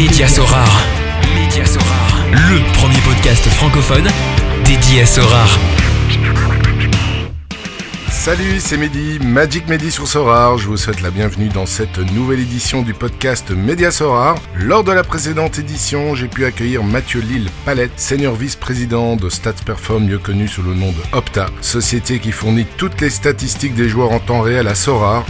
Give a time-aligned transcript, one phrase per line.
[0.00, 0.84] Média Sorare.
[1.34, 2.24] Média Sorare.
[2.30, 4.06] Le premier podcast francophone
[4.64, 5.58] dédié à Sorare.
[8.08, 10.56] Salut, c'est Mehdi, Magic Mehdi sur Sorar.
[10.56, 14.36] Je vous souhaite la bienvenue dans cette nouvelle édition du podcast Média Sorar.
[14.56, 19.64] Lors de la précédente édition, j'ai pu accueillir Mathieu Lille Palette, senior vice-président de Stats
[19.66, 23.88] Perform, mieux connu sous le nom de Opta, société qui fournit toutes les statistiques des
[23.88, 25.24] joueurs en temps réel à Sorar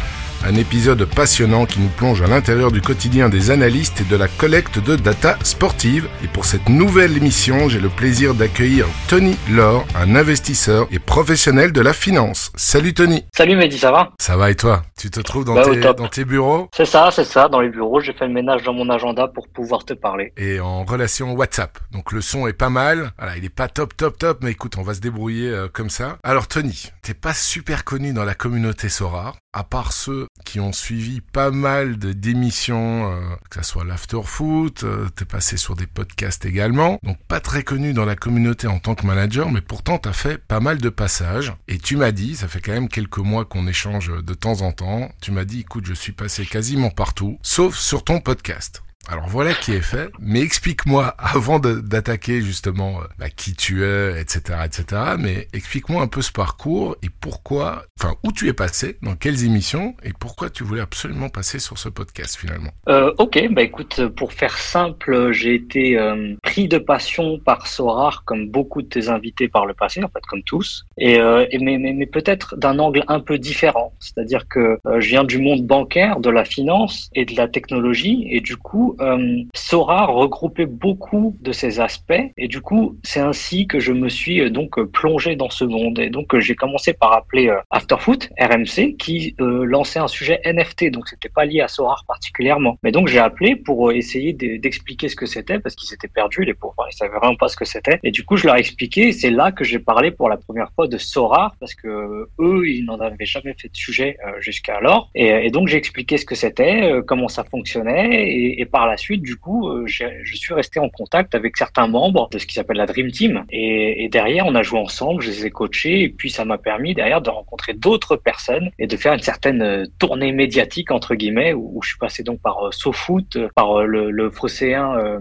[0.44, 4.28] un épisode passionnant qui nous plonge à l'intérieur du quotidien des analystes et de la
[4.28, 6.08] collecte de data sportive.
[6.24, 11.72] Et pour cette nouvelle émission, j'ai le plaisir d'accueillir Tony Laure, un investisseur et professionnel
[11.72, 12.52] de la finance.
[12.56, 13.24] Salut Tony.
[13.36, 14.10] Salut Mehdi, ça va?
[14.20, 14.82] Ça va et toi?
[14.98, 16.68] Tu te trouves dans, Bah, dans tes bureaux?
[16.76, 19.48] C'est ça, c'est ça, dans les bureaux, j'ai fait le ménage dans mon agenda pour
[19.48, 20.32] pouvoir te parler.
[20.36, 21.78] et en relation WhatsApp.
[21.92, 23.12] Donc le son est pas mal.
[23.18, 25.90] Voilà, il est pas top, top, top, mais écoute, on va se débrouiller euh, comme
[25.90, 26.18] ça.
[26.22, 30.72] Alors Tony, t'es pas super connu dans la communauté Sora, à part ceux qui ont
[30.72, 35.88] suivi pas mal de d'émissions, euh, que ça soit l'afterfoot, euh, t'es passé sur des
[35.88, 37.00] podcasts également.
[37.02, 40.38] Donc pas très connu dans la communauté en tant que manager, mais pourtant t'as fait
[40.38, 41.54] pas mal de passages.
[41.66, 44.70] Et tu m'as dit, ça fait quand même quelques mois qu'on échange de temps en
[44.70, 48.84] temps, tu m'as dit, écoute, je suis passé quasiment partout, sauf sur ton podcast.
[49.06, 54.20] Alors voilà qui est fait, mais explique-moi, avant d'attaquer justement euh, bah, qui tu es,
[54.20, 58.98] etc., etc., mais explique-moi un peu ce parcours et pourquoi, enfin où tu es passé,
[59.02, 62.70] dans quelles émissions, et pourquoi tu voulais absolument passer sur ce podcast finalement.
[62.88, 68.24] Euh, ok, bah écoute, pour faire simple, j'ai été euh, pris de passion par Sorar,
[68.24, 71.78] comme beaucoup de tes invités par le passé, en fait, comme tous, et, euh, mais,
[71.78, 73.94] mais, mais peut-être d'un angle un peu différent.
[74.00, 78.26] C'est-à-dire que euh, je viens du monde bancaire, de la finance et de la technologie,
[78.30, 83.66] et du coup, euh, Sorar regroupait beaucoup de ces aspects, et du coup, c'est ainsi
[83.66, 85.98] que je me suis euh, donc euh, plongé dans ce monde.
[85.98, 91.08] Et donc, euh, j'ai commencé par appeler Afterfoot, RMC, qui lançait un sujet NFT, donc
[91.08, 92.78] c'était pas lié à Sorar particulièrement.
[92.82, 96.44] Mais donc, j'ai appelé pour essayer de- d'expliquer ce que c'était, parce qu'ils étaient perdus,
[96.44, 97.98] les pauvres, ils savaient vraiment pas ce que c'était.
[98.02, 100.70] Et du coup, je leur ai expliqué, c'est là que j'ai parlé pour la première
[100.74, 105.10] fois de Sorar, parce que eux, ils n'en avaient jamais fait de sujet jusqu'alors.
[105.14, 109.22] Et, donc, j'ai expliqué ce que c'était, comment ça fonctionnait, et, et par la suite,
[109.22, 112.76] du coup, euh, je suis resté en contact avec certains membres de ce qui s'appelle
[112.76, 113.44] la Dream Team.
[113.50, 116.58] Et, et derrière, on a joué ensemble, je les ai coachés, et puis ça m'a
[116.58, 121.14] permis derrière de rencontrer d'autres personnes et de faire une certaine euh, tournée médiatique entre
[121.14, 125.20] guillemets, où, je suis passé donc par euh, SoFoot, euh, par le, le Phocéen, euh,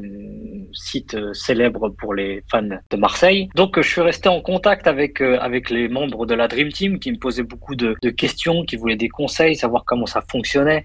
[0.74, 3.50] site célèbre pour les fans de Marseille.
[3.56, 7.12] Donc, je suis resté en contact avec avec les membres de la Dream Team qui
[7.12, 10.84] me posaient beaucoup de, de questions, qui voulaient des conseils, savoir comment ça fonctionnait,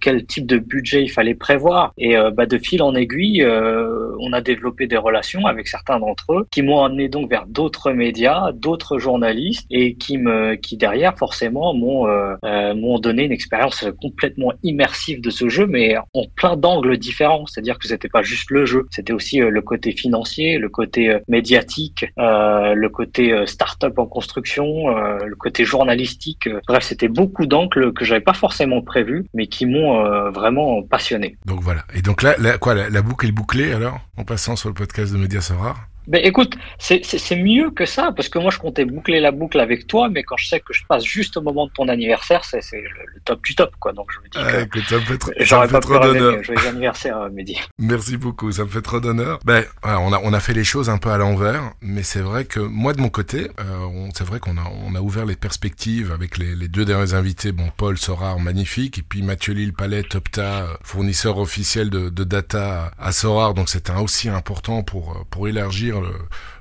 [0.00, 1.92] quel type de budget il fallait prévoir.
[2.02, 6.00] Et euh, bah, de fil en aiguille, euh, on a développé des relations avec certains
[6.00, 10.76] d'entre eux qui m'ont amené donc vers d'autres médias, d'autres journalistes et qui me, qui
[10.76, 15.94] derrière forcément m'ont euh, euh, m'ont donné une expérience complètement immersive de ce jeu, mais
[16.12, 17.46] en plein d'angles différents.
[17.46, 21.08] C'est-à-dire que c'était pas juste le jeu, c'était aussi euh, le côté financier, le côté
[21.08, 26.48] euh, médiatique, le côté start-up en construction, le côté journalistique.
[26.66, 31.36] Bref, c'était beaucoup d'angles que j'avais pas forcément prévus, mais qui m'ont vraiment passionné.
[31.46, 31.82] Donc voilà.
[31.94, 35.18] Et donc là, quoi, la, boucle est bouclée alors, en passant sur le podcast de
[35.18, 35.76] Média Sora
[36.08, 39.86] Ben écoute, c'est mieux que ça, parce que moi je comptais boucler la boucle avec
[39.86, 42.60] toi, mais quand je sais que je passe juste au moment de ton anniversaire, c'est
[42.72, 43.92] le, le top du top, quoi.
[43.92, 46.42] Donc je me dis que j'aurais fait pas trop d'honneur.
[46.42, 47.58] Joyeux anniversaire, euh, Mehdi.
[47.78, 49.38] Merci beaucoup, ça me fait trop d'honneur.
[49.44, 52.44] Ben, on a on a fait les choses un peu à l'envers, mais c'est vrai
[52.44, 56.12] que moi de mon côté, euh, c'est vrai qu'on a on a ouvert les perspectives
[56.12, 60.14] avec les, les deux derniers invités, bon Paul Sorar, magnifique, et puis Mathieu Lille Palette,
[60.16, 65.91] Opta, fournisseur officiel de, de data à Sorar, donc c'était aussi important pour pour élargir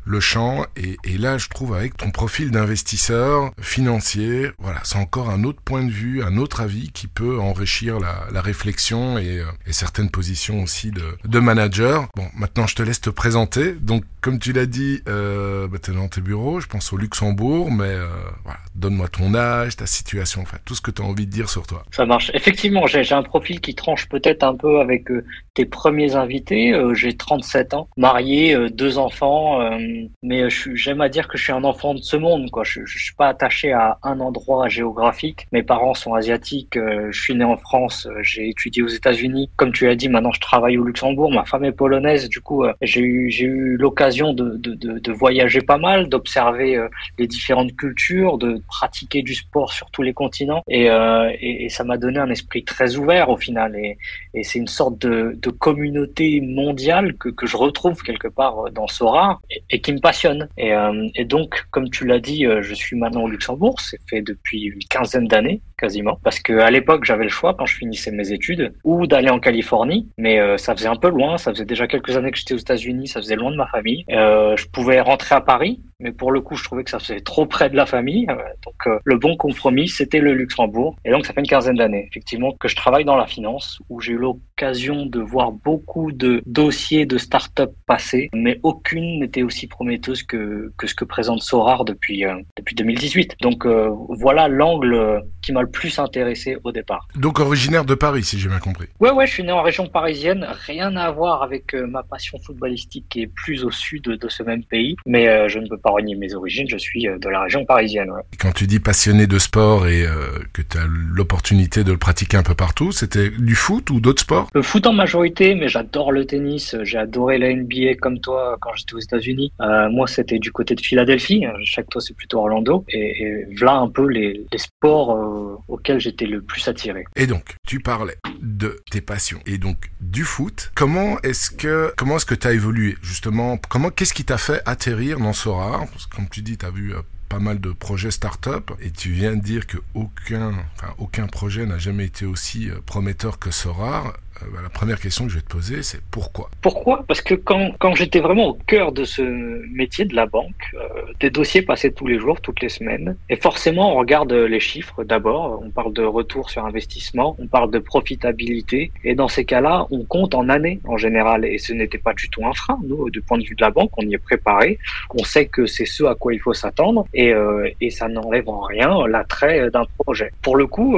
[0.06, 5.44] le champ et, là je trouve avec ton profil d'investisseur financier voilà c'est encore un
[5.44, 9.74] autre point de vue un autre avis qui peut enrichir la, réflexion et, euh, et
[9.74, 12.08] certaines positions aussi de, manager.
[12.16, 13.74] Bon maintenant je te laisse te présenter.
[13.74, 17.72] Donc comme tu l'as dit euh, bah, t'es dans tes bureaux je pense au Luxembourg
[17.72, 18.08] mais euh,
[18.44, 21.50] voilà donne-moi ton âge ta situation enfin tout ce que tu as envie de dire
[21.50, 21.84] sur toi.
[21.92, 22.32] Ça marche.
[22.34, 26.74] Effectivement, j'ai j'ai un profil qui tranche peut-être un peu avec euh, tes premiers invités.
[26.74, 29.78] Euh, j'ai 37 ans, marié, euh, deux enfants, euh,
[30.24, 32.50] mais j'aime à dire que je suis un enfant de ce monde.
[32.52, 32.64] Quoi.
[32.64, 35.48] Je, je suis pas attaché à un endroit géographique.
[35.52, 36.78] Mes parents sont asiatiques.
[36.78, 38.08] euh, je suis né en France.
[38.10, 39.50] euh, j'ai étudié aux États-Unis.
[39.58, 41.32] Comme tu l'as dit, maintenant je travaille au Luxembourg.
[41.32, 42.30] Ma femme est polonaise.
[42.30, 46.80] Du coup, euh, j'ai eu j'ai eu l'occasion de, de, de, voyager pas mal, d'observer
[47.20, 50.64] les différentes cultures, de pratiquer du sport sur tous les continents.
[50.70, 53.76] Et, et, et ça m'a donné un esprit très ouvert au final.
[53.76, 53.98] Et,
[54.34, 58.70] et c'est une sorte de, de communauté mondiale que, que je retrouve quelque part euh,
[58.70, 59.40] dans Sora
[59.70, 60.48] et, qui me passionne.
[60.58, 63.80] Et, euh, et donc, comme tu l'as dit, euh, je suis maintenant au Luxembourg.
[63.80, 66.20] C'est fait depuis une quinzaine d'années quasiment.
[66.24, 69.40] Parce que à l'époque, j'avais le choix quand je finissais mes études ou d'aller en
[69.40, 71.38] Californie, mais euh, ça faisait un peu loin.
[71.38, 74.06] Ça faisait déjà quelques années que j'étais aux États-Unis, ça faisait loin de ma famille.
[74.12, 77.20] Euh, je pouvais rentrer à Paris, mais pour le coup, je trouvais que ça faisait
[77.20, 78.28] trop près de la famille.
[78.30, 78.36] Euh,
[78.66, 80.96] donc, le bon compromis, c'était le Luxembourg.
[81.04, 84.00] Et donc, ça fait une quinzaine d'années, effectivement, que je travaille dans la finance, où
[84.00, 89.68] j'ai eu l'occasion de voir beaucoup de dossiers de start-up passer, mais aucune n'était aussi
[89.68, 92.24] prometteuse que, que ce que présente Sorar depuis,
[92.58, 93.36] depuis 2018.
[93.42, 97.08] Donc, voilà l'angle qui m'a le plus intéressé au départ.
[97.16, 98.88] Donc, originaire de Paris, si j'ai bien compris.
[99.00, 100.48] Ouais, ouais, je suis né en région parisienne.
[100.68, 104.64] Rien à voir avec ma passion footballistique qui est plus au sud de ce même
[104.64, 107.66] pays, mais je ne peux pas renier mes origines, je suis euh, de la région
[107.66, 108.12] parisienne.
[108.40, 112.38] Quand tu dis passionné de sport et euh, que tu as l'opportunité de le pratiquer
[112.38, 114.48] un peu partout, c'était du foot ou d'autres sports?
[114.54, 118.72] Le foot en majorité, mais j'adore le tennis, j'ai adoré la NBA comme toi quand
[118.76, 119.52] j'étais aux États-Unis.
[119.62, 123.78] Euh, moi, c'était du côté de Philadelphie, chaque toi c'est plutôt Orlando, et, et voilà
[123.78, 127.06] un peu les, les sports auxquels j'étais le plus attiré.
[127.16, 130.72] Et donc, tu parlais de tes passions et donc du foot.
[130.76, 133.58] Comment est-ce que comment est-ce que tu as évolué justement?
[133.58, 135.86] Comment qu'est-ce qui t'a fait atterrir dans Sora
[136.16, 139.36] comme tu dis, tu as vu euh, pas mal de projets start-up et tu viens
[139.36, 140.54] de dire que aucun,
[140.98, 144.14] aucun projet n'a jamais été aussi euh, prometteur que Sora.
[144.42, 146.50] Euh, bah, la première question que je vais te poser, c'est pourquoi?
[146.62, 147.04] Pourquoi?
[147.08, 150.88] Parce que quand, quand j'étais vraiment au cœur de ce métier de la banque, euh,
[151.20, 153.16] des dossiers passaient tous les jours, toutes les semaines.
[153.30, 155.62] Et forcément, on regarde les chiffres d'abord.
[155.64, 158.92] On parle de retour sur investissement, on parle de profitabilité.
[159.04, 161.46] Et dans ces cas-là, on compte en années en général.
[161.46, 162.80] Et ce n'était pas du tout un frein.
[162.84, 164.80] Nous, du point de vue de la banque, on y est préparé.
[165.14, 167.06] On sait que c'est ce à quoi il faut s'attendre.
[167.14, 170.32] Et, euh, et ça n'enlève en rien l'attrait d'un projet.
[170.42, 170.98] Pour le coup,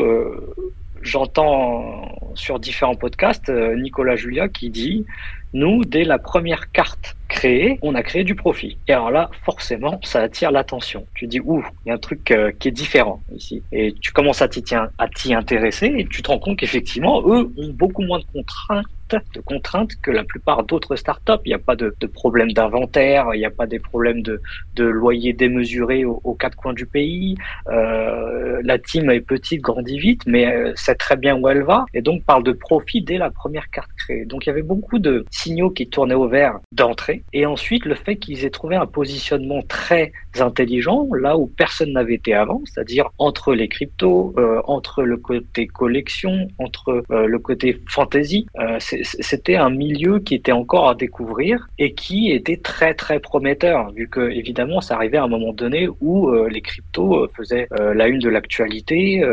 [1.05, 5.05] j'entends sur différents podcasts euh, Nicolas Julia qui dit
[5.53, 8.79] nous, dès la première carte créée, on a créé du profit.
[8.87, 11.07] Et alors là, forcément, ça attire l'attention.
[11.13, 13.63] Tu dis, ouh, il y a un truc euh, qui est différent ici.
[13.71, 18.01] Et tu commences à t'y intéresser et tu te rends compte qu'effectivement, eux ont beaucoup
[18.01, 18.85] moins de contraintes
[19.33, 21.41] de contraintes que la plupart d'autres startups.
[21.45, 24.41] Il n'y a pas de, de problème d'inventaire, il n'y a pas des problèmes de,
[24.75, 27.35] de loyer démesuré aux, quatre coins du pays.
[27.67, 31.85] Euh, la team est petite, grandit vite, mais euh, sait très bien où elle va
[31.93, 34.25] et donc parle de profit dès la première carte créée.
[34.25, 37.23] Donc il y avait beaucoup de signaux qui tournaient au vert d'entrée.
[37.33, 42.15] Et ensuite, le fait qu'ils aient trouvé un positionnement très intelligent, là où personne n'avait
[42.15, 47.79] été avant, c'est-à-dire entre les cryptos, euh, entre le côté collection, entre euh, le côté
[47.89, 48.47] fantasy.
[48.59, 53.91] Euh, c'était un milieu qui était encore à découvrir et qui était très très prometteur,
[53.91, 58.19] vu que évidemment ça arrivait à un moment donné où les cryptos faisaient la une
[58.19, 59.23] de l'actualité,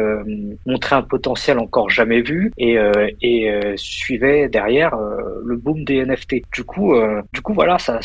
[0.66, 2.76] montraient un potentiel encore jamais vu et,
[3.22, 4.96] et suivaient derrière
[5.44, 6.42] le boom des NFT.
[6.52, 6.94] Du coup,
[7.32, 8.00] du coup voilà, ça,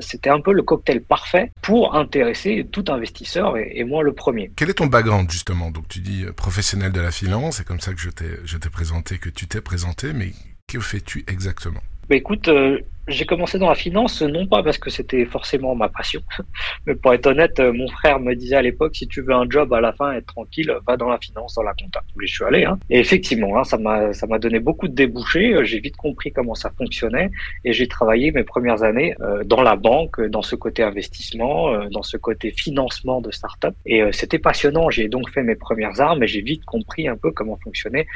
[0.00, 4.50] c'était un peu le cocktail parfait pour intéresser tout investisseur et, moi le premier.
[4.56, 5.70] Quel est ton background justement?
[5.70, 8.10] Donc tu dis professionnel de la finance, c'est comme ça que je
[8.56, 10.32] t'ai présenté, que tu t'es présenté, mais
[10.66, 11.80] que fais-tu exactement?
[12.08, 15.88] Bah écoute, euh, j'ai commencé dans la finance, non pas parce que c'était forcément ma
[15.88, 16.20] passion,
[16.86, 19.48] mais pour être honnête, euh, mon frère me disait à l'époque, si tu veux un
[19.48, 22.02] job à la fin, être tranquille, va dans la finance, dans la compta.
[22.20, 22.64] je suis allé.
[22.64, 22.78] Hein.
[22.90, 25.54] Et effectivement, hein, ça m'a ça m'a donné beaucoup de débouchés.
[25.54, 27.30] Euh, j'ai vite compris comment ça fonctionnait
[27.64, 32.02] et j'ai travaillé mes premières années euh, dans la banque, dans ce côté investissement, dans
[32.02, 33.74] ce côté financement de start-up.
[33.86, 34.90] Et c'était passionnant.
[34.90, 38.06] J'ai donc fait mes premières armes et j'ai vite compris un peu comment fonctionnait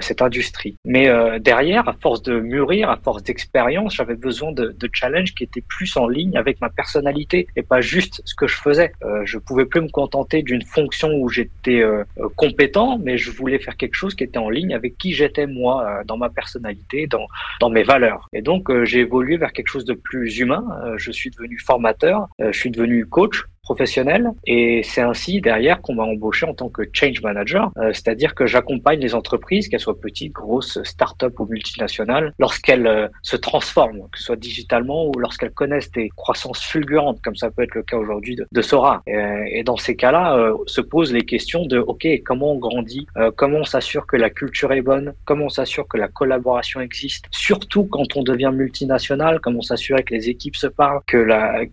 [0.00, 0.76] cette industrie.
[0.84, 1.08] Mais
[1.40, 3.39] derrière, à force de mûrir, à force d'expérience,
[3.88, 7.80] j'avais besoin de, de challenge qui était plus en ligne avec ma personnalité et pas
[7.80, 8.92] juste ce que je faisais.
[9.02, 13.30] Euh, je pouvais plus me contenter d'une fonction où j'étais euh, euh, compétent, mais je
[13.30, 16.30] voulais faire quelque chose qui était en ligne avec qui j'étais moi, euh, dans ma
[16.30, 17.26] personnalité, dans,
[17.60, 18.28] dans mes valeurs.
[18.32, 20.64] Et donc j'ai évolué vers quelque chose de plus humain.
[20.96, 24.32] je suis devenu formateur, je suis devenu coach professionnel.
[24.48, 28.44] Et c'est ainsi derrière qu'on m'a embauché en tant que change manager, euh, c'est-à-dire que
[28.44, 34.18] j'accompagne les entreprises, qu'elles soient petites, grosses, start-up ou multinationales, lorsqu'elles euh, se transforment, que
[34.18, 37.96] ce soit digitalement ou lorsqu'elles connaissent des croissances fulgurantes, comme ça peut être le cas
[37.96, 39.02] aujourd'hui de, de, Sora.
[39.06, 43.06] Et, et dans ces cas-là, euh, se posent les questions de OK, comment on grandit,
[43.36, 47.26] comment on s'assure que la culture est bonne, comment on s'assure que la collaboration existe,
[47.30, 51.20] surtout quand on devient multinational, comment on s'assure que les équipes se parlent, que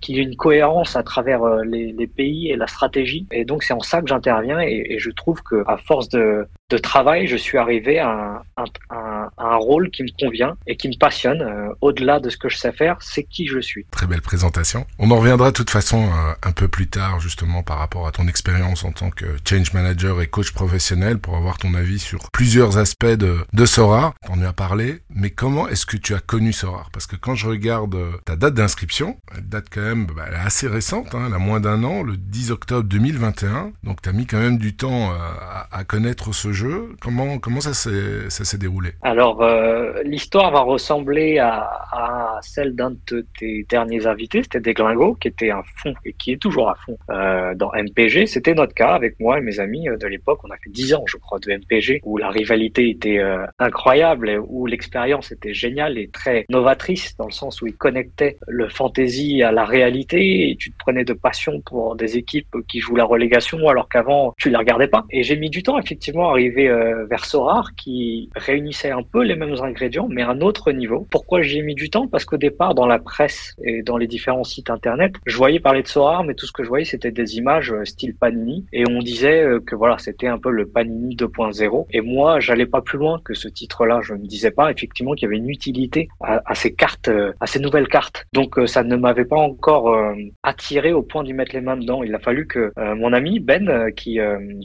[0.01, 3.27] qu'il y ait une cohérence à travers les les, pays et la stratégie.
[3.31, 6.47] Et donc c'est en ça que j'interviens et, je trouve que à force de,
[6.81, 8.41] travail, je suis arrivé à
[8.89, 12.57] un, rôle qui me convient et qui me passionne euh, au-delà de ce que je
[12.57, 13.85] sais faire, c'est qui je suis.
[13.91, 14.85] Très belle présentation.
[14.99, 18.11] On en reviendra de toute façon euh, un peu plus tard justement par rapport à
[18.11, 22.29] ton expérience en tant que change manager et coach professionnel pour avoir ton avis sur
[22.31, 24.13] plusieurs aspects de, de Sora.
[24.29, 26.85] On en as parlé, mais comment est-ce que tu as connu Sora?
[26.93, 30.67] Parce que quand je regarde euh, ta date d'inscription, elle date quand même bah, assez
[30.67, 33.73] récente, hein, elle a moins d'un an, le 10 octobre 2021.
[33.83, 36.95] Donc tu as mis quand même du temps euh, à, à, connaître ce jeu.
[37.01, 38.91] Comment comment ça s'est déroulé?
[39.01, 45.15] Alors euh, l'histoire va ressembler à, à celle d'un de tes derniers invités, c'était Desglingo,
[45.15, 48.27] qui était un fond et qui est toujours à fond euh, dans MPG.
[48.27, 50.39] C'était notre cas avec moi et mes amis de l'époque.
[50.45, 53.19] On a fait 10 ans, je crois, de MPG, où la rivalité était
[53.59, 58.37] incroyable, et où l'expérience était géniale et très novatrice, dans le sens où il connectait
[58.47, 62.79] le fantasy à la réalité, et tu te prenais de passion pour des équipes qui
[62.79, 65.05] jouent la relégation, alors qu'avant, tu les regardais pas.
[65.11, 69.23] Et j'ai mis du temps, effectivement, à arriver euh, vers Sorar, qui réunissait un peu
[69.23, 71.07] les mêmes ingrédients, mais à un autre niveau.
[71.09, 72.07] Pourquoi j'ai mis du temps?
[72.07, 75.83] Parce qu'au départ, dans la presse et dans les différents sites internet, je voyais parler
[75.83, 78.83] de Sorar, mais tout ce que je voyais, c'était des images euh, style Panini, et
[78.89, 81.87] on disait euh, que voilà, c'était un peu le Panini 2.0.
[81.91, 83.99] Et moi, j'allais pas plus loin que ce titre-là.
[84.03, 87.09] Je ne disais pas effectivement qu'il y avait une utilité à, ces cartes,
[87.39, 88.25] à ces nouvelles cartes.
[88.33, 89.95] Donc ça ne m'avait pas encore
[90.43, 92.03] attiré au point d'y mettre les mains dedans.
[92.03, 94.19] Il a fallu que mon ami Ben, qui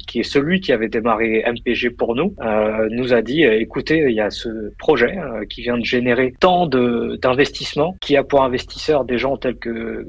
[0.06, 2.34] qui est celui qui avait démarré MPG pour nous,
[2.90, 5.16] nous a dit écoutez, il y a ce projet
[5.48, 10.06] qui vient de générer tant d'investissements qui a pour investisseurs des gens tels que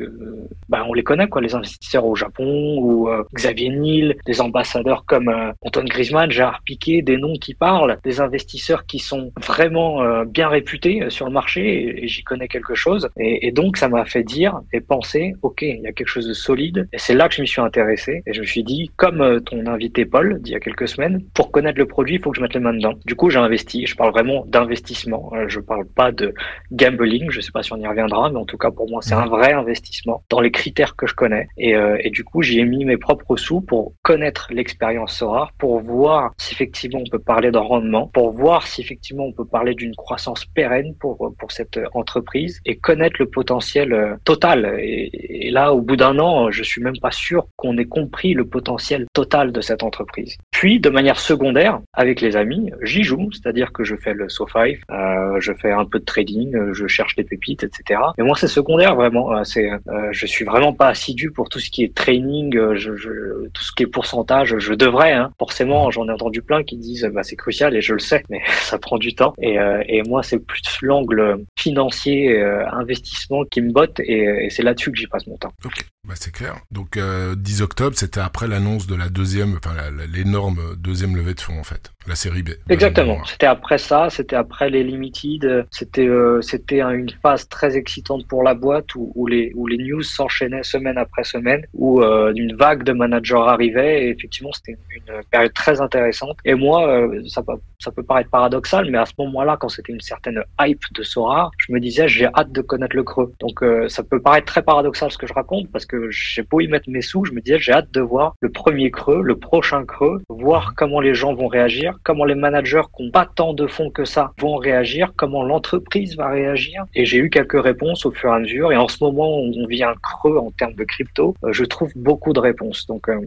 [0.69, 5.87] bah, on les connaît les investisseurs au Japon ou Xavier Niel, des ambassadeurs comme Antoine
[5.87, 11.03] Griezmann, Gérard Piquet, des noms qui parlent, des investisseurs qui sont vraiment euh, bien réputés
[11.03, 13.09] euh, sur le marché et, j'y connais quelque chose.
[13.17, 16.33] Et donc ça m'a fait dire et penser, ok, il y a quelque chose de
[16.33, 16.62] solide.
[16.93, 19.39] Et c'est là que je m'y suis intéressé et je me suis dit, comme euh,
[19.39, 22.37] ton invité Paul d'il y a quelques semaines, pour connaître le produit, il faut que
[22.37, 22.93] je mette les mains dedans.
[23.05, 23.85] Du coup, j'ai investi.
[23.85, 25.31] Je parle vraiment d'investissement.
[25.47, 26.33] Je parle pas de
[26.71, 27.29] gambling.
[27.29, 29.25] Je sais pas si on y reviendra, mais en tout cas pour moi, c'est un
[29.25, 31.47] vrai investissement dans les critères que je connais.
[31.57, 35.79] Et, et du coup, j'y ai mis mes propres sous pour connaître l'expérience Sora, pour
[35.81, 39.73] voir si effectivement on peut parler d'un rendement, pour voir si effectivement on peut parler
[39.73, 44.75] d'une croissance pérenne pour, pour cette entreprise et connaître le potentiel total.
[44.79, 48.45] Et là, au bout d'un an, je suis même pas sûr qu'on ait compris le
[48.45, 50.37] potentiel total de cette entreprise.
[50.51, 54.77] Puis, de manière secondaire, avec les amis, j'y joue, c'est-à-dire que je fais le SoFi,
[54.91, 57.99] euh, je fais un peu de trading, je cherche des pépites, etc.
[58.17, 59.43] Mais moi, c'est secondaire vraiment.
[59.43, 63.47] C'est, euh, je suis vraiment pas assidu pour tout ce qui est training, je, je,
[63.53, 64.57] tout ce qui est pourcentage.
[64.57, 65.31] Je devrais, hein.
[65.39, 68.41] forcément, j'en ai entendu plein qui disent bah, c'est crucial et je le sais, mais
[68.61, 69.33] ça prend du temps.
[69.41, 74.49] Et, euh, et moi, c'est plus l'angle financier, euh, investissement qui me botte et, et
[74.49, 75.53] c'est là-dessus que j'y passe mon temps.
[75.65, 75.83] Okay.
[76.05, 76.42] Bah c'est clair.
[76.71, 79.75] Donc euh, 10 octobre, c'était après l'annonce de la deuxième, enfin
[80.11, 82.49] l'énorme deuxième levée de fonds en fait, la série B.
[82.69, 83.23] Exactement.
[83.25, 88.43] C'était après ça, c'était après les limited, c'était euh, c'était une phase très excitante pour
[88.43, 92.55] la boîte où, où les où les news s'enchaînaient semaine après semaine, où euh, une
[92.55, 96.37] vague de managers arrivait et effectivement c'était une, période très intéressante.
[96.45, 99.93] Et moi, euh, ça peut ça peut paraître paradoxal, mais à ce moment-là, quand c'était
[99.93, 103.33] une certaine hype de Sora, je me disais j'ai hâte de connaître le creux.
[103.39, 106.41] Donc euh, ça peut paraître très paradoxal ce que je raconte parce que que j'ai
[106.41, 109.21] beau y mettre mes sous, je me disais j'ai hâte de voir le premier creux,
[109.21, 113.27] le prochain creux, voir comment les gens vont réagir, comment les managers qui n'ont pas
[113.27, 116.85] tant de fonds que ça vont réagir, comment l'entreprise va réagir.
[116.95, 118.71] Et j'ai eu quelques réponses au fur et à mesure.
[118.71, 121.35] Et en ce moment, on vit un creux en termes de crypto.
[121.43, 122.87] Euh, je trouve beaucoup de réponses.
[122.87, 123.19] Donc euh,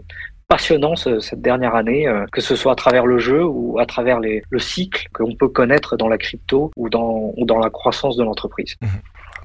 [0.48, 3.86] passionnant ce, cette dernière année, euh, que ce soit à travers le jeu ou à
[3.86, 8.76] travers le cycle qu'on peut connaître dans la crypto ou dans, la croissance de l'entreprise.
[8.80, 8.86] Mmh.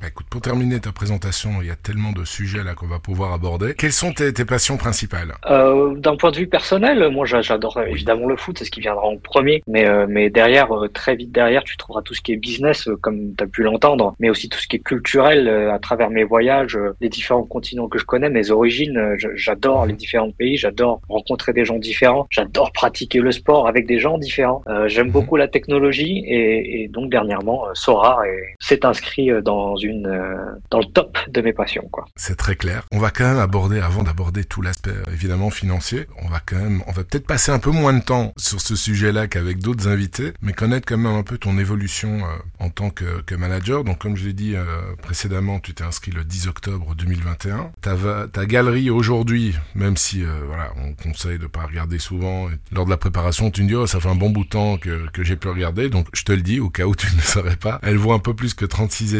[0.01, 2.97] Bah écoute, pour terminer ta présentation, il y a tellement de sujets là qu'on va
[2.97, 3.75] pouvoir aborder.
[3.75, 5.33] Quelles sont tes, tes passions principales?
[5.45, 9.03] Euh, D'un point de vue personnel, moi j'adore évidemment le foot, c'est ce qui viendra
[9.03, 9.61] en premier.
[9.67, 12.87] Mais, euh, mais derrière, euh, très vite derrière, tu trouveras tout ce qui est business,
[12.87, 15.77] euh, comme tu as pu l'entendre, mais aussi tout ce qui est culturel euh, à
[15.77, 18.99] travers mes voyages, euh, les différents continents que je connais, mes origines.
[19.35, 23.99] J'adore les différents pays, j'adore rencontrer des gens différents, j'adore pratiquer le sport avec des
[23.99, 24.63] gens différents.
[24.87, 28.23] J'aime beaucoup la technologie et, et donc dernièrement, Sora
[28.59, 31.87] s'est inscrit dans une euh, dans le top de mes passions.
[31.91, 32.05] quoi.
[32.15, 32.85] C'est très clair.
[32.91, 36.83] On va quand même aborder, avant d'aborder tout l'aspect évidemment financier, on va quand même,
[36.87, 40.33] on va peut-être passer un peu moins de temps sur ce sujet-là qu'avec d'autres invités,
[40.41, 42.27] mais connaître quand même un peu ton évolution euh,
[42.59, 43.83] en tant que, que, manager.
[43.83, 44.65] Donc comme je l'ai dit euh,
[45.01, 47.71] précédemment, tu t'es inscrit le 10 octobre 2021.
[47.81, 52.97] Ta, galerie aujourd'hui, même si voilà, on conseille de pas regarder souvent, lors de la
[52.97, 55.35] préparation, tu me dis oh ça fait un bon bout de temps que, que j'ai
[55.35, 57.79] pu regarder, donc je te le dis au cas où tu ne le saurais pas.
[57.83, 59.15] Elle vaut un peu plus que 36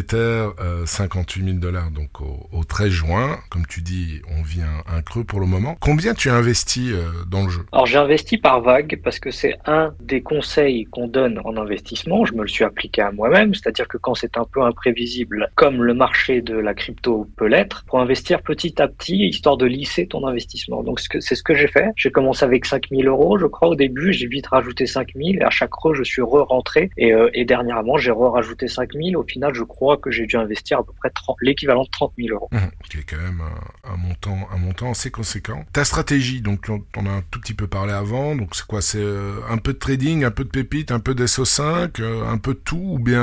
[0.61, 3.39] éthers 58 000 dollars donc au, 13 juin.
[3.49, 5.75] Comme tu dis, on vit un, creux pour le moment.
[5.79, 6.91] Combien tu as investi
[7.27, 7.65] dans le jeu?
[7.71, 12.25] Alors j'ai investi par vague parce que c'est un des conseils qu'on donne en investissement.
[12.25, 15.83] Je me le suis appliqué à moi-même, c'est-à-dire que quand c'est un peu imprévisible, comme
[15.83, 20.07] le marché de la crypto peut l'être, pour investir petit à petit, histoire de lisser
[20.07, 20.83] ton investissement.
[20.83, 21.89] Donc c'est ce que j'ai fait.
[21.95, 24.13] J'ai commencé avec 5000 euros, je crois, au début.
[24.13, 26.89] J'ai vite rajouté 5000 et à chaque creux, je suis re-rentré.
[26.97, 29.17] Et, euh, et dernièrement, j'ai re-rajouté 5000.
[29.17, 32.33] Au final, je crois que j'ai dû investir à peu près l'équivalent de 30 000
[32.33, 32.49] euros.
[32.51, 32.57] Mmh,
[32.89, 33.41] qui est quand même
[33.83, 35.65] un, montant, un montant assez conséquent.
[35.73, 38.35] Ta stratégie, donc on, a un tout petit peu parlé avant.
[38.35, 38.81] Donc c'est quoi?
[38.81, 42.37] C'est euh, un peu de trading, un peu de pépite, un peu d'SO5, euh, un
[42.37, 43.21] peu de tout ou bien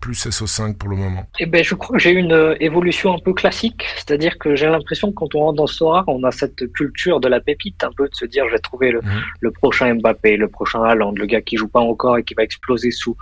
[0.00, 1.26] plus SO5 pour le moment?
[1.38, 3.84] Eh ben, je crois que j'ai une évolution un peu classique.
[3.96, 7.28] C'est-à-dire que j'ai l'impression que quand on rentre dans Sora, on a cette culture de
[7.28, 9.22] la pépite, un peu de se dire je vais trouver le, mmh.
[9.40, 12.42] le prochain Mbappé, le prochain Haaland, le gars qui joue pas encore et qui va
[12.42, 13.16] exploser sous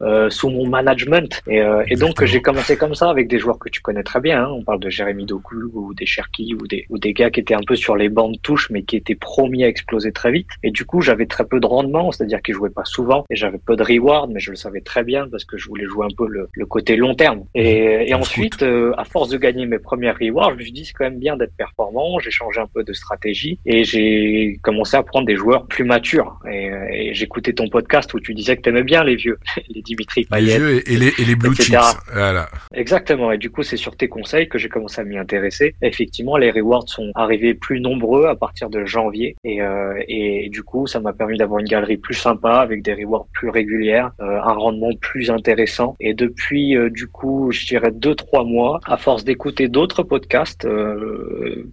[0.00, 1.42] euh, sous mon management.
[1.48, 4.20] Et, euh, et donc j'ai commencé comme ça avec des joueurs que tu connais très
[4.20, 4.44] bien.
[4.44, 4.50] Hein.
[4.50, 7.54] On parle de Jérémy Doku ou des Cherki ou des ou des gars qui étaient
[7.54, 10.48] un peu sur les bancs de touche mais qui étaient promis à exploser très vite.
[10.62, 13.58] Et du coup j'avais très peu de rendement, c'est-à-dire qu'ils jouaient pas souvent et j'avais
[13.58, 16.14] peu de reward, mais je le savais très bien parce que je voulais jouer un
[16.16, 17.44] peu le, le côté long terme.
[17.54, 20.84] Et, et ensuite, euh, à force de gagner mes premières rewards, je me suis dit
[20.84, 22.18] c'est quand même bien d'être performant.
[22.18, 26.38] J'ai changé un peu de stratégie et j'ai commencé à prendre des joueurs plus matures.
[26.50, 30.24] Et, et j'écoutais ton podcast où tu disais que t'aimais bien les vieux, les Dimitri
[30.24, 31.76] Payet, les vieux et, les, et les blue chips.
[32.12, 32.48] Voilà.
[32.74, 33.32] Exactement.
[33.32, 35.74] Et du coup, c'est sur tes conseils que j'ai commencé à m'y intéresser.
[35.82, 40.62] effectivement, les rewards sont arrivés plus nombreux à partir de janvier et, euh, et du
[40.62, 44.40] coup, ça m'a permis d'avoir une galerie plus sympa avec des rewards plus régulières, euh,
[44.40, 45.96] un rendement plus intéressant.
[46.00, 50.66] Et depuis, euh, du coup, je dirais deux trois mois, à force d'écouter d'autres podcasts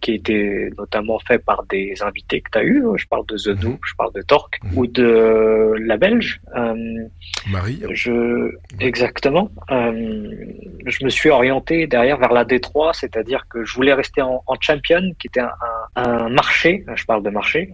[0.01, 3.63] qui étaient notamment faits par des invités que tu as eu, je parle de The
[3.63, 3.77] mmh.
[3.83, 4.77] je parle de Torque mhm.
[4.77, 6.41] ou de la Belge.
[7.49, 7.81] Marie.
[7.91, 9.49] Je exactement.
[10.85, 15.01] Je me suis orienté derrière vers la D3, c'est-à-dire que je voulais rester en, champion,
[15.19, 15.41] qui était
[15.95, 16.85] un, marché.
[16.95, 17.71] Je parle de marché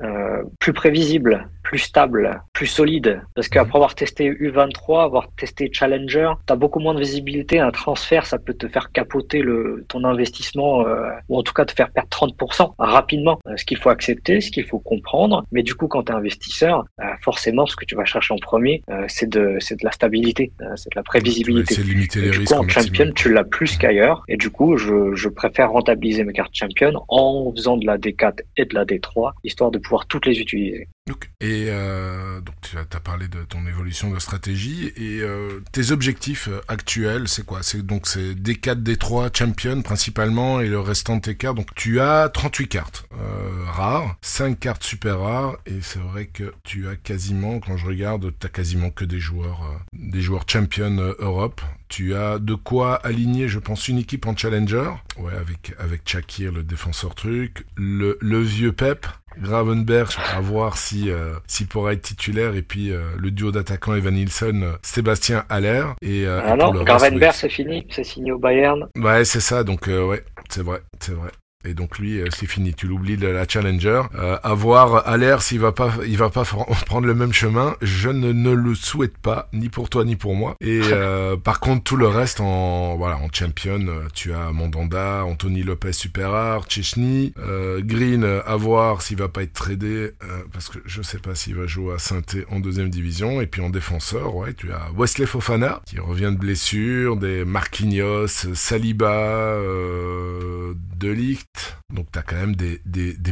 [0.60, 3.22] plus prévisible, plus stable, plus solide.
[3.34, 7.60] Parce qu'après avoir testé U23, avoir testé Challenger, tu as beaucoup moins de visibilité.
[7.60, 11.63] Un transfert, ça peut te faire capoter le, ton investissement, euh, ou en tout cas
[11.63, 13.40] te faire perdre 30% rapidement.
[13.48, 15.46] Euh, ce qu'il faut accepter, ce qu'il faut comprendre.
[15.54, 18.38] Mais du coup, quand tu es investisseur, euh, forcément, ce que tu vas chercher en
[18.40, 21.75] premier, c'est de, de la stabilité, c'est de la prévisibilité.
[21.75, 22.54] c'est limiter les du risques.
[22.54, 24.24] Coup, en champion, tu l'as plus qu'ailleurs.
[24.28, 28.42] Et du coup, je, je préfère rentabiliser mes cartes champion en faisant de la D4
[28.58, 30.90] et de la D3, histoire de pouvoir toutes les utiliser.
[31.39, 36.50] Et euh, donc tu as, parlé de ton évolution de stratégie et euh, tes objectifs
[36.68, 37.63] actuels, c'est quoi?
[37.63, 41.57] C'est donc c'est D4, D3 champion principalement et le restant de tes cartes.
[41.57, 46.53] Donc tu as 38 cartes euh, rares, 5 cartes super rares et c'est vrai que
[46.64, 50.46] tu as quasiment, quand je regarde, tu as quasiment que des joueurs, euh, des joueurs
[50.48, 51.62] champion euh, Europe.
[51.88, 54.92] Tu as de quoi aligner, je pense, une équipe en challenger.
[55.18, 59.05] Ouais, avec avec Chakir, le défenseur truc, le, le vieux Pep,
[59.39, 63.96] Gravenberg, à voir si euh, s'il pourra être titulaire et puis euh, le duo d'attaquants
[63.96, 68.87] Evan Nilsson, euh, Sébastien Haller et, ah non, Gravenberg c'est fini, c'est signé au Bayern.
[68.98, 71.29] Ouais, c'est ça, donc ouais, c'est vrai, c'est vrai.
[71.66, 74.04] Et donc lui, euh, c'est fini, tu l'oublies de la Challenger.
[74.16, 75.04] Euh, à voir
[75.42, 76.44] s'il va pas, il va pas
[76.86, 77.76] prendre le même chemin.
[77.82, 80.56] Je ne, le souhaite pas, ni pour toi ni pour moi.
[80.62, 85.24] Et euh, par contre, tout le reste en voilà, en champion, euh, tu as Mandanda,
[85.26, 88.24] Anthony Lopez super rare, Chechny, euh, Green.
[88.24, 90.12] Euh, à voir s'il va pas être tradé
[90.52, 93.42] parce que je sais pas s'il va jouer à saint en deuxième division.
[93.42, 98.28] Et puis en défenseur, ouais, tu as Wesley Fofana qui revient de blessure, des Marquinhos,
[98.28, 101.46] Saliba, euh, Delic
[101.94, 102.79] donc tu as quand même des,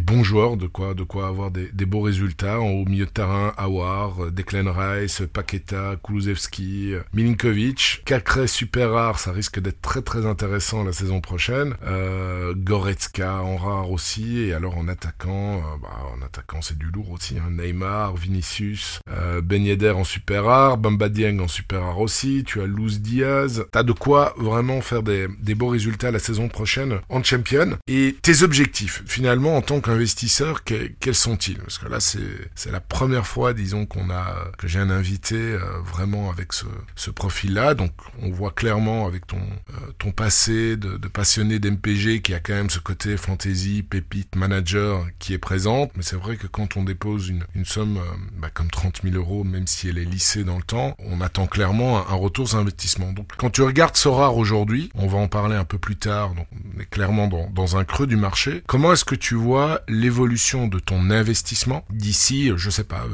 [0.01, 2.59] bons joueurs, de quoi, de quoi avoir des, beaux résultats.
[2.59, 8.01] En haut milieu de terrain, Awar, euh, Declan Rice, Paqueta, Kulusevski, euh, Milinkovic.
[8.05, 11.75] Cacré super rare, ça risque d'être très très intéressant la saison prochaine.
[11.85, 14.39] Euh, Goretzka en rare aussi.
[14.39, 17.37] Et alors en attaquant, euh, bah, en attaquant c'est du lourd aussi.
[17.39, 17.51] Hein.
[17.51, 22.43] Neymar, Vinicius, euh, Ben Yedder en super rare, Bamba Dieng en super rare aussi.
[22.45, 23.65] Tu as Luz Diaz.
[23.71, 27.77] T'as de quoi vraiment faire des, des beaux résultats la saison prochaine en champion.
[27.87, 31.57] Et tes objectifs, finalement, en tant qu'investisseur, quels sont-ils?
[31.57, 35.59] Parce que là, c'est la première fois, disons, qu'on a que j'ai un invité euh,
[35.83, 37.73] vraiment avec ce, ce profil-là.
[37.73, 37.91] Donc,
[38.21, 42.53] on voit clairement avec ton euh, ton passé de, de passionné d'MPG qui a quand
[42.53, 45.91] même ce côté fantasy, pépite, manager qui est présente.
[45.95, 48.01] Mais c'est vrai que quand on dépose une, une somme euh,
[48.37, 51.47] bah, comme 30 000 euros, même si elle est lissée dans le temps, on attend
[51.47, 53.11] clairement un, retour sur investissement.
[53.13, 56.33] Donc, quand tu regardes Sorar aujourd'hui, on va en parler un peu plus tard.
[56.33, 58.61] Donc, on est clairement dans, dans un creux du marché.
[58.67, 63.05] Comment est-ce que tu vois l'évolution de ton investissement d'ici, je sais pas,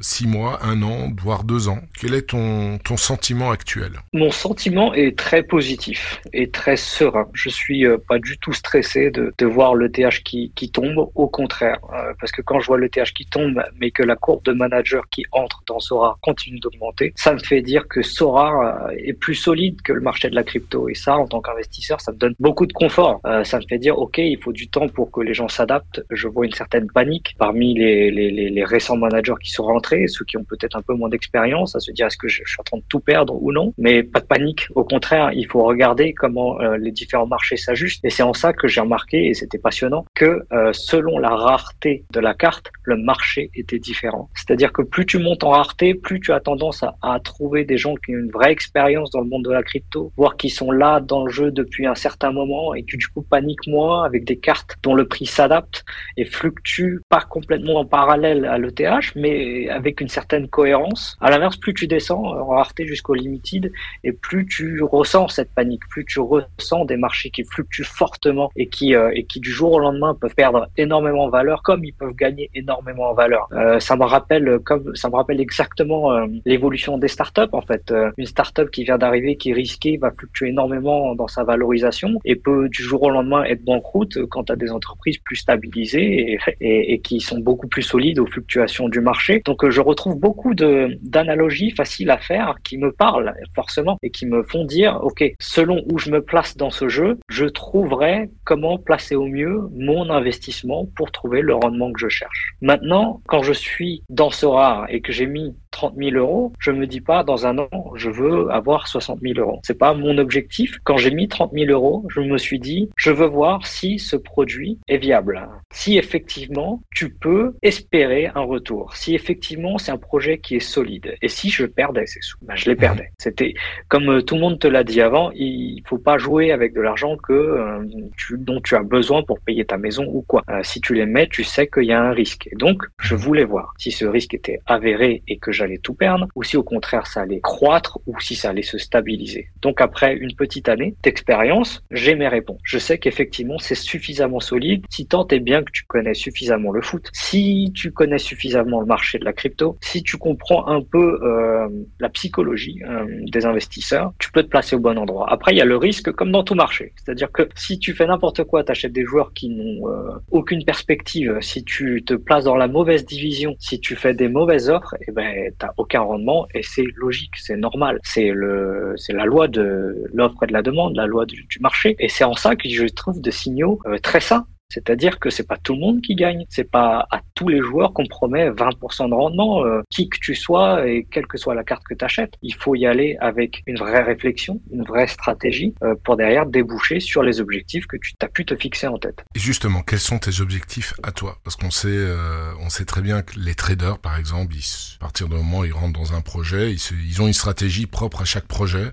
[0.00, 1.80] six mois, un an, voire deux ans?
[1.98, 3.92] Quel est ton, ton sentiment actuel?
[4.12, 7.28] Mon sentiment est très positif et très serein.
[7.32, 11.28] Je suis euh, pas du tout stressé de, voir le TH qui, qui tombe, au
[11.28, 11.78] contraire.
[11.92, 14.52] Euh, parce que quand je vois le TH qui tombe, mais que la courbe de
[14.52, 19.34] manager qui entre dans Sora continue d'augmenter, ça me fait dire que Sora est plus
[19.34, 20.88] solide que le marché de la crypto.
[20.88, 23.20] Et ça, en tant qu'investisseur, ça me donne beaucoup de confort.
[23.44, 26.04] ça me fait dire, OK, il faut du temps pour que les gens s'adaptent.
[26.10, 30.44] Je vois une certaine panique parmi les, récents managers qui sont rentrés, ceux qui ont
[30.44, 32.84] peut-être un peu moins d'expérience, à se dire est-ce que je, suis en train de
[32.88, 33.72] tout perdre ou non?
[33.78, 34.66] Mais pas de panique.
[34.74, 38.04] Au contraire, il faut regarder comment euh, les différents marchés s'ajustent.
[38.04, 42.04] Et c'est en ça que j'ai remarqué, et c'était passionnant, que euh, selon la rareté
[42.12, 44.28] de la carte, le marché était différent.
[44.34, 47.76] C'est-à-dire que plus tu montes en rareté, plus tu as tendance à, à trouver des
[47.76, 50.70] gens qui ont une vraie expérience dans le monde de la crypto, voire qui sont
[50.70, 54.24] là dans le jeu depuis un certain moment et qui du coup paniquent moins avec
[54.24, 55.84] des cartes dont le prix s'adapte
[56.16, 61.16] et fluctue pas complètement en parallèle à l'ETH, mais avec une certaine cohérence.
[61.20, 63.72] À l'inverse, plus tu descends en rareté jusqu'au limited
[64.04, 68.68] et plus tu ressens cette panique, plus tu ressens des marchés qui fluctuent fortement et
[68.68, 71.92] qui euh, et qui du jour au lendemain peuvent perdre énormément en valeur comme ils
[71.92, 73.48] peuvent gagner énormément en valeur.
[73.52, 77.92] Euh, ça me rappelle comme ça me rappelle exactement euh, l'évolution des startups en fait.
[78.16, 82.36] une startup qui vient d'arriver, qui est risquée, va fluctuer énormément dans sa valorisation et
[82.36, 86.92] peut du jour au lendemain être banqueroute quand tu as des entreprises plus stabilisées et,
[86.92, 89.42] et, qui sont beaucoup plus solides aux fluctuations du marché.
[89.44, 94.42] Donc je retrouve beaucoup d'analogies faciles à faire qui me parlent forcément et qui me
[94.42, 99.14] font dire ok selon où je me place dans ce jeu, je trouverai comment placer
[99.14, 102.54] au mieux mon investissement pour trouver le rendement que je cherche.
[102.60, 106.70] Maintenant, quand je suis dans ce rare et que j'ai mis 30 000 euros, je
[106.70, 109.60] me dis pas dans un an, je veux avoir 60 000 euros.
[109.62, 110.78] C'est pas mon objectif.
[110.84, 114.16] Quand j'ai mis 30 000 euros, je me suis dit, je veux voir si ce
[114.16, 115.46] produit est viable.
[115.70, 118.96] Si effectivement, tu peux espérer un retour.
[118.96, 121.14] Si effectivement, c'est un projet qui est solide.
[121.20, 123.10] Et si je perdais ces sous, ben, je les perdais.
[123.18, 123.52] C'était
[123.88, 126.80] comme euh, tout le monde te l'a dit avant, il faut pas jouer avec de
[126.80, 127.84] l'argent que euh,
[128.16, 130.42] tu, dont tu as besoin pour payer ta maison ou quoi.
[130.48, 132.48] Euh, si tu les mets, tu sais qu'il y a un risque.
[132.50, 136.26] Et donc, je voulais voir si ce risque était avéré et que j'avais tout perdre,
[136.34, 139.48] ou si au contraire ça allait croître, ou si ça allait se stabiliser.
[139.62, 142.60] Donc après une petite année d'expérience, j'ai mes réponses.
[142.64, 146.82] Je sais qu'effectivement c'est suffisamment solide, si tant est bien que tu connais suffisamment le
[146.82, 151.20] foot, si tu connais suffisamment le marché de la crypto, si tu comprends un peu
[151.22, 151.68] euh,
[152.00, 155.30] la psychologie euh, des investisseurs, tu peux te placer au bon endroit.
[155.30, 156.92] Après, il y a le risque comme dans tout marché.
[156.96, 160.64] C'est-à-dire que si tu fais n'importe quoi, tu achètes des joueurs qui n'ont euh, aucune
[160.64, 164.94] perspective, si tu te places dans la mauvaise division, si tu fais des mauvaises offres,
[165.06, 168.00] eh ben, t'as aucun rendement et c'est logique, c'est normal.
[168.02, 171.96] C'est le, c'est la loi de l'offre et de la demande, la loi du, marché.
[171.98, 175.46] Et c'est en ça que je trouve des signaux euh, très sains c'est-à-dire que c'est
[175.46, 176.44] pas tout le monde qui gagne.
[176.48, 180.34] C'est pas à tous les joueurs qu'on promet 20% de rendement, euh, qui que tu
[180.34, 182.34] sois et quelle que soit la carte que tu achètes.
[182.42, 187.00] Il faut y aller avec une vraie réflexion, une vraie stratégie euh, pour derrière déboucher
[187.00, 189.24] sur les objectifs que tu as pu te fixer en tête.
[189.34, 191.38] Et justement, quels sont tes objectifs à toi?
[191.44, 195.34] Parce qu'on sait, euh, sait très bien que les traders, par exemple, à partir du
[195.34, 198.92] moment où ils rentrent dans un projet, ils, ont une stratégie propre à chaque projet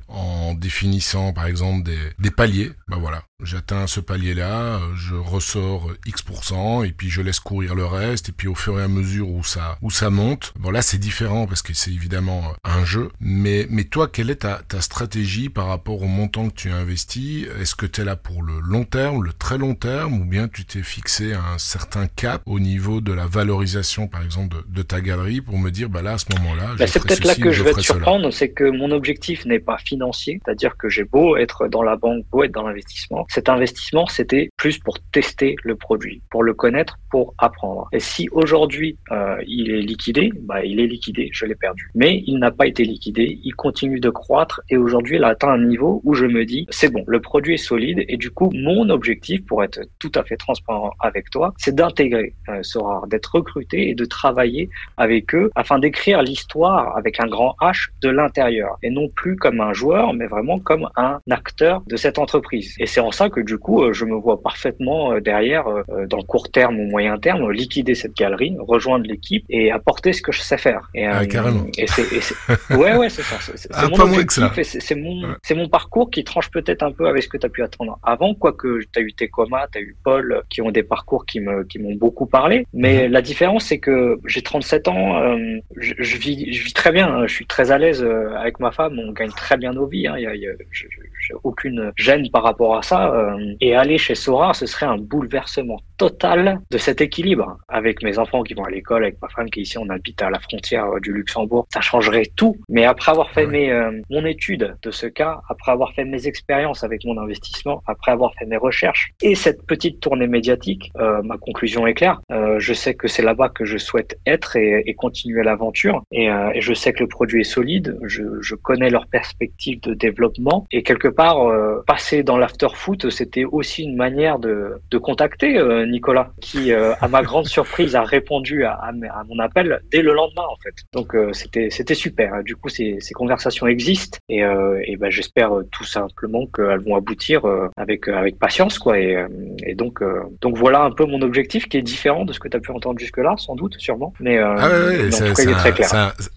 [0.54, 2.72] définissant, par exemple, des, des paliers.
[2.88, 8.30] Ben voilà, j'atteins ce palier-là, je ressors X% et puis je laisse courir le reste
[8.30, 10.98] et puis au fur et à mesure où ça où ça monte, bon là c'est
[10.98, 15.50] différent parce que c'est évidemment un jeu, mais mais toi quelle est ta, ta stratégie
[15.50, 17.48] par rapport au montant que tu as investi?
[17.60, 20.48] Est-ce que tu es là pour le long terme, le très long terme ou bien
[20.48, 24.82] tu t'es fixé un certain cap au niveau de la valorisation par exemple de, de
[24.82, 27.52] ta galerie pour me dire bah là à ce moment-là, bah, c'est peut-être là que
[27.52, 31.38] je vais te surprendre, c'est que mon objectif n'est pas financier, c'est-à-dire que j'ai beau
[31.38, 35.76] être dans la banque, beau être dans l'investissement, cet investissement, c'était plus pour tester le
[35.76, 37.88] produit, pour le connaître, pour apprendre.
[37.92, 41.90] Et si aujourd'hui euh, il est liquidé, bah, il est liquidé, je l'ai perdu.
[41.96, 45.50] Mais il n'a pas été liquidé, il continue de croître et aujourd'hui il a atteint
[45.50, 48.52] un niveau où je me dis c'est bon, le produit est solide et du coup
[48.54, 53.36] mon objectif, pour être tout à fait transparent avec toi, c'est d'intégrer euh, Sora, d'être
[53.36, 58.78] recruté et de travailler avec eux afin d'écrire l'histoire avec un grand H de l'intérieur
[58.84, 62.76] et non plus comme un joueur, mais vraiment comme un acteur de cette entreprise.
[62.80, 66.08] Et c'est en ça que du coup, euh, je me vois parfaitement euh, derrière, euh,
[66.08, 70.22] dans le court terme ou moyen terme, liquider cette galerie, rejoindre l'équipe et apporter ce
[70.22, 70.90] que je sais faire.
[70.96, 71.66] Et, ah, carrément.
[71.78, 72.04] Et c'est,
[72.76, 73.38] ouais, ouais, c'est ça.
[73.56, 75.36] C'est, ah, mon objectif c'est, mon, ouais.
[75.44, 78.00] c'est mon parcours qui tranche peut-être un peu avec ce que tu as pu attendre
[78.04, 81.40] avant, quoique tu as eu Tekoma, tu as eu Paul, qui ont des parcours qui
[81.40, 82.66] me, qui m'ont beaucoup parlé.
[82.74, 83.12] Mais mmh.
[83.12, 85.38] la différence, c'est que j'ai 37 ans, euh,
[85.78, 87.28] je, je, vis, je vis très bien, hein.
[87.28, 88.06] je suis très à l'aise
[88.38, 90.08] avec ma femme, on gagne très bien nos vies.
[90.08, 90.13] Hein.
[90.18, 93.14] Il y a, y a, j'ai aucune gêne par rapport à ça.
[93.14, 98.18] Euh, et aller chez Sora, ce serait un bouleversement total de cet équilibre avec mes
[98.20, 100.86] enfants qui vont à l'école, avec ma femme qui ici on habite à la frontière
[100.86, 101.68] euh, du Luxembourg.
[101.74, 102.58] Ça changerait tout.
[102.70, 106.28] Mais après avoir fait mes, euh, mon étude de ce cas, après avoir fait mes
[106.28, 111.22] expériences avec mon investissement, après avoir fait mes recherches et cette petite tournée médiatique, euh,
[111.24, 112.22] ma conclusion est claire.
[112.58, 116.04] je sais que c'est là-bas que je souhaite être et, et continuer l'aventure.
[116.12, 117.98] Et, et, je sais que le produit est solide.
[118.04, 121.40] Je, je connais leurs perspectives de développement et quelque part
[121.88, 125.60] passer dans l'after foot, c'était aussi une manière de, de contacter
[125.94, 128.92] Nicolas, qui, euh, à ma grande surprise, a répondu à, à,
[129.28, 130.76] mon appel dès le lendemain, en fait.
[130.92, 132.44] Donc, euh, c'était c'était super.
[132.44, 136.96] Du coup, ces, ces conversations existent et, euh, et ben, j'espère tout simplement qu'elles vont
[136.96, 137.46] aboutir
[137.78, 139.00] avec avec patience, quoi.
[139.00, 139.26] Et,
[139.66, 140.02] et donc
[140.42, 142.72] donc voilà un peu mon objectif qui est différent de ce que tu as pu
[142.72, 144.14] entendre jusque-là, sans doute, sûrement.
[144.20, 145.12] Mais ah ouais,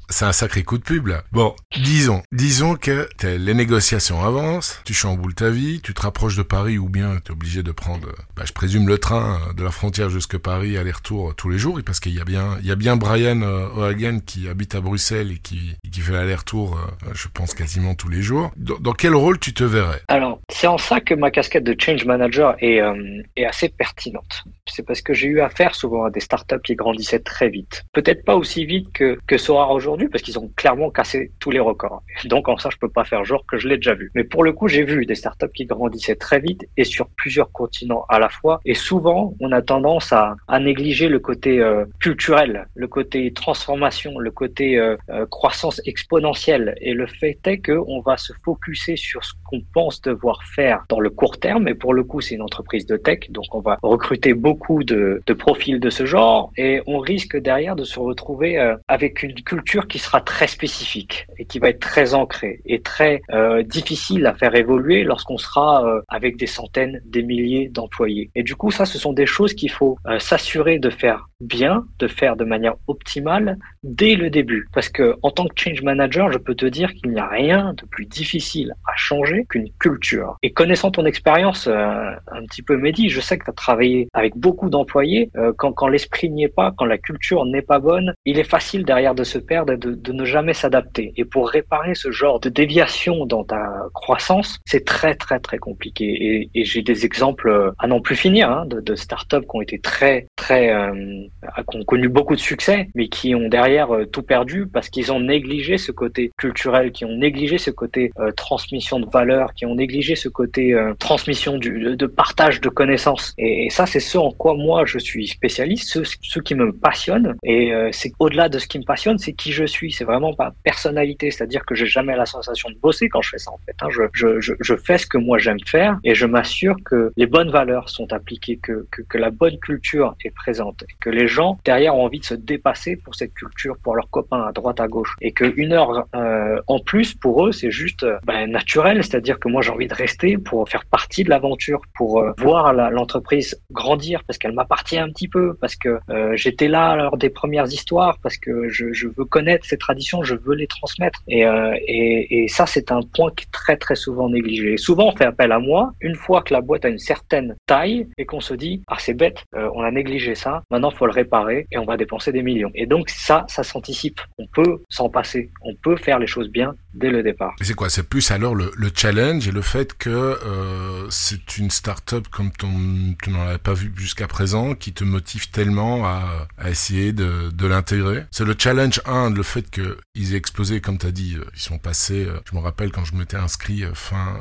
[0.09, 1.23] c'est un, sacré coup de pub là.
[1.33, 3.09] Bon, disons, disons que
[3.57, 7.35] négociations avancent, tu chamboules ta vie, tu te rapproches de Paris ou bien tu es
[7.35, 11.49] obligé de prendre, bah, je présume, le train de la frontière jusque Paris, aller-retour tous
[11.49, 14.49] les jours, parce qu'il y a bien, il y a bien Brian euh, O'Hagan qui
[14.49, 18.51] habite à Bruxelles et qui, fait l'aller-retour, euh, je pense quasiment tous les jours.
[18.57, 20.03] Dans, quel rôle tu te verrais?
[20.09, 24.45] Alors, c'est en ça que ma casquette de change manager est, euh, est assez pertinente.
[24.67, 27.85] C'est parce que j'ai eu affaire souvent à des startups qui grandissaient très vite.
[27.93, 31.61] Peut-être pas aussi vite que, que Sora aujourd'hui, parce qu'ils ont clairement cassé tous les
[31.61, 32.03] records.
[32.25, 34.11] Donc, en ça, je peux pas faire genre que je l'ai déjà vu.
[34.15, 37.53] Mais pour le coup, j'ai vu des startups qui grandissaient très vite et sur plusieurs
[37.53, 38.61] continents à la fois.
[38.65, 44.19] Et souvent, on a tendance à, à négliger le côté euh, culturel, le côté transformation,
[44.19, 46.75] le côté euh, euh, croissance exponentielle.
[46.81, 51.01] Et le fait est qu'on va se focuser sur ce qu'on pense devoir faire dans
[51.01, 51.69] le court terme.
[51.69, 55.23] Et pour le coup, c'est une entreprise de tech, donc on va recruter beaucoup de,
[55.27, 59.87] de profils de ce genre et on risque derrière de se retrouver avec une culture
[59.87, 63.21] qui sera très spécifique et qui va être très ancrée et très
[63.63, 68.31] difficile à faire évoluer lorsqu'on sera avec des centaines, des milliers d'employés.
[68.35, 71.85] Et du coup, ça, ce sont des choses qu'il faut euh, s'assurer de faire bien,
[71.99, 74.69] de faire de manière optimale dès le début.
[74.73, 77.75] Parce que en tant que change manager, je peux te dire qu'il n'y a rien
[77.75, 80.37] de plus difficile à changer qu'une culture.
[80.43, 84.09] Et connaissant ton expérience euh, un petit peu Mehdi, je sais que tu as travaillé
[84.15, 85.31] avec beaucoup d'employés.
[85.37, 88.45] Euh, quand, quand l'esprit n'y est pas, quand la culture n'est pas bonne, il est
[88.45, 91.13] facile derrière de se perdre et de, de ne jamais s'adapter.
[91.17, 96.05] Et pour réparer ce genre de déviation dans ta croissance, c'est très très très compliqué.
[96.07, 99.61] Et, et j'ai des exemples à n'en plus finir hein, de, de startups qui ont
[99.61, 101.26] été très très euh,
[101.71, 105.13] qui ont connu beaucoup de succès, mais qui ont derrière euh, tout perdu parce qu'ils
[105.13, 109.67] ont négligé ce côté culturel, qui ont négligé ce côté euh, transmission de valeurs, qui
[109.67, 113.35] ont négligé ce côté euh, transmission de, partage de connaissances.
[113.39, 117.35] Et, ça, c'est ce en quoi moi je suis spécialiste, ce, qui me passionne.
[117.43, 119.93] Et c'est au-delà de ce qui me passionne, c'est qui je suis.
[119.93, 123.39] C'est vraiment pas personnalité, c'est-à-dire que j'ai jamais la sensation de bosser quand je fais
[123.39, 123.77] ça en fait.
[123.83, 123.89] Hein.
[123.91, 128.13] Je, fais ce que moi j'aime faire et je m'assure que les bonnes valeurs sont
[128.13, 132.21] appliquées, que, que, que la bonne culture est présente, que les gens derrière ont envie
[132.21, 135.73] de se dépasser pour cette culture, pour leurs copains à droite à gauche, et qu'une
[135.73, 139.71] heure euh, en plus pour eux c'est juste euh, ben, naturel, c'est-à-dire que moi j'ai
[139.71, 144.53] envie de rester pour faire partie de l'aventure, pour euh, voir l'entreprise grandir parce qu'elle
[144.53, 145.99] m'appartient un petit peu, parce que
[146.35, 150.35] j'étais là lors des premières histoires, parce que je, je, veux connaître ces traditions, je
[150.35, 154.29] veux les transmettre, et, et, et ça c'est un point qui est très très souvent
[154.29, 154.75] négligé.
[154.75, 157.55] Et souvent on fait appel à moi une fois que la boîte a une certaine
[157.67, 161.67] taille et qu'on se dit ah c'est bête, on a négligé ça, maintenant faut réparer
[161.71, 162.71] et on va dépenser des millions.
[162.75, 164.21] Et donc ça, ça s'anticipe.
[164.39, 165.51] On peut s'en passer.
[165.63, 167.55] On peut faire les choses bien dès le départ.
[167.61, 167.91] C'est quoi?
[167.91, 172.51] C'est plus alors le, le, challenge et le fait que euh, c'est une start-up comme
[172.57, 177.51] tu n'en avais pas vu jusqu'à présent qui te motive tellement à, à essayer de,
[177.51, 178.25] de l'intégrer?
[178.31, 181.61] C'est le challenge 1, le fait qu'ils aient explosé, comme tu as dit, euh, ils
[181.61, 184.39] sont passés, euh, je me rappelle quand je m'étais inscrit fin,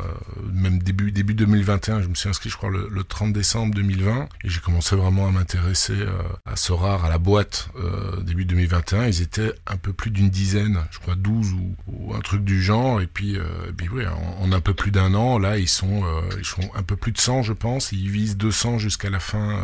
[0.51, 4.30] même début, début 2021, je me suis inscrit je crois le, le 30 décembre 2020
[4.43, 5.95] et j'ai commencé vraiment à m'intéresser
[6.45, 7.70] à Sorar, à la boîte
[8.24, 9.08] début 2021.
[9.08, 12.62] Ils étaient un peu plus d'une dizaine, je crois 12 ou, ou un truc du
[12.62, 13.02] genre.
[13.02, 13.44] Et puis, euh,
[13.76, 16.84] puis oui, en, un peu plus d'un an, là, ils sont, euh, ils sont un
[16.84, 17.91] peu plus de 100, je pense.
[17.91, 19.62] Ils visent 200 jusqu'à la fin, euh,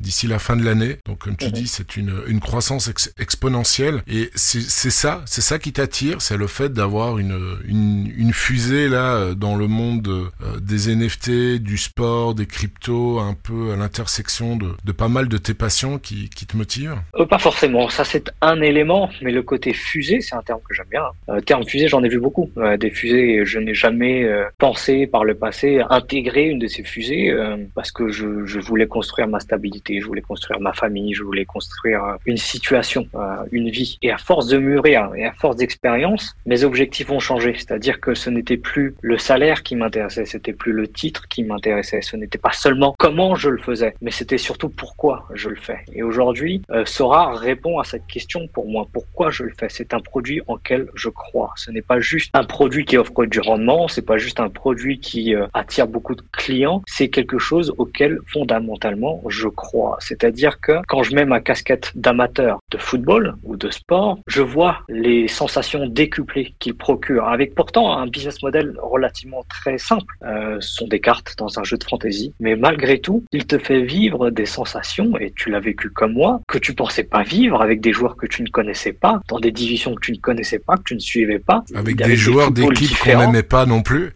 [0.00, 0.98] d'ici la fin de l'année.
[1.06, 1.52] Donc, comme tu mhm.
[1.52, 4.02] dis, c'est une, une croissance exponentielle.
[4.06, 8.88] Et c'est ça, c'est ça qui t'attire, c'est le fait d'avoir une, une, une, fusée
[8.88, 10.30] là dans le monde
[10.60, 15.38] des NFT, du sport, des cryptos, un peu à l'intersection de, de pas mal de
[15.38, 17.88] tes passions qui, qui te motive euh, Pas forcément.
[17.88, 21.04] Ça, c'est un élément, mais le côté fusée, c'est un terme que j'aime bien.
[21.28, 22.50] Euh, terme fusée, j'en ai vu beaucoup.
[22.58, 26.82] Euh, des fusées, je n'ai jamais euh, pensé par le passé intégrer une de ces
[26.82, 31.14] fusées euh, parce que je, je, voulais construire ma stabilité, je voulais construire ma famille,
[31.14, 33.06] je voulais construire une situation,
[33.52, 33.98] une vie.
[34.02, 37.54] Et à force de mûrir et à force d'expérience, mes objectifs ont changé.
[37.56, 42.00] C'est-à-dire que ce n'était plus le salaire qui m'intéressait, c'était plus le titre qui m'intéressait.
[42.02, 45.80] Ce n'était pas seulement comment je le faisais, mais c'était surtout pourquoi je le fais.
[45.92, 46.23] Et aujourd'hui,
[46.70, 48.86] euh, Sora répond à cette question pour moi.
[48.92, 49.68] Pourquoi je le fais?
[49.68, 51.52] C'est un produit en quel je crois.
[51.56, 54.98] Ce n'est pas juste un produit qui offre du rendement, c'est pas juste un produit
[54.98, 59.96] qui euh, attire beaucoup de clients, c'est quelque chose auquel fondamentalement je crois.
[60.00, 64.78] C'est-à-dire que quand je mets ma casquette d'amateur de football ou de sport, je vois
[64.88, 70.14] les sensations décuplées qu'il procure, avec pourtant un business model relativement très simple.
[70.24, 73.58] Euh, ce sont des cartes dans un jeu de fantasy, mais malgré tout, il te
[73.58, 77.60] fait vivre des sensations, et tu l'as vécu comme moi, que tu pensais pas vivre
[77.60, 80.60] avec des joueurs que tu ne connaissais pas, dans des divisions que tu ne connaissais
[80.60, 81.64] pas, que tu ne suivais pas.
[81.74, 84.12] Avec des, joueurs d'équipe qu'on n'aimait pas non plus.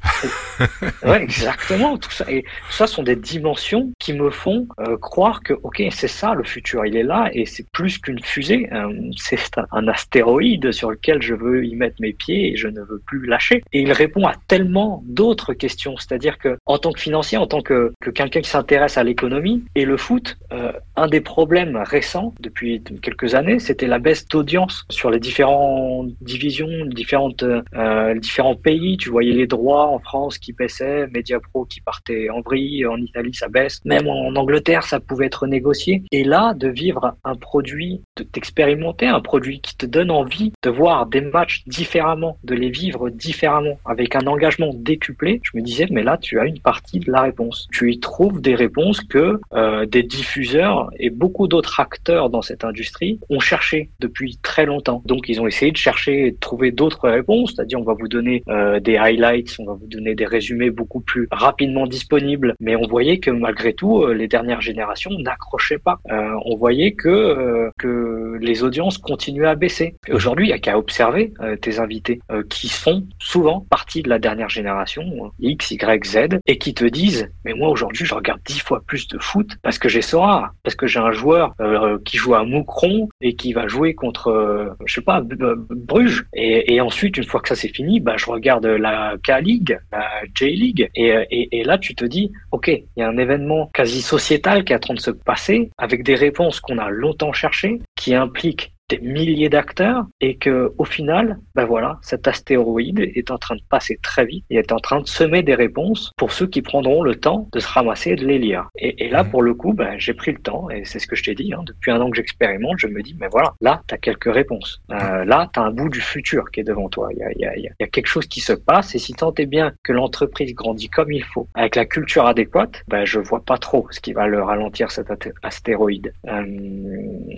[1.04, 1.98] ouais, exactement.
[1.98, 5.82] Tout ça, et tout ça sont des dimensions qui me font euh, croire que, ok,
[5.90, 9.38] c'est ça le futur, il est là, et c'est plus qu'une fusée, euh, c'est
[9.72, 13.26] un astéroïde sur lequel je veux y mettre mes pieds et je ne veux plus
[13.26, 13.62] lâcher.
[13.72, 17.60] Et il répond à tellement d'autres questions, c'est-à-dire que en tant que financier, en tant
[17.60, 22.34] que, que quelqu'un qui s'intéresse à l'économie et le foot, euh, un des problèmes récents
[22.40, 28.96] depuis quelques années, c'était la baisse d'audience sur les différentes divisions, différentes, euh, différents pays.
[28.96, 33.34] Tu voyais les droits en France qui baissaient, Mediapro qui partait en vrille, en Italie
[33.34, 36.02] ça baisse, même en Angleterre ça pouvait être négocié.
[36.12, 41.06] Et là, de vivre un produit, d'expérimenter un produit qui te donne envie de voir
[41.06, 46.02] des matchs différemment, de les vivre différemment, avec un engagement décuplé, je me disais, mais
[46.02, 47.68] là tu as une partie de la réponse.
[47.72, 52.64] Tu y trouves des réponses que euh, des diffuseurs et beaucoup d'autres acteurs dans cette
[52.64, 55.02] industrie ont cherché depuis très longtemps.
[55.04, 58.08] Donc ils ont essayé de chercher et de trouver d'autres réponses, c'est-à-dire on va vous
[58.08, 62.76] donner euh, des highlights, on va vous donner des résumés beaucoup plus rapidement disponibles, mais
[62.76, 65.98] on voyait que malgré tout, euh, les dernières générations n'accrochaient pas.
[66.10, 69.96] Euh, on voyait que euh, que les audiences continuaient à baisser.
[70.10, 74.18] Aujourd'hui, il y a qu'à observer euh, tes invités qui font souvent partie de la
[74.18, 75.04] dernière génération
[75.40, 79.08] X, Y, Z et qui te disent mais moi aujourd'hui je regarde dix fois plus
[79.08, 82.44] de foot parce que j'ai Sora, parce que j'ai un joueur euh, qui joue à
[82.44, 86.26] Moucron et qui va jouer contre, euh, je sais pas, Bruges.
[86.34, 90.88] Et, ensuite, une fois que ça c'est fini, bah, je regarde la K-League, la J-League.
[90.94, 94.64] Et, et, et, là, tu te dis, OK, il y a un événement quasi sociétal
[94.64, 98.14] qui est en train de se passer avec des réponses qu'on a longtemps cherchées, qui
[98.14, 103.56] impliquent des milliers d'acteurs et que au final, ben voilà, cet astéroïde est en train
[103.56, 106.62] de passer très vite et est en train de semer des réponses pour ceux qui
[106.62, 108.68] prendront le temps de se ramasser et de les lire.
[108.76, 109.30] Et, et là, mmh.
[109.30, 111.52] pour le coup, ben, j'ai pris le temps et c'est ce que je t'ai dit.
[111.52, 114.32] Hein, depuis un an que j'expérimente, je me dis, mais voilà, là, tu as quelques
[114.32, 114.80] réponses.
[114.90, 117.08] Euh, là, tu as un bout du futur qui est devant toi.
[117.12, 119.34] Il y a, y, a, y a, quelque chose qui se passe et si tant
[119.34, 123.44] est bien que l'entreprise grandit comme il faut, avec la culture adéquate, ben, je vois
[123.44, 125.08] pas trop ce qui va le ralentir cet
[125.42, 126.12] astéroïde.
[126.26, 126.44] Euh,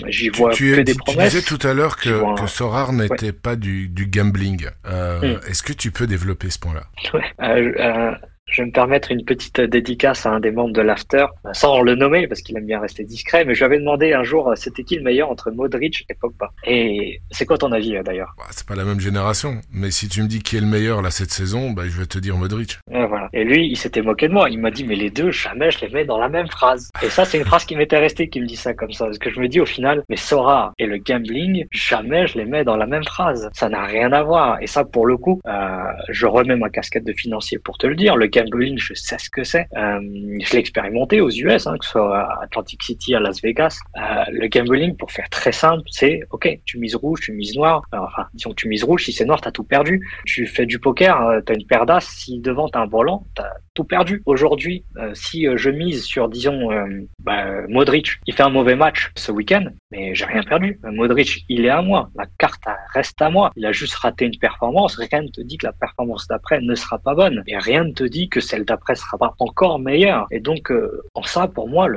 [0.09, 3.33] J'y vois tu, que des promesses tout à l'heure que, que Sorar n'était ouais.
[3.33, 4.67] pas du, du gambling.
[4.87, 5.41] Euh, mm.
[5.49, 6.85] Est-ce que tu peux développer ce point-là?
[7.15, 7.25] Ouais.
[7.43, 8.15] euh, euh,
[8.51, 11.95] je vais me permettre une petite dédicace à un des membres de l'After, sans le
[11.95, 14.85] nommer parce qu'il aime bien rester discret, mais je lui avais demandé un jour c'était
[14.85, 16.51] qui le meilleur entre Modric et Pogba.
[16.67, 18.35] Et c'est quoi ton avis d'ailleurs?
[18.39, 21.03] Bah, C'est pas la même génération, mais si tu me dis qui est le meilleur
[21.03, 22.79] là cette saison, bah, je vais te dire Modric.
[22.91, 23.29] Et, voilà.
[23.33, 24.51] et lui, il s'était moqué de moi.
[24.51, 26.91] Il m'a dit mais les deux, jamais je les mets dans la même phrase.
[27.03, 29.19] Et ça, c'est une phrase qui m'était restée, qui me dit ça comme ça, parce
[29.19, 32.65] que je me dis au final, mais Sora et le gambling, jamais je les mets
[32.65, 33.49] dans la même phrase.
[33.53, 34.61] Ça n'a rien à voir.
[34.61, 37.95] Et ça, pour le coup, euh, je remets ma casquette de financier pour te le
[37.95, 38.17] dire.
[38.17, 38.40] Le gambling,
[38.77, 39.67] je sais ce que c'est.
[39.77, 43.43] Euh, je l'ai expérimenté aux US, hein, que ce soit à Atlantic City, à Las
[43.43, 43.79] Vegas.
[43.97, 47.83] Euh, le gambling, pour faire très simple, c'est OK, tu mises rouge, tu mises noir.
[47.93, 50.07] enfin, disons tu mises rouge, si c'est noir, t'as tout perdu.
[50.27, 52.01] Tu fais du poker, euh, t'as une paire d'as.
[52.01, 54.23] Si devant t'as un volant, t'as tout perdu.
[54.27, 56.87] Aujourd'hui, euh, si euh, je mise sur, disons, euh,
[57.23, 60.79] bah, Modric, il fait un mauvais match ce week-end, mais j'ai rien perdu.
[60.85, 62.11] Modric, il est à moi.
[62.17, 63.51] La carte reste à moi.
[63.57, 64.97] Il a juste raté une performance.
[64.97, 67.43] Rien ne te dit que la performance d'après ne sera pas bonne.
[67.47, 70.27] Et rien ne te dit que celle d'après sera pas encore meilleure.
[70.31, 70.73] Et donc,
[71.15, 71.89] en ça, pour moi,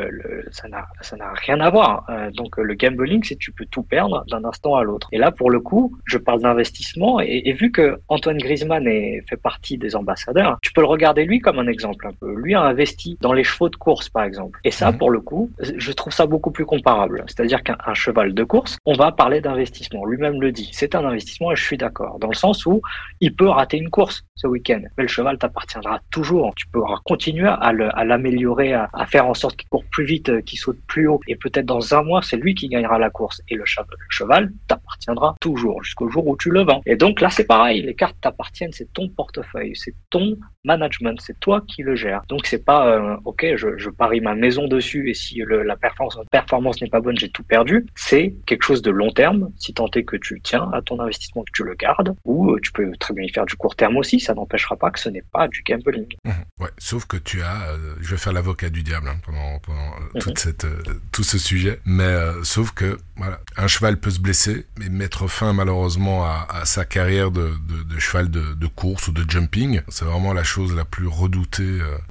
[0.51, 2.05] ça n'a rien à voir.
[2.33, 5.07] donc, le gambling, c'est tu peux tout perdre d'un instant à l'autre.
[5.11, 7.19] Et là, pour le coup, je parle d'investissement.
[7.19, 11.25] Et, et, vu que Antoine Griezmann est, fait partie des ambassadeurs, tu peux le regarder
[11.25, 12.33] lui comme un mon exemple un peu.
[12.35, 14.59] Lui a investi dans les chevaux de course, par exemple.
[14.63, 14.97] Et ça, mhm.
[14.97, 17.23] pour le coup, je trouve ça beaucoup plus comparable.
[17.27, 20.05] C'est-à-dire qu'un cheval de course, on va parler d'investissement.
[20.05, 20.69] Lui-même le dit.
[20.73, 22.19] C'est un investissement et je suis d'accord.
[22.19, 22.81] Dans le sens où
[23.19, 26.53] il peut rater une course ce week-end, mais le cheval t'appartiendra toujours.
[26.55, 27.71] Tu pourras continuer à
[28.03, 31.19] l'améliorer, à, faire en sorte qu'il court plus vite, euh, qu'il saute plus haut.
[31.27, 33.41] Et peut-être dans un mois, c'est lui qui gagnera la course.
[33.49, 36.81] Et le cheval, le cheval t'appartiendra toujours jusqu'au jour où tu le vends.
[36.85, 37.81] Et donc là, c'est pareil.
[37.81, 38.73] Les cartes t'appartiennent.
[38.73, 39.75] C'est ton portefeuille.
[39.75, 41.19] C'est ton management.
[41.21, 42.23] C'est toi qui le gères.
[42.27, 45.75] Donc c'est pas, euh, OK, je, je, parie ma maison dessus et si le, la
[45.75, 47.85] performance, performance n'est pas bonne, j'ai tout perdu.
[47.95, 49.51] C'est quelque chose de long terme.
[49.57, 52.59] Si tant est que tu tiens à ton investissement, que tu le gardes, ou euh,
[52.61, 54.19] tu peux très bien y faire du court terme aussi.
[54.19, 56.07] Ça n'empêchera pas que ce n'est pas du gambling.
[56.25, 56.31] Mmh.
[56.59, 59.89] Ouais, sauf que tu as, euh, je vais faire l'avocat du diable hein, pendant, pendant
[60.15, 60.19] mmh.
[60.19, 60.67] toute cette,
[61.11, 62.13] tout ce sujet, mais
[62.43, 66.85] sauf que voilà, un cheval peut se blesser et mettre fin malheureusement à, à sa
[66.85, 69.81] carrière de, de, de cheval de, de, course ou de jumping.
[69.89, 71.42] C'est vraiment la chose la plus redoutée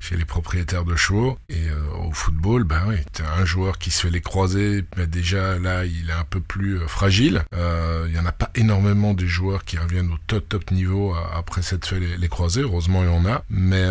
[0.01, 1.39] chez les propriétaires de chevaux.
[1.49, 1.69] Et
[1.99, 5.85] au football, ben oui, as un joueur qui se fait les croiser, mais déjà là,
[5.85, 7.45] il est un peu plus fragile.
[7.53, 11.63] Il y en a pas énormément des joueurs qui reviennent au top top niveau après
[11.63, 12.63] s'être fait les, les croisés.
[12.63, 13.87] Heureusement, il y en a, mais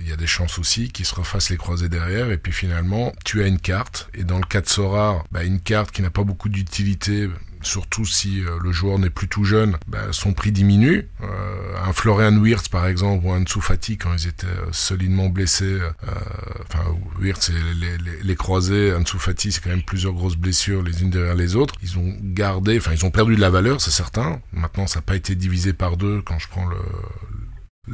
[0.00, 2.30] il y a des chances aussi qu'ils se refassent les croisés derrière.
[2.30, 4.08] Et puis finalement, tu as une carte.
[4.14, 7.28] Et dans le cas de Sora, bah, une carte qui n'a pas beaucoup d'utilité
[7.62, 11.08] surtout si euh, le joueur n'est plus tout jeune, bah, son prix diminue.
[11.22, 15.78] Euh, un Florian Wirtz par exemple ou un Tsufati quand ils étaient euh, solidement blessés,
[16.62, 16.84] enfin
[17.20, 21.10] Wirtz les, les, les croisés, un Tsufati c'est quand même plusieurs grosses blessures les unes
[21.10, 21.74] derrière les autres.
[21.82, 24.40] Ils ont gardé, enfin ils ont perdu de la valeur, c'est certain.
[24.52, 26.76] Maintenant ça n'a pas été divisé par deux quand je prends le,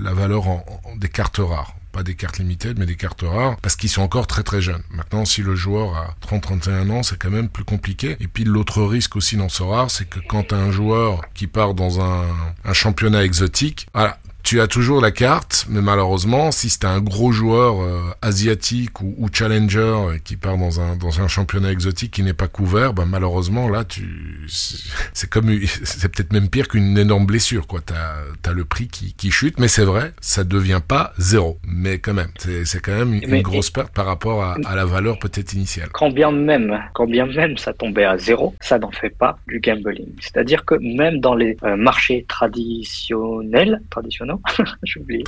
[0.01, 0.64] la valeur en,
[0.96, 4.26] des cartes rares pas des cartes limitées, mais des cartes rares, parce qu'ils sont encore
[4.26, 4.82] très très jeunes.
[4.90, 8.16] Maintenant, si le joueur a 30-31 ans, c'est quand même plus compliqué.
[8.20, 11.72] Et puis l'autre risque aussi dans ce rare, c'est que quand un joueur qui part
[11.72, 12.26] dans un,
[12.64, 14.18] un championnat exotique, voilà,
[14.49, 19.14] tu as toujours la carte, mais malheureusement, si c'est un gros joueur euh, asiatique ou,
[19.18, 22.94] ou, challenger euh, qui part dans un dans un championnat exotique qui n'est pas couvert,
[22.94, 27.80] ben malheureusement là, tu c'est comme c'est peut-être même pire qu'une énorme blessure quoi.
[27.84, 31.99] T'as as le prix qui, qui chute, mais c'est vrai, ça devient pas zéro, mais
[31.99, 35.53] quand même, c'est quand même une, grosse perte par rapport à, à la valeur peut-être
[35.53, 35.90] initiale.
[35.92, 39.61] Quand bien même, quand bien même ça tombait à zéro, ça n'en fait pas du
[39.61, 40.09] gambling.
[40.20, 44.38] C'est-à-dire que même dans les euh, marchés traditionnels, traditionnels
[44.82, 45.24] j'ai oublié.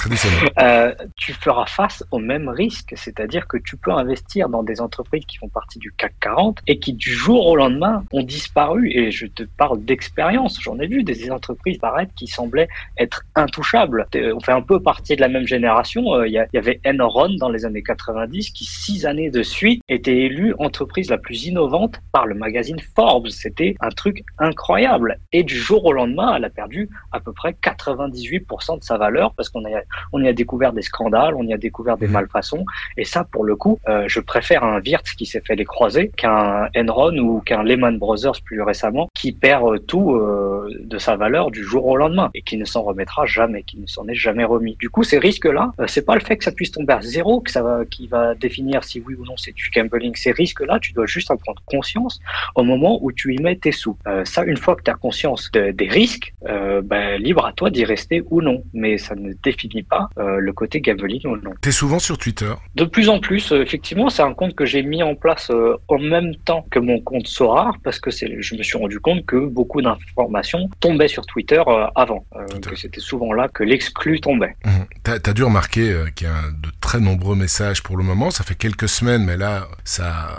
[0.58, 5.24] Euh, tu feras face au même risque, c'est-à-dire que tu peux investir dans des entreprises
[5.26, 8.90] qui font partie du CAC 40 et qui du jour au lendemain ont disparu.
[8.92, 10.58] Et je te parle d'expérience.
[10.61, 14.06] J'en ai vu des entreprises paraître qui semblaient être intouchables.
[14.14, 16.14] On fait un peu partie de la même génération.
[16.14, 20.16] Euh, il y, avait Enron dans les années 90 qui six années de suite était
[20.16, 23.28] élue entreprise la plus innovante par le magazine Forbes.
[23.28, 25.18] C'était un truc incroyable.
[25.32, 29.34] Et du jour au lendemain, elle a perdu à peu près 98% de sa valeur
[29.36, 29.80] parce qu'on a,
[30.12, 32.18] on y a découvert des scandales, on y a découvert des mmh.
[32.18, 32.64] malfaçons.
[32.96, 36.11] Et ça, pour le coup, euh, je préfère un Wirtz qui s'est fait les croiser
[36.16, 41.16] qu'un Enron ou qu'un Lehman Brothers plus récemment qui perd euh, tout euh, de sa
[41.16, 44.14] valeur du jour au lendemain et qui ne s'en remettra jamais, qui ne s'en est
[44.14, 44.76] jamais remis.
[44.78, 47.51] Du coup, ces risques-là, c'est pas le fait que ça puisse tomber à zéro que
[47.51, 50.14] ça va, qui va définir si oui ou non c'est du gambling.
[50.14, 52.20] Ces risques-là, tu dois juste en prendre conscience
[52.55, 53.96] au moment où tu y mets tes sous.
[54.24, 58.22] ça, une fois que tu as conscience des risques, ben, libre à toi d'y rester
[58.30, 58.62] ou non.
[58.72, 61.53] Mais ça ne définit pas euh, le côté gambling ou non.
[61.61, 64.82] T'es souvent sur Twitter De plus en plus, euh, effectivement, c'est un compte que j'ai
[64.82, 68.62] mis en place euh, en même temps que mon compte Sorar parce que je me
[68.62, 71.62] suis rendu compte que beaucoup d'informations tombaient sur Twitter
[71.95, 72.24] avant,
[72.62, 74.57] que c'était souvent là que l'exclu tombait.
[74.64, 74.70] Mmh.
[75.03, 78.30] T'as, as dû remarquer qu'il y a de très nombreux messages pour le moment.
[78.30, 80.38] Ça fait quelques semaines, mais là, ça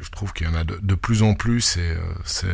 [0.00, 2.46] je trouve qu'il y en a de, de plus en plus et c'est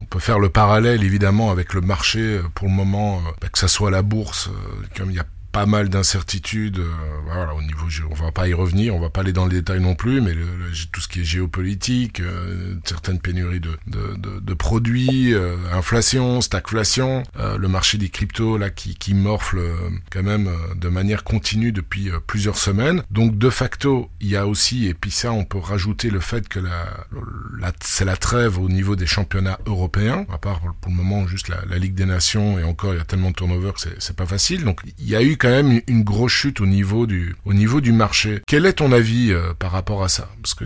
[0.00, 3.68] on peut faire le parallèle évidemment avec le marché pour le moment bah, que ça
[3.68, 4.50] soit la bourse
[4.96, 5.26] comme il y a
[5.56, 6.80] pas mal d'incertitudes.
[6.80, 6.92] Euh,
[7.24, 9.80] voilà, au niveau, on va pas y revenir, on va pas aller dans le détail
[9.80, 10.34] non plus, mais
[10.92, 17.22] tout ce qui est géopolitique, euh, certaines pénuries de, de, produits, euh, inflation, stagflation,
[17.58, 19.60] le marché des cryptos là qui, qui morfle
[20.10, 23.02] quand même de manière continue depuis plusieurs semaines.
[23.10, 26.48] Donc de facto, il y a aussi, et puis ça, on peut rajouter le fait
[26.48, 31.26] que la, c'est la trêve au niveau des championnats européens, à part pour, le moment
[31.26, 33.80] juste la, la, Ligue des Nations, et encore il y a tellement de turnover que
[33.98, 34.64] c'est pas facile.
[34.64, 37.36] Donc il y a eu même une grosse chute au niveau du,
[37.92, 38.40] marché.
[38.46, 40.28] Quel est ton avis euh, par rapport à ça?
[40.42, 40.64] Parce que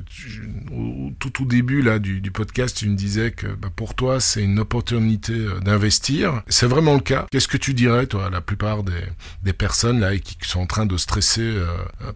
[1.19, 5.33] tout au début du, podcast, tu me disais que bah, pour toi c'est une opportunité
[5.33, 6.43] euh, d'investir.
[6.49, 7.27] C'est vraiment le cas.
[7.31, 10.87] Qu'est-ce que tu dirais toi à la plupart des, personnes là qui, sont en train
[10.87, 11.67] de stresser euh,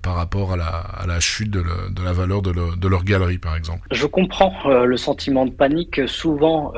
[0.03, 0.57] par rapport à
[1.07, 1.63] la, chute de,
[2.03, 3.87] la valeur de, leur galerie par exemple?
[3.91, 4.53] Je comprends
[4.85, 6.73] le sentiment de panique souvent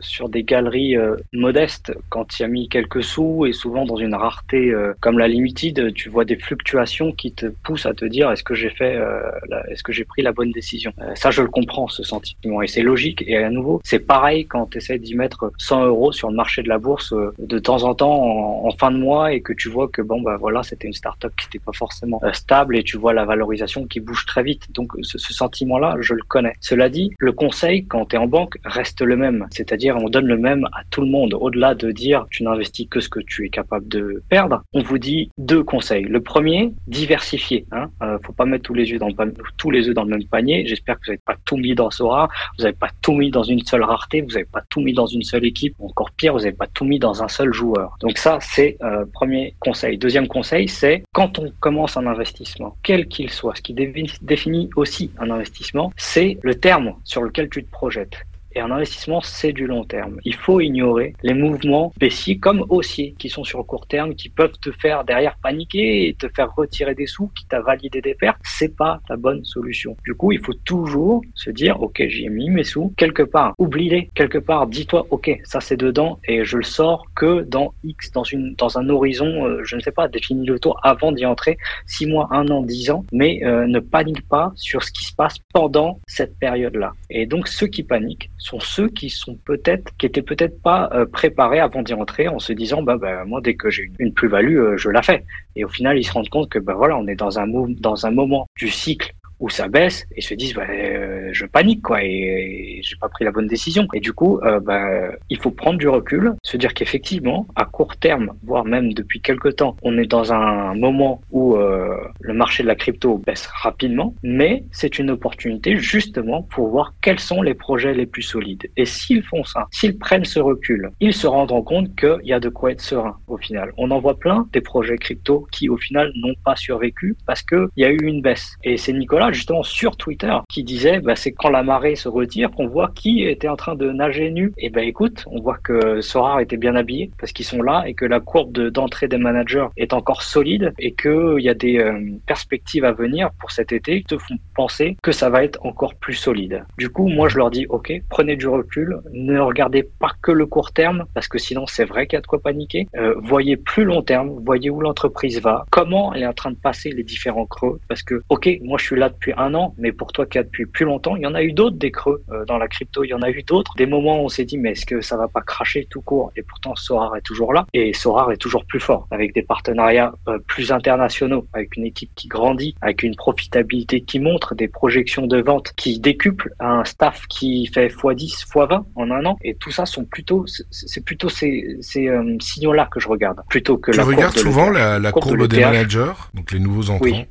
[0.00, 0.96] sur des galeries
[1.32, 5.18] modestes quand il y a mis quelques sous et souvent dans une rareté euh, comme
[5.18, 8.70] la limited, tu vois des fluctuations qui te poussent à te dire est-ce que j'ai
[8.70, 9.20] fait, euh,
[9.68, 10.92] est-ce que j'ai pris la bonne décision?
[11.00, 13.22] Euh, ça, je le comprends, ce sentiment, et c'est logique.
[13.26, 16.62] Et à nouveau, c'est pareil quand tu essaies d'y mettre 100 euros sur le marché
[16.62, 19.88] de la bourse de temps en temps en, fin de mois et que tu vois
[19.88, 23.14] que bon bah voilà, c'était une startup qui n'était pas forcément stable et tu vois
[23.14, 24.66] la valorisation qui bouge très vite.
[24.74, 26.52] Donc ce, ce sentiment-là, je le connais.
[26.60, 30.26] Cela dit, le conseil quand tu es en banque reste le même, c'est-à-dire on donne
[30.26, 31.34] le même à tout le monde.
[31.34, 34.98] Au-delà de dire tu n'investis que ce que tu es capable de perdre, on vous
[34.98, 36.04] dit deux conseils.
[36.04, 37.66] Le premier, diversifier.
[37.72, 37.88] Hein.
[38.02, 40.66] Euh, faut pas mettre tous les œufs dans le même panier.
[40.66, 43.42] J'espère que vous n'avez pas tout mis dans Sora, vous n'avez pas tout mis dans
[43.42, 45.74] une seule rareté, vous n'avez pas tout mis dans une seule équipe.
[45.80, 47.96] Encore pire, vous n'avez pas tout mis dans un seul joueur.
[48.00, 49.98] Donc ça, c'est euh, premier conseil.
[49.98, 55.10] Deuxième conseil, c'est quand on commence un investissement, quel qu'il soit, ce qui définit aussi
[55.18, 58.16] un investissement, c'est le terme sur lequel tu te projettes.
[58.56, 60.18] Et un investissement, c'est du long terme.
[60.24, 64.30] Il faut ignorer les mouvements baissiers comme haussiers qui sont sur le court terme, qui
[64.30, 68.14] peuvent te faire derrière paniquer et te faire retirer des sous, qui t'a validé des
[68.14, 68.38] pertes.
[68.44, 69.94] C'est pas la bonne solution.
[70.06, 73.52] Du coup, il faut toujours se dire, OK, j'y ai mis mes sous quelque part.
[73.58, 74.66] Oublie-les quelque part.
[74.68, 78.78] Dis-toi, OK, ça c'est dedans et je le sors que dans X, dans une, dans
[78.78, 82.26] un horizon, euh, je ne sais pas, définis le tour avant d'y entrer, six mois,
[82.30, 86.00] un an, dix ans, mais euh, ne panique pas sur ce qui se passe pendant
[86.06, 86.94] cette période-là.
[87.10, 91.04] Et donc, ceux qui paniquent, sont ceux qui sont peut-être, qui étaient peut-être pas euh,
[91.04, 94.58] préparés avant d'y entrer en se disant, bah, bah moi, dès que j'ai une, plus-value,
[94.58, 95.24] euh, je la fais.
[95.56, 98.06] Et au final, ils se rendent compte que, bah voilà, on est dans un, dans
[98.06, 102.02] un moment du cycle où ça baisse et se disent bah, euh, je panique quoi
[102.02, 103.86] et, j'ai pas pris la bonne décision.
[103.94, 107.96] Et du coup euh, bah, il faut prendre du recul se dire qu'effectivement à court
[107.96, 112.62] terme voire même depuis quelque temps on est dans un moment où euh, le marché
[112.62, 117.54] de la crypto baisse rapidement mais c'est une opportunité justement pour voir quels sont les
[117.54, 118.70] projets les plus solides.
[118.76, 122.40] Et s'ils font ça s'ils prennent ce recul ils se rendront compte qu'il y a
[122.40, 123.72] de quoi être serein au final.
[123.76, 127.68] On en voit plein des projets crypto qui au final n'ont pas survécu parce que
[127.76, 128.56] il y a eu une baisse.
[128.64, 132.50] Et c'est Nicolas justement sur Twitter qui disait bah, c'est quand la marée se retire
[132.50, 134.52] qu'on voit qui était en train de nager nu.
[134.58, 137.94] Et ben écoute, on voit que Sora était bien habillé parce qu'ils sont là et
[137.94, 142.00] que la courbe d'entrée des managers est encore solide et qu'il y a des euh,
[142.26, 145.94] perspectives à venir pour cet été qui te font penser que ça va être encore
[145.94, 146.64] plus solide.
[146.78, 150.46] Du coup, moi je leur dis ok, prenez du recul, ne regardez pas que le
[150.46, 152.88] court terme parce que sinon c'est vrai qu'il y a de quoi paniquer.
[152.96, 156.56] Euh, voyez plus long terme, voyez où l'entreprise va, comment elle est en train de
[156.56, 159.92] passer les différents creux parce que ok, moi je suis là depuis un an, mais
[159.92, 162.22] pour toi qui as depuis plus longtemps, il y en a eu d'autres des creux
[162.30, 164.44] euh, dans la crypto, il y en a eu d'autres, des moments où on s'est
[164.44, 166.30] dit mais est-ce que ça va pas cracher tout court?
[166.36, 167.66] Et pourtant Sorar est toujours là.
[167.72, 172.10] Et Sorar est toujours plus fort avec des partenariats euh, plus internationaux, avec une équipe
[172.14, 177.26] qui grandit, avec une profitabilité qui montre, des projections de vente qui décuplent, un staff
[177.28, 179.36] qui fait x10, x20 en un an.
[179.42, 183.78] Et tout ça sont plutôt c'est plutôt ces, ces euh, signaux-là que je regarde plutôt
[183.78, 187.06] que tu la regardes souvent la, la courbe, des managers, donc les nouveaux entrants?
[187.06, 187.26] Oui,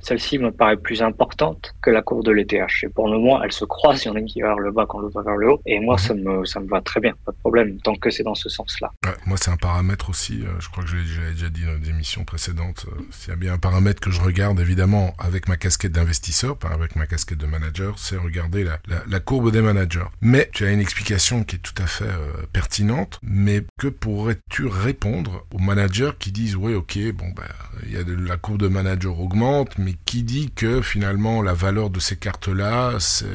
[0.00, 2.82] celle-ci me paraît plus importante que la courbe de l'ETH.
[2.82, 4.04] Et pour le moment, elles se croisent.
[4.04, 5.52] Il y en a une qui va vers le bas quand l'autre va vers le
[5.52, 5.62] haut.
[5.66, 7.14] Et moi, ça me, ça me va très bien.
[7.24, 7.80] Pas de problème.
[7.80, 8.92] Tant que c'est dans ce sens-là.
[9.26, 10.42] moi, c'est un paramètre aussi.
[10.42, 12.86] Euh, je crois que j'ai déjà dit dans des émissions précédentes.
[12.88, 16.56] Euh, s'il y a bien un paramètre que je regarde, évidemment, avec ma casquette d'investisseur,
[16.56, 20.06] pas avec ma casquette de manager, c'est regarder la, la, courbe des managers.
[20.20, 23.18] Mais tu as une explication qui est tout à fait euh, pertinente.
[23.22, 27.42] Mais que pourrais-tu répondre aux managers qui disent, oui, ok, bon, bah,
[27.84, 31.54] il y a de, la courbe de manager augmente, mais qui dit que finalement la
[31.54, 33.26] valeur de ces cartes-là, c'est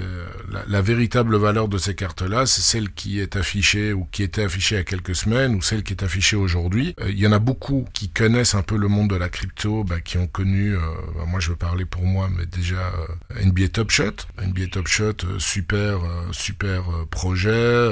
[0.68, 4.76] la, véritable valeur de ces cartes-là, c'est celle qui est affichée ou qui était affichée
[4.76, 6.96] il y a quelques semaines ou celle qui est affichée aujourd'hui.
[7.02, 9.84] Euh, il y en a beaucoup qui connaissent un peu le monde de la crypto,
[9.84, 10.80] bah, qui ont connu, euh,
[11.16, 12.94] bah, moi je veux parler pour moi, mais déjà
[13.36, 16.00] euh, NBA Top Shot, NBA Top Shot, super
[16.32, 17.92] super projet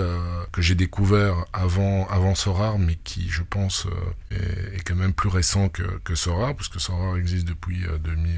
[0.52, 3.88] que j'ai découvert avant avant Sora, mais qui je pense
[4.32, 8.38] est, quand même plus récent que, que Sora, parce que Sora existe depuis 2000,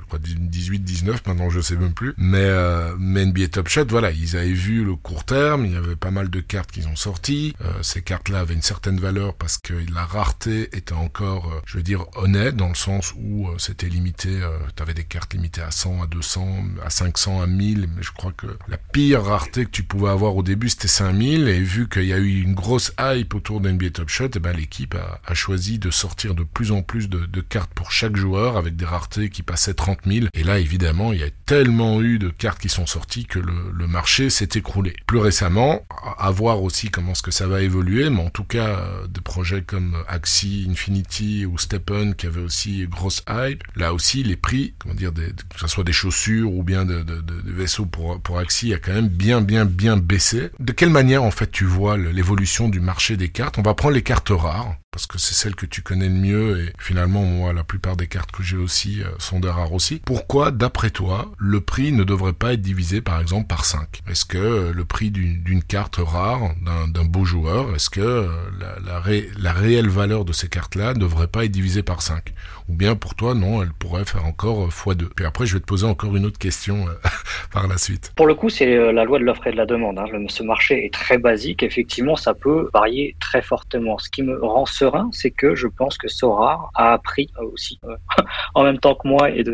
[0.00, 0.18] je crois
[0.54, 2.14] 18-19, maintenant je sais même plus.
[2.16, 5.76] Mais, euh, mais NBA Top Shot, voilà, ils avaient vu le court terme, il y
[5.76, 7.54] avait pas mal de cartes qu'ils ont sorties.
[7.60, 11.76] Euh, ces cartes-là avaient une certaine valeur parce que la rareté était encore, euh, je
[11.76, 15.34] veux dire, honnête, dans le sens où euh, c'était limité, euh, tu avais des cartes
[15.34, 19.24] limitées à 100, à 200, à 500, à 1000, mais je crois que la pire
[19.24, 22.40] rareté que tu pouvais avoir au début, c'était 5000, et vu qu'il y a eu
[22.42, 25.90] une grosse hype autour d'NBA Top Shot, et eh ben l'équipe a, a, choisi de
[25.90, 29.42] sortir de plus en plus de, de cartes pour chaque joueur, avec des raretés qui
[29.42, 32.86] passaient 30 000, et là, évidemment, il y a tellement eu de cartes qui sont
[32.86, 34.94] sorties que le, marché s'est écroulé.
[35.06, 35.86] Plus récemment,
[36.18, 39.20] à voir aussi comment ce que ça va évoluer, mais en tout cas, euh, des
[39.20, 44.74] projets comme Axie, Infinity ou Steppen qui avaient aussi grosse hype, là aussi, les prix,
[44.78, 47.04] comment dire, des, que ce soit des chaussures ou bien de,
[47.44, 50.50] vaisseaux pour, pour Axie, a quand même bien, bien, bien baissé.
[50.58, 53.58] De quelle manière, en fait, tu vois l'évolution du marché des cartes?
[53.58, 56.60] On va prendre les cartes rares parce que c'est celle que tu connais le mieux
[56.60, 60.00] et finalement moi la plupart des cartes que j'ai aussi euh, sont des rares aussi.
[60.04, 64.24] Pourquoi d'après toi le prix ne devrait pas être divisé par exemple par 5 Est-ce
[64.24, 68.28] que euh, le prix d'une carte rare, d'un beau joueur, est-ce que euh,
[68.60, 69.02] la, la,
[69.36, 72.32] la réelle valeur de ces cartes-là ne devrait pas être divisée par 5
[72.68, 75.66] Ou bien pour toi non, elle pourrait faire encore x2 Puis après je vais te
[75.66, 76.86] poser encore une autre question
[77.52, 78.12] par la suite.
[78.16, 79.98] Pour le coup c'est la loi de l'offre et de la demande.
[79.98, 80.06] Hein.
[80.28, 83.98] Ce marché est très basique, effectivement ça peut varier très fortement.
[83.98, 87.78] Ce qui me rend serein, c'est que je pense que Sora a appris euh, aussi,
[87.84, 87.96] euh,
[88.54, 89.44] en même temps que moi et,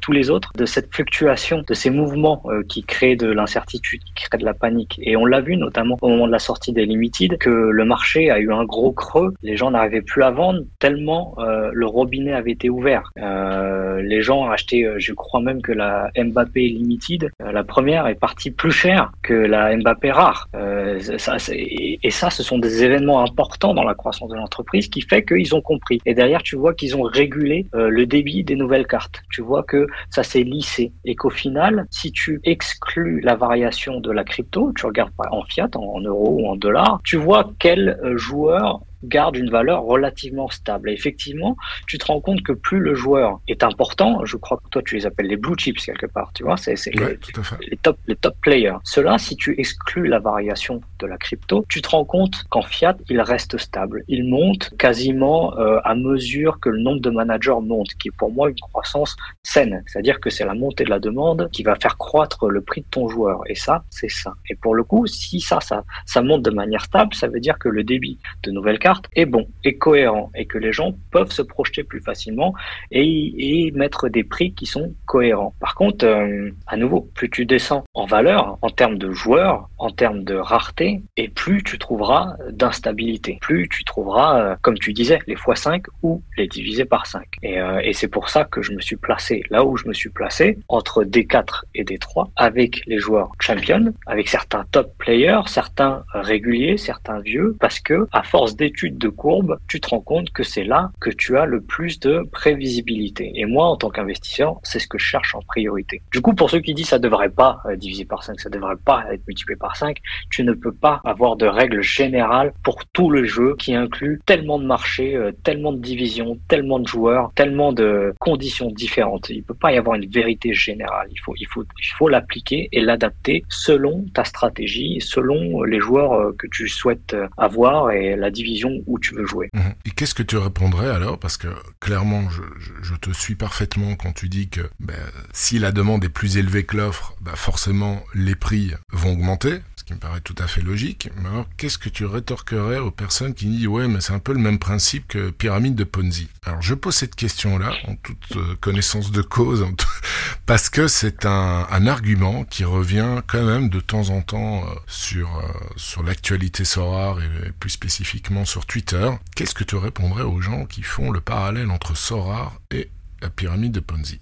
[0.00, 4.24] tous les autres, de cette fluctuation, de ces mouvements euh, qui créent de l'incertitude, qui
[4.24, 4.98] créent de la panique.
[5.02, 8.30] Et on l'a vu notamment au moment de la sortie des Limited, que le marché
[8.30, 9.34] a eu un gros creux.
[9.42, 13.10] Les gens n'arrivaient plus à vendre tellement le robinet avait été ouvert.
[13.16, 18.72] les gens acheté, je crois même que la Mbappé Limited, la première, est partie plus
[18.72, 20.48] cher que la Mbappé rare.
[20.94, 25.54] Et ça, ce sont des événements importants dans la croissance de l'entreprise qui fait qu'ils
[25.54, 26.00] ont compris.
[26.06, 29.22] Et derrière, tu vois qu'ils ont régulé euh, le débit des nouvelles cartes.
[29.30, 34.10] Tu vois que ça s'est lissé et qu'au final, si tu exclus la variation de
[34.10, 38.16] la crypto, tu regardes en fiat, en, euros ou en dollars, tu vois quel euh,
[38.16, 40.90] joueur garde une valeur relativement stable.
[40.90, 44.68] Et effectivement, tu te rends compte que plus le joueur est important, je crois que
[44.70, 48.16] toi tu les appelles les blue chips quelque part, tu vois, c'est les, top les
[48.16, 48.76] top players.
[48.84, 52.96] Cela, si tu exclus la variation de la crypto, tu te rends compte qu'en fiat,
[53.08, 54.02] il reste stable.
[54.08, 58.30] Il monte quasiment euh, à mesure que le nombre de managers monte, qui est pour
[58.32, 59.82] moi une croissance saine.
[59.86, 62.86] C'est-à-dire que c'est la montée de la demande qui va faire croître le prix de
[62.90, 63.40] ton joueur.
[63.46, 64.34] Et ça, c'est ça.
[64.48, 67.58] Et pour le coup, si ça, ça, ça monte de manière stable, ça veut dire
[67.58, 71.32] que le débit de nouvelles cartes est bon, est cohérent et que les gens peuvent
[71.32, 72.54] se projeter plus facilement
[72.90, 75.54] et, mettre des prix qui sont cohérents.
[75.60, 79.90] Par contre, euh, à nouveau, plus tu descends en valeur, en termes de joueurs, en
[79.90, 85.18] termes de rareté, et plus tu trouveras d'instabilité, plus tu trouveras, euh, comme tu disais,
[85.26, 87.26] les x5 ou les divisés par 5.
[87.44, 90.10] Euh, et, c'est pour ça que je me suis placé là où je me suis
[90.10, 96.76] placé, entre D4 et D3, avec les joueurs champions, avec certains top players, certains réguliers,
[96.76, 100.64] certains vieux, parce que à force d'études de courbe, tu te rends compte que c'est
[100.64, 103.30] là que tu as le plus de prévisibilité.
[103.36, 106.02] Et moi, en tant qu'investisseur, c'est ce que je cherche en priorité.
[106.12, 108.76] Du coup, pour ceux qui disent ça devrait pas euh, diviser par 5, ça devrait
[108.84, 109.98] pas être multiplié par 5,
[110.30, 114.58] tu ne peux pas avoir de règles générales pour tout le jeu qui inclut tellement
[114.58, 119.30] de marchés, euh, tellement de divisions, tellement de joueurs, tellement de conditions différentes.
[119.30, 121.08] Il peut pas y avoir une vérité générale.
[121.12, 126.14] Il faut, il faut, il faut l'appliquer et l'adapter selon ta stratégie, selon les joueurs
[126.14, 129.50] euh, que tu souhaites avoir et la division où tu veux jouer.
[129.54, 129.74] Mhm.
[129.84, 131.18] Et qu'est-ce que tu répondrais alors?
[131.18, 131.48] Parce que
[131.80, 134.94] clairement, je, te suis parfaitement quand tu dis que ben,
[135.32, 139.94] si la demande est plus élevée que l'offre, ben, forcément les prix vont augmenter qui
[139.94, 141.10] me paraît tout à fait logique.
[141.16, 144.32] Mais alors, qu'est-ce que tu rétorquerais aux personnes qui disent ouais, mais c'est un peu
[144.32, 146.28] le même principe que pyramide de Ponzi?
[146.44, 149.66] Alors, je pose cette question-là en toute euh, connaissance de cause,
[150.46, 155.28] parce que c'est un, argument qui revient quand même de temps en temps euh, sur
[155.36, 155.42] euh,
[155.76, 159.10] sur l'actualité Sorar et, plus spécifiquement sur Twitter.
[159.36, 162.88] Qu'est-ce que tu répondrais aux gens qui font le parallèle entre Sorar et
[163.24, 164.20] la pyramide de Ponzi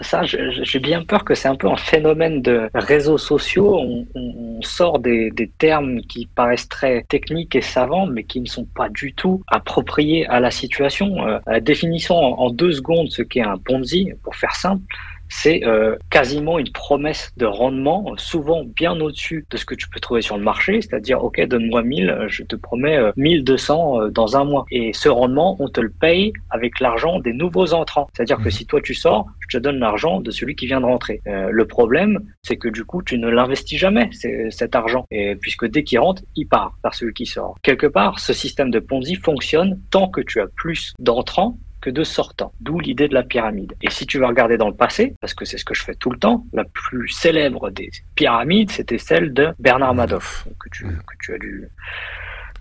[0.00, 3.78] Ça, j'ai bien peur que c'est un peu un phénomène de réseaux sociaux.
[3.78, 8.88] On, sort des, termes qui paraissent très techniques et savants, mais qui ne sont pas
[8.88, 11.26] du tout appropriés à la situation.
[11.26, 14.84] Euh, définissons en deux secondes ce qu'est un Ponzi, pour faire simple
[15.32, 19.98] c'est euh, quasiment une promesse de rendement, souvent bien au-dessus de ce que tu peux
[19.98, 24.36] trouver sur le marché, c'est-à-dire, OK, donne-moi 1000, je te promets 1200 euh, euh, dans
[24.36, 24.66] un mois.
[24.70, 28.08] Et ce rendement, on te le paye avec l'argent des nouveaux entrants.
[28.14, 28.50] C'est-à-dire que mhm.
[28.50, 31.22] si toi tu sors, je te donne l'argent de celui qui vient de rentrer.
[31.24, 34.10] le problème, c'est que du coup, tu ne l'investis jamais,
[34.50, 37.56] cet argent, et puisque dès qu'il rentre, il part par celui qui sort.
[37.62, 42.04] Quelque part, ce système de Ponzi fonctionne tant que tu as plus d'entrants que de
[42.04, 43.74] sortants, d'où l'idée de la pyramide.
[43.82, 45.94] Et si tu veux regarder dans le passé, parce que c'est ce que je fais
[45.94, 50.84] tout le temps, la plus célèbre des pyramides, c'était celle de Bernard Madoff, que tu,
[50.84, 51.68] que tu as lu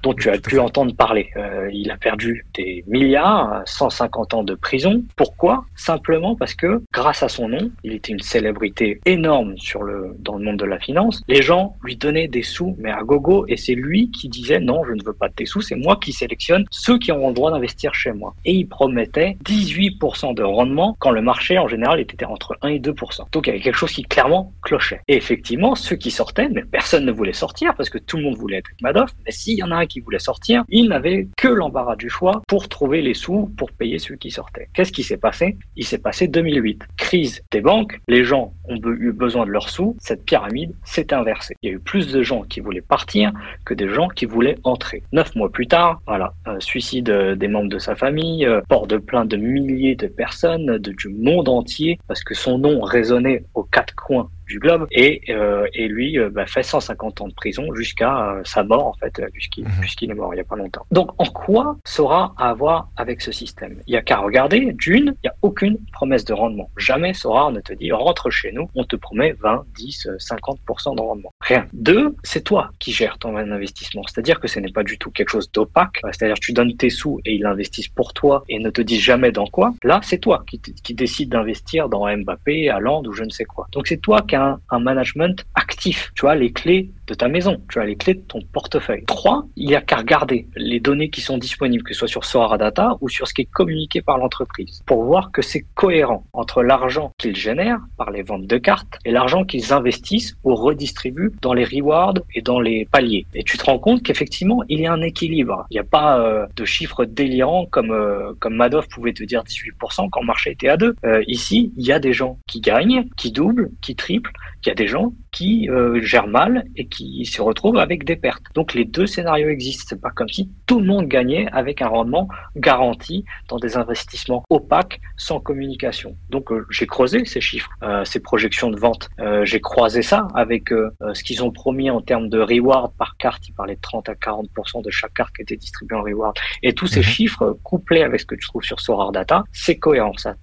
[0.04, 1.30] dont tu as pu entendre parler.
[1.38, 5.04] Euh, il a perdu des milliards, 150 ans de prison.
[5.16, 5.66] Pourquoi?
[5.76, 10.38] Simplement parce que grâce à son nom, il était une célébrité énorme sur le dans
[10.38, 11.22] le monde de la finance.
[11.28, 14.84] Les gens lui donnaient des sous, mais à gogo, et c'est lui qui disait non,
[14.86, 17.34] je ne veux pas de tes sous, c'est moi qui sélectionne ceux qui auront le
[17.34, 18.34] droit d'investir chez moi.
[18.46, 22.80] Et il promettait 18% de rendement quand le marché en général était entre 1 et
[22.80, 23.32] 2%.
[23.32, 25.02] Donc il y avait quelque chose qui clairement clochait.
[25.08, 28.36] Et effectivement, ceux qui sortaient, mais personne ne voulait sortir parce que tout le monde
[28.36, 29.12] voulait être Madoff.
[29.26, 32.42] Mais s'il y en a un qui voulaient sortir, ils n'avaient que l'embarras du choix
[32.48, 34.70] pour trouver les sous pour payer ceux qui sortaient.
[34.74, 35.58] Qu'est-ce qui s'est passé?
[35.76, 36.84] Il s'est passé 2008.
[36.98, 41.56] Crise des banques, les gens ont eu besoin de leurs sous, cette pyramide s'est inversée.
[41.62, 43.32] Il y a eu plus de gens qui voulaient partir
[43.66, 45.04] que des gens qui voulaient entrer.
[45.12, 48.98] Neuf mois plus tard, voilà, suicide euh, des membres de sa famille, euh, port de
[48.98, 53.96] plainte de milliers de personnes du monde entier parce que son nom résonnait aux quatre
[53.96, 58.32] coins du globe et, euh, et lui euh, bah, fait 150 ans de prison jusqu'à
[58.32, 59.72] euh, sa mort en fait puisqu'il mhm.
[59.80, 60.86] puisqu'il est mort il y a pas longtemps.
[60.92, 63.82] Donc en quoi Sora à avoir avec ce système?
[63.88, 64.74] Il y a qu'à regarder.
[64.74, 66.70] D'une, il y a aucune promesse de rendement.
[66.78, 71.02] Jamais Sora ne te dit rentre chez nous, on te promet 20, 10, 50% de
[71.02, 71.34] rendement.
[71.42, 71.66] Rien.
[71.74, 74.04] Deux, c'est toi qui gères ton investissement.
[74.08, 76.02] C'est-à-dire que ce n'est pas du tout quelque chose d'opaque.
[76.12, 79.02] C'est-à-dire que tu donnes tes sous et ils investissent pour toi et ne te disent
[79.02, 79.74] jamais dans quoi.
[79.84, 83.68] Là, c'est toi qui, qui décide d'investir dans Mbappé, Hollande ou je ne sais quoi.
[83.72, 86.12] Donc c'est toi qui as un, management actif.
[86.16, 89.04] Tu as les clés de ta maison, tu as les clés de ton portefeuille.
[89.06, 92.26] Trois, il y a qu'à regarder les données qui sont disponibles, que ce soit sur
[92.26, 96.26] Sora Data ou sur ce qui est communiqué par l'entreprise, pour voir que c'est cohérent
[96.34, 101.31] entre l'argent qu'ils génèrent par les ventes de cartes et l'argent qu'ils investissent ou redistribuent
[101.42, 103.26] dans les rewards et dans les paliers.
[103.34, 105.66] Et tu te rends compte qu'effectivement, il y a un équilibre.
[105.70, 109.44] Il n'y a pas euh, de chiffres délirants comme, euh, comme Madoff pouvait te dire
[109.44, 110.96] 18% quand le marché était à 2.
[111.06, 114.34] Euh, ici, il y a des gens qui gagnent, qui doublent, qui triplent,
[114.66, 118.16] il y a des gens qui euh, gèrent mal et qui se retrouvent avec des
[118.16, 118.44] pertes.
[118.54, 119.86] Donc les deux scénarios existent.
[119.90, 124.44] C'est pas comme si tout le monde gagnait avec un rendement garanti dans des investissements
[124.50, 126.16] opaques sans communication.
[126.30, 129.10] Donc euh, j'ai creusé ces chiffres, euh, ces projections de vente.
[129.44, 133.48] j'ai croisé ça avec ce qu'ils ont promis en termes de reward par carte.
[133.48, 136.36] Ils parlaient de 30 à 40% de chaque carte qui était distribuée en reward.
[136.64, 137.06] Et tous ces mhm.
[137.06, 140.14] chiffres couplés avec ce que tu trouves sur Sorar Data, c'est cohérent.
[140.18, 140.36] Ça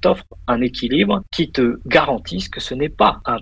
[0.00, 3.38] t'offre un équilibre qui te garantisse que ce n'est pas un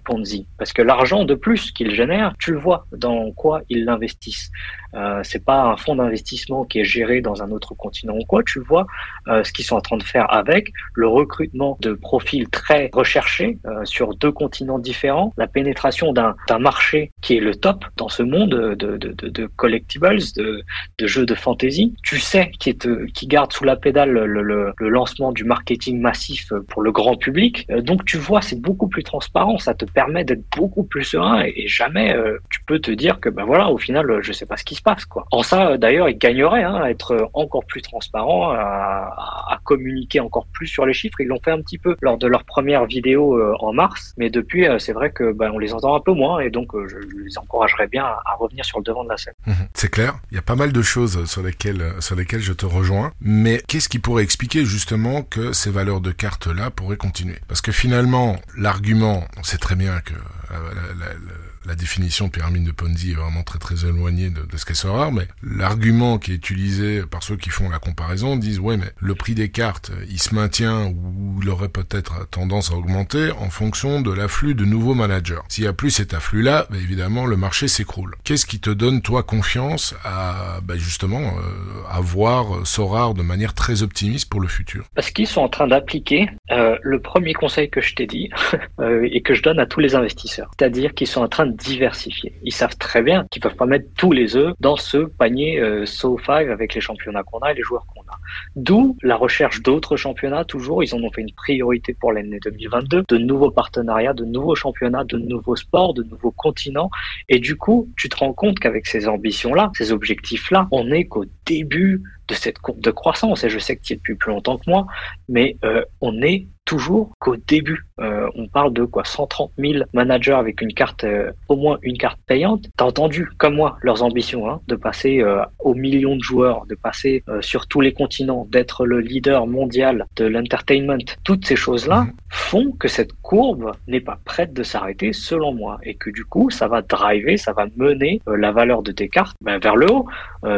[0.59, 4.51] parce que l'argent de plus qu'ils génèrent, tu le vois dans quoi ils l'investissent.
[4.95, 8.43] Euh, c'est pas un fonds d'investissement qui est géré dans un autre continent ou quoi.
[8.43, 8.87] Tu vois
[9.29, 13.59] euh, ce qu'ils sont en train de faire avec le recrutement de profils très recherchés
[13.67, 18.23] euh, sur deux continents différents, la pénétration d'un marché qui est le top dans ce
[18.23, 20.63] monde de, de, de, collectibles, de,
[20.99, 21.95] de jeux de fantasy.
[22.03, 26.01] Tu sais qui, est, qui garde sous la pédale le, le, le, lancement du marketing
[26.01, 27.67] massif pour le grand public.
[27.71, 29.59] Euh, donc tu vois, c'est beaucoup plus transparent.
[29.59, 33.29] Ça te permet d'être beaucoup plus serein et, jamais euh, tu peux te dire que
[33.29, 35.27] ben voilà, au final, je sais pas ce qui se passe quoi.
[35.31, 39.15] En ça, d'ailleurs, ils gagneraient hein, à être encore plus transparents, à,
[39.49, 41.21] à, communiquer encore plus sur les chiffres.
[41.21, 44.31] Ils l'ont fait un petit peu lors de leur première vidéo euh, en mars, mais
[44.31, 46.97] depuis, euh, c'est vrai que ben, on les entend un peu moins et donc je
[46.97, 49.35] les encouragerais bien à, revenir sur le devant de la scène.
[49.47, 49.55] Mhm.
[49.75, 50.15] c'est clair.
[50.31, 53.63] Il y a pas mal de choses sur lesquelles sur lesquelles je te rejoins, mais
[53.69, 57.39] qu'est-ce qui pourrait expliquer justement que ces valeurs de carte là pourraient continuer?
[57.49, 60.15] Parce que finalement, l'argument, on sait très bien que
[60.51, 64.77] la, la définition de pyramide de Ponzi est vraiment très très éloignée de, ce qu'elle
[64.77, 68.91] sera, mais l'argument qui est utilisé par ceux qui font la comparaison disent ouais mais
[68.99, 73.51] le prix des cartes il se maintient ou il aurait peut-être tendance à augmenter en
[73.51, 75.41] fonction de l'afflux de nouveaux managers.
[75.49, 78.17] S'il y a plus cet afflux là, bah, évidemment le marché s'écroule.
[78.25, 83.55] Qu'est-ce qui te donne toi confiance à bah, justement euh, à voir Sorar de manière
[83.55, 84.85] très optimiste pour le futur?
[84.95, 88.31] Parce qu'ils sont en train d'appliquer euh, le premier conseil que je t'ai dit
[88.81, 91.57] euh, et que je donne à tous les investisseurs, c'est-à-dire qu'ils sont en train de
[91.57, 92.39] diversifier.
[92.43, 95.85] Ils savent très bien qu'ils peuvent pas mettre tous les œufs dans ce panier euh,
[95.85, 98.19] So5 avec les championnats qu'on a et les joueurs qu'on a.
[98.57, 100.83] D'où la recherche d'autres championnats, toujours.
[100.83, 105.05] Ils en ont fait une priorité pour l'année 2022, de nouveaux partenariats, de nouveaux championnats,
[105.05, 106.91] de nouveaux sports, de nouveaux continents.
[107.29, 111.25] Et du coup, tu te rends compte qu'avec ces ambitions-là, ces objectifs-là, on n'est qu'au
[111.47, 113.45] début de cette courbe de croissance.
[113.45, 114.87] Et je sais que tu es depuis plus longtemps que moi,
[115.29, 117.85] mais euh, on est toujours qu'au début.
[118.01, 121.99] Euh, on parle de quoi 130 000 managers avec une carte, euh, au moins une
[121.99, 122.67] carte payante.
[122.77, 125.25] T'as entendu, comme moi, leurs ambitions, hein, de passer
[125.59, 130.27] aux millions de joueurs, de passer sur tous les continents, d'être le leader mondial de
[130.27, 131.05] l'entertainment.
[131.25, 132.13] Toutes ces choses-là mhm.
[132.31, 136.51] font que cette courbe n'est pas prête de s'arrêter, selon moi, et que du coup,
[136.51, 140.07] ça va driver, ça va mener la valeur de tes cartes ben, vers le haut.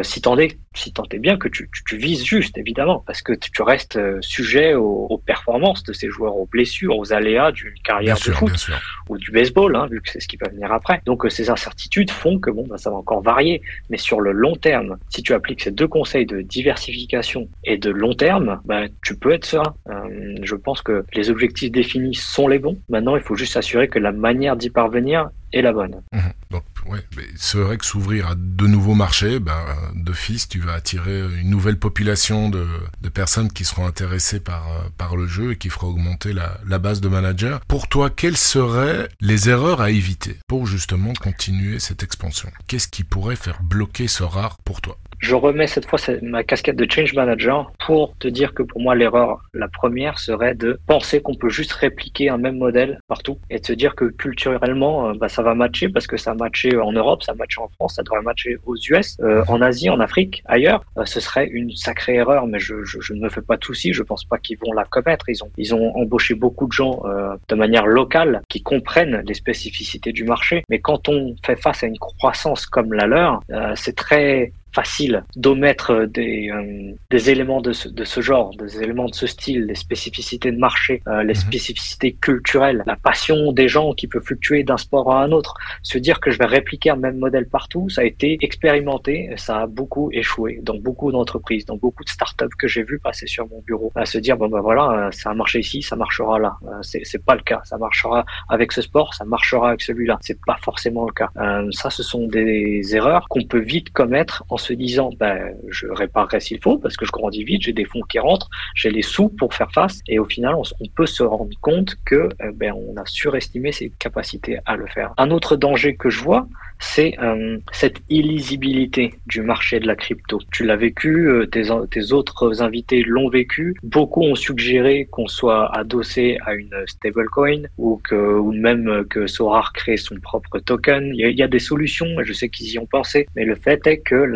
[0.03, 3.33] si t'en es si tant est bien que tu, tu, vises juste, évidemment, parce que
[3.33, 8.17] tu restes euh, sujet aux, performances de ces joueurs, aux blessures, aux aléas d'une carrière
[8.17, 8.71] de foot
[9.09, 11.01] ou du baseball, hein, vu que c'est ce qui va venir après.
[11.07, 14.33] Donc euh, ces incertitudes font que bon, bah, ça va encore varier, mais sur le
[14.33, 18.83] long terme, si tu appliques ces deux conseils de diversification et de long terme, bah,
[19.05, 19.75] tu peux être serein.
[19.89, 22.79] Euh, je pense que les objectifs définis sont les bons.
[22.89, 26.03] Maintenant, il faut juste s'assurer que la manière d'y parvenir est la bonne.
[26.13, 26.19] Mmh.
[26.51, 27.05] Donc ouais,
[27.37, 29.61] c'est vrai que s'ouvrir à de nouveaux marchés, ben,
[29.95, 32.67] d'office, tu vas attirer une nouvelle population de,
[33.01, 34.65] de personnes qui seront intéressées par,
[34.99, 37.59] par le jeu et qui fera augmenter la, la base de managers.
[37.69, 42.51] Pour toi, quelles seraient les erreurs à éviter pour justement continuer cette expansion?
[42.67, 44.99] Qu'est-ce qui pourrait faire bloquer ce rare pour toi?
[45.23, 48.95] Je remets cette fois ma casquette de change manager pour te dire que pour moi
[48.95, 53.61] l'erreur la première serait de penser qu'on peut juste répliquer un même modèle partout et
[53.61, 56.77] de se dire que culturellement euh, bah, ça va matcher parce que ça a matché
[56.77, 59.91] en Europe, ça a matché en France, ça devrait matcher aux US, euh, en Asie,
[59.91, 60.85] en Afrique, ailleurs.
[60.99, 63.65] Euh, ce serait une sacrée erreur, mais je, je, je, ne me fais pas de
[63.65, 63.93] soucis.
[63.93, 65.29] Je pense pas qu'ils vont la commettre.
[65.29, 67.03] Ils ont ils ont embauché beaucoup de gens
[67.49, 70.65] de manière locale qui comprennent les spécificités du marché.
[70.69, 73.41] Mais quand on fait face à une croissance comme la leur,
[73.77, 79.07] c'est très facile d'omettre des, euh, des éléments de ce, de ce genre, des éléments
[79.07, 81.41] de ce style, les spécificités de marché, euh, les mhm.
[81.41, 85.55] spécificités culturelles, la passion des gens qui peut fluctuer d'un sport à un autre.
[85.83, 89.61] Se dire que je vais répliquer un même modèle partout, ça a été expérimenté, ça
[89.63, 93.49] a beaucoup échoué dans beaucoup d'entreprises, dans beaucoup de startups que j'ai vu passer sur
[93.49, 93.93] mon bureau.
[93.95, 96.57] À se dire bon ben voilà, ça a marché ici, ça marchera là.
[96.67, 97.61] Euh, c'est c'est pas le cas.
[97.65, 100.19] Ça marchera avec ce sport, ça marchera avec celui-là.
[100.21, 101.31] C'est pas forcément le cas.
[101.73, 106.41] ça, ce sont des erreurs qu'on peut vite commettre en se disant ben, je réparerai
[106.41, 109.29] s'il faut parce que je grandis vite, j'ai des fonds qui rentrent, j'ai les sous
[109.29, 110.63] pour faire face et au final on,
[110.95, 115.13] peut se rendre compte que euh, ben, on a surestimé ses capacités à le faire.
[115.19, 116.47] Un autre danger que je vois,
[116.83, 120.41] c'est euh, cette illisibilité du marché de la crypto.
[120.53, 123.77] Tu l'as vécu, euh, tes, tes, autres invités l'ont vécu.
[123.83, 129.73] Beaucoup ont suggéré qu'on soit adossé à une stablecoin ou que ou même que Sorar
[129.73, 131.13] crée son propre token.
[131.15, 133.99] Il y a, des solutions, je sais qu'ils y ont pensé, mais le fait est
[133.99, 134.31] que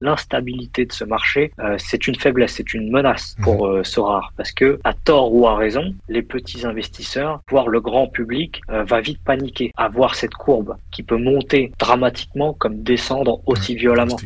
[0.00, 3.84] l'instabilité de ce marché, euh, c'est une faiblesse, c'est une menace pour mhm.
[3.84, 8.60] Sorar parce que à tort ou à raison, les petits investisseurs, voire le grand public,
[8.68, 14.16] va vite paniquer à voir cette courbe qui peut monter dramatiquement comme descendre aussi violemment.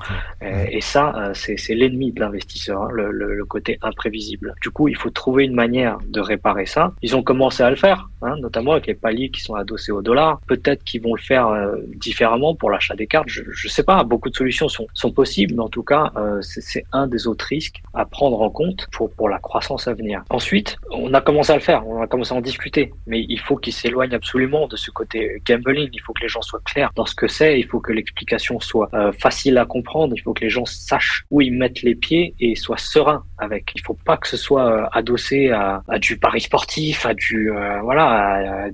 [0.42, 4.54] Euh, et ça, euh, c'est l'ennemi de l'investisseur, hein, le, le, côté imprévisible.
[4.60, 6.92] Du coup, il faut trouver une manière de réparer ça.
[7.02, 10.02] Ils ont commencé à le faire, hein, notamment avec les paliers qui sont adossés au
[10.02, 10.40] dollar.
[10.46, 13.28] Peut-être qu'ils vont le faire euh, différemment pour l'achat des cartes.
[13.28, 14.02] Je, je sais pas.
[14.04, 17.82] Beaucoup de solutions sont, sont possibles, mais en tout cas, c'est un des autres risques
[17.94, 20.22] à prendre en compte pour pour la croissance à venir.
[20.30, 23.40] Ensuite, on a commencé à le faire, on a commencé à en discuter, mais il
[23.40, 25.88] faut qu'ils s'éloignent absolument de ce côté gambling.
[25.92, 28.60] Il faut que les gens soient clairs dans ce que c'est, il faut que l'explication
[28.60, 31.94] soit euh, facile à comprendre, il faut que les gens sachent où ils mettent les
[31.94, 33.72] pieds et soient sereins avec.
[33.74, 37.50] Il faut pas que ce soit euh, adossé à, à, du pari sportif, à du
[37.50, 38.68] euh, voilà,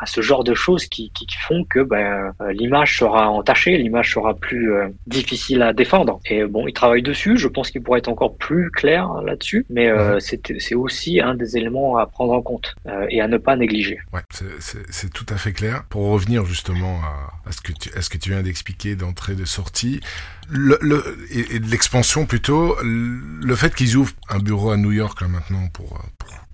[0.00, 4.34] à, ce genre de choses qui, qui, font que ben, l'image sera entachée, l'image sera
[4.34, 4.72] plus
[5.06, 6.20] difficile à défendre.
[6.26, 7.36] Et bon, ils travaillent dessus.
[7.36, 11.96] Je pense qu'ils pourraient être encore plus clairs là-dessus, mais c'est aussi un des éléments
[11.96, 12.74] à prendre en compte
[13.10, 13.98] et à ne pas négliger.
[14.12, 15.84] Ouais, c'est tout à fait clair.
[15.90, 19.44] Pour revenir justement à, à ce que est ce que tu viens d'expliquer d'entrée de
[19.44, 20.00] sortie
[20.50, 25.68] et, de l'expansion plutôt le fait qu'ils ouvrent un bureau à New York là maintenant
[25.68, 26.00] pour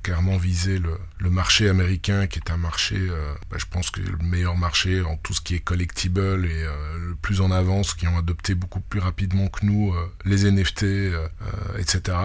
[0.05, 4.03] clairement viser le, le, marché américain qui est un marché, euh, bah, je pense que
[4.03, 7.95] le meilleur marché en tout ce qui est collectible et euh, le plus en avance,
[7.95, 10.85] qui ont adopté beaucoup plus rapidement que nous euh, les NFT,
[11.79, 12.19] etc.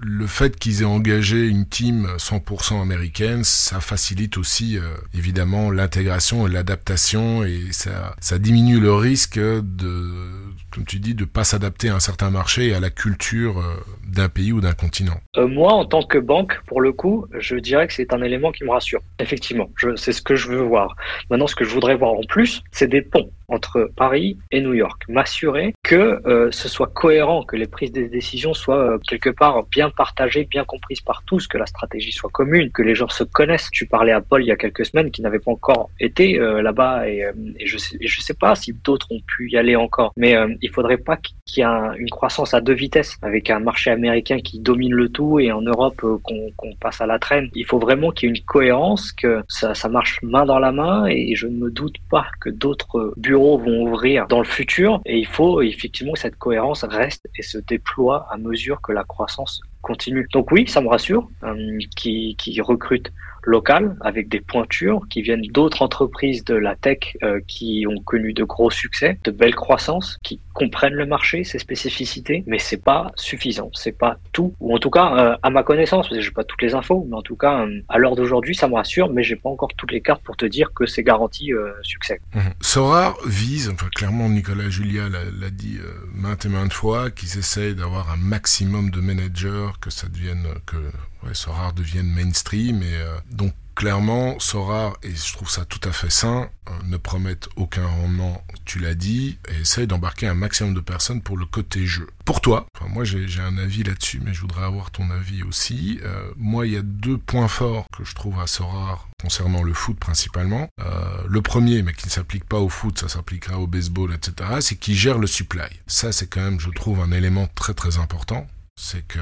[0.00, 4.78] Le fait qu'ils aient engagé une team 100% américaine, ça facilite aussi
[5.12, 10.30] évidemment l'intégration et l'adaptation et ça, ça diminue le risque de,
[10.72, 13.62] comme tu dis, de pas s'adapter à un certain marché et à la culture
[14.06, 15.20] d'un pays ou d'un continent.
[15.36, 18.64] moi, en tant que banque, pour le coup, je dirais que c'est un élément qui
[18.64, 19.00] me rassure.
[19.18, 20.96] Effectivement, c'est ce que je veux voir.
[21.30, 24.74] Maintenant, ce que je voudrais voir en plus, c'est des ponts entre Paris et New
[24.74, 25.02] York.
[25.08, 29.64] M'assurer que euh, ce soit cohérent, que les prises de décisions soient euh, quelque part
[29.70, 33.24] bien partagées, bien comprises par tous, que la stratégie soit commune, que les gens se
[33.24, 33.70] connaissent.
[33.70, 36.62] Tu parlais à Paul il y a quelques semaines qui n'avait pas encore été euh,
[36.62, 40.12] là-bas et, et, je sais, je sais pas si d'autres ont pu y aller encore.
[40.16, 43.90] Mais il faudrait pas qu'il y ait une croissance à deux vitesses avec un marché
[43.90, 47.48] américain qui domine le tout et en Europe qu'on passe à la traîne.
[47.54, 50.72] Il faut vraiment qu'il y ait une cohérence, que ça, ça marche main dans la
[50.72, 55.00] main et je ne me doute pas que d'autres bureaux vont ouvrir dans le futur
[55.04, 59.04] et il faut effectivement que cette cohérence reste et se déploie à mesure que la
[59.04, 60.28] croissance continue.
[60.32, 63.12] Donc oui, ça me rassure, euh, qui, qui recrute
[63.44, 68.32] local avec des pointures qui viennent d'autres entreprises de la tech euh, qui ont connu
[68.32, 73.10] de gros succès, de belles croissances, qui comprennent le marché, ses spécificités, mais c'est pas
[73.16, 76.30] suffisant, c'est pas tout, ou en tout cas euh, à ma connaissance, parce que j'ai
[76.30, 79.10] pas toutes les infos, mais en tout cas euh, à l'heure d'aujourd'hui ça me rassure,
[79.10, 81.50] mais j'ai pas encore toutes les cartes pour te dire que c'est garanti
[81.82, 82.20] succès.
[82.34, 82.40] Mmh.
[82.60, 85.78] Sora vise, enfin clairement Nicolas Julia l'a dit
[86.14, 90.76] maintes et maintes fois, qu'ils essayent d'avoir un maximum de managers, que ça devienne que
[91.24, 92.98] ouais, Sora devienne mainstream et
[93.30, 97.86] donc clairement, Sora, et je trouve ça tout à fait sain, euh, ne promettent aucun
[97.86, 102.06] rendement, tu l'as dit, et essaye d'embarquer un maximum de personnes pour le côté jeu.
[102.24, 106.00] Pour toi, enfin, moi j'ai un avis là-dessus, mais je voudrais avoir ton avis aussi.
[106.02, 109.72] Euh, moi, il y a deux points forts que je trouve à Sora concernant le
[109.72, 110.68] foot principalement.
[110.80, 114.58] Euh, le premier, mais qui ne s'applique pas au foot, ça s'appliquera au baseball, etc.,
[114.60, 115.68] c'est qu'il gère le supply.
[115.86, 118.46] Ça, c'est quand même, je trouve, un élément très très important
[118.76, 119.18] c'est que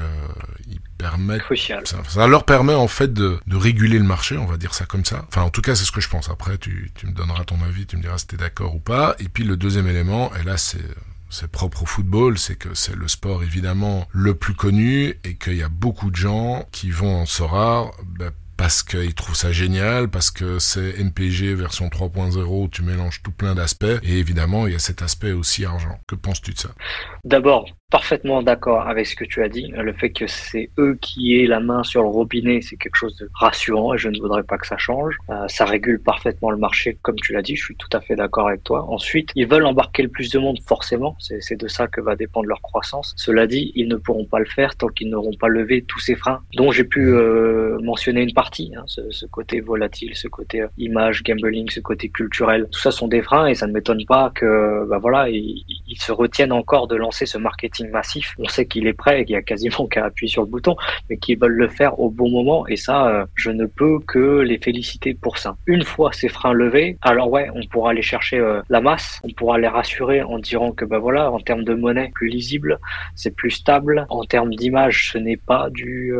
[0.67, 1.43] ils permettent
[2.07, 5.25] ça, leur permet en fait de, réguler le marché on va dire ça comme ça.
[5.27, 6.29] Enfin en tout cas c'est ce que je pense.
[6.29, 9.15] Après tu, me donneras ton avis tu me diras si t'es d'accord ou pas.
[9.19, 10.79] Et puis le deuxième élément et là c'est
[11.29, 15.55] c'est propre au football, c'est que c'est le sport évidemment le plus connu et qu'il
[15.55, 18.31] y a beaucoup de gens qui vont en Sorare bah,
[18.61, 23.55] parce qu'ils trouvent ça génial, parce que c'est MPG version 3.0, tu mélanges tout plein
[23.55, 25.97] d'aspects, et évidemment, il y a cet aspect aussi argent.
[26.05, 26.69] Que penses-tu de ça?
[27.23, 29.71] D'abord, parfaitement d'accord avec ce que tu as dit.
[29.75, 33.15] Le fait que c'est eux qui aient la main sur le robinet, c'est quelque chose
[33.17, 35.17] de rassurant et je ne voudrais pas que ça change.
[35.29, 37.55] Euh, ça régule parfaitement le marché, comme tu l'as dit.
[37.55, 38.85] Je suis tout à fait d'accord avec toi.
[38.89, 41.15] Ensuite, ils veulent embarquer le plus de monde, forcément.
[41.19, 43.13] C'est de ça que va dépendre leur croissance.
[43.17, 46.15] Cela dit, ils ne pourront pas le faire tant qu'ils n'auront pas levé tous ces
[46.15, 48.50] freins dont j'ai pu euh, mentionner une partie.
[48.59, 52.67] Hein, ce, côté volatile, ce côté euh, image, gambling, ce côté culturel.
[52.71, 55.63] Tout ça sont des freins et ça ne m'étonne pas que, bah voilà, ils,
[55.97, 58.33] se retiennent encore de lancer ce marketing massif.
[58.39, 60.75] On sait qu'il est prêt et qu'il y a quasiment qu'à appuyer sur le bouton,
[61.09, 62.65] mais qu'ils veulent le faire au bon moment.
[62.67, 65.55] Et ça, euh, je ne peux que les féliciter pour ça.
[65.67, 69.31] Une fois ces freins levés, alors ouais, on pourra aller chercher euh, la masse, on
[69.31, 72.79] pourra les rassurer en disant que bah voilà, en termes de monnaie, plus lisible,
[73.15, 74.05] c'est plus stable.
[74.09, 76.13] En termes d'image, ce n'est pas du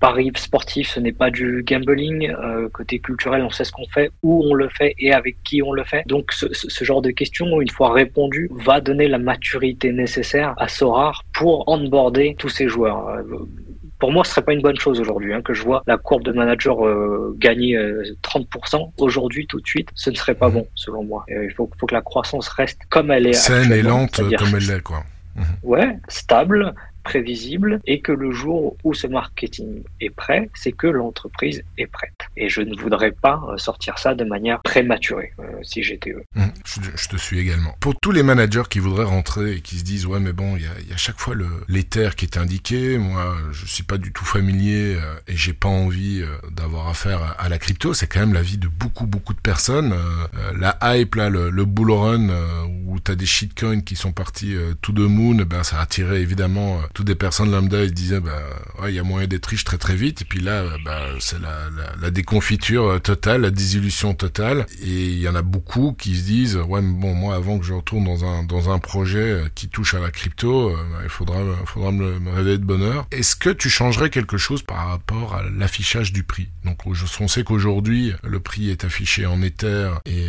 [0.00, 2.32] pari sportif, ce n'est pas du gambling.
[2.72, 5.72] côté culturel, on sait ce qu'on fait, où on le fait et avec qui on
[5.72, 6.02] le fait.
[6.06, 10.68] Donc ce, ce genre de questions, une fois répondues, va donner la maturité nécessaire à
[10.68, 13.08] ce rare pour onboarder tous ces joueurs.
[13.08, 13.22] Euh,
[13.98, 16.22] pour moi, ce serait pas une bonne chose aujourd'hui hein, que je vois la courbe
[16.22, 17.76] de manager euh, gagner
[18.22, 19.90] 30% euh, aujourd'hui tout de suite.
[19.94, 20.54] Ce ne serait pas mhm.
[20.54, 21.24] bon selon moi.
[21.28, 23.34] il faut, faut, que la croissance reste comme elle est.
[23.34, 25.02] Saine et lente comme elle l'est, quoi.
[25.62, 31.62] Ouais, stable, prévisible et que le jour où ce marketing est prêt, c'est que l'entreprise
[31.78, 32.14] est prête.
[32.36, 36.24] Et je ne voudrais pas euh, sortir ça de manière prématurée euh, si j'étais eux.
[36.34, 37.74] Mmh, je, te suis également.
[37.80, 40.62] Pour tous les managers qui voudraient rentrer et qui se disent ouais mais bon il
[40.62, 41.34] y a, chaque fois
[41.68, 45.68] l'éther qui est indiqué, moi je suis pas du tout familier euh, et j'ai pas
[45.68, 49.40] envie d'avoir affaire à, la crypto, c'est quand même la vie de beaucoup beaucoup de
[49.40, 49.94] personnes.
[50.58, 52.28] la hype là, le, le bull run
[52.86, 56.20] où tu as des shitcoins qui sont partis tout de moon, ben ça a attiré
[56.20, 58.42] évidemment toutes des personnes lambda ils disaient bah
[58.88, 60.22] il y a moyen d'être riche très très vite.
[60.22, 64.66] Et puis là bah c'est la, la, la, déconfiture euh, totale la désillusion totale.
[64.82, 67.64] Et il y en a beaucoup qui se disent ouais mais bon moi avant que
[67.64, 71.00] je retourne dans un dans un projet euh, qui touche à la crypto euh, bah,
[71.04, 74.88] il faudra faudra me, me réveiller de bonheur est-ce que tu changerais quelque chose par
[74.88, 76.48] rapport à l'affichage du prix?
[76.64, 80.28] Donc on sait qu'aujourd'hui le prix est affiché en ether et,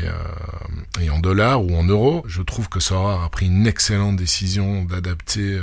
[1.02, 2.24] et en dollars ou en euros.
[2.28, 5.60] Je trouve que Sora a pris une excellente décision d'adapter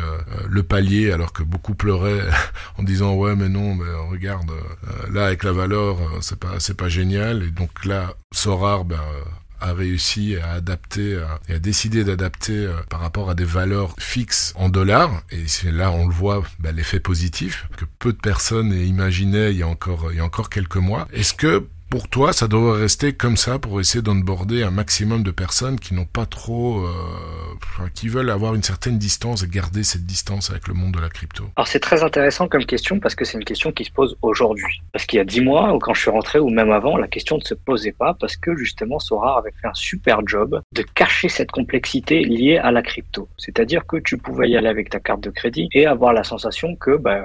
[0.49, 2.27] le palier alors que beaucoup pleuraient
[2.79, 6.59] en disant ouais mais non mais regarde euh, là avec la valeur euh, c'est pas
[6.59, 7.43] c'est pas génial.
[7.43, 9.01] Et donc là Sorar ben,
[9.61, 14.53] a réussi à adapter et à décider d'adapter euh, par rapport à des valeurs fixes
[14.57, 15.23] en dollars.
[15.31, 19.63] Et là on le voit ben, l'effet positif que peu de personnes imaginaient il y
[19.63, 21.07] a encore il y a encore quelques mois.
[21.13, 25.31] Est-ce que pour toi, ça devrait rester comme ça pour essayer d'onboarder un maximum de
[25.31, 30.05] personnes qui n'ont pas trop, euh, qui veulent avoir une certaine distance et garder cette
[30.05, 31.45] distance avec le monde de la crypto.
[31.57, 34.83] Alors c'est très intéressant comme question parce que c'est une question qui se pose aujourd'hui.
[34.93, 37.09] Parce qu'il y a dix mois ou quand je suis rentré ou même avant, la
[37.09, 40.83] question ne se posait pas parce que justement Sora avait fait un super job de
[40.83, 43.29] cacher cette complexité liée à la crypto.
[43.39, 46.77] C'est-à-dire que tu pouvais y aller avec ta carte de crédit et avoir la sensation
[46.77, 47.23] que bah,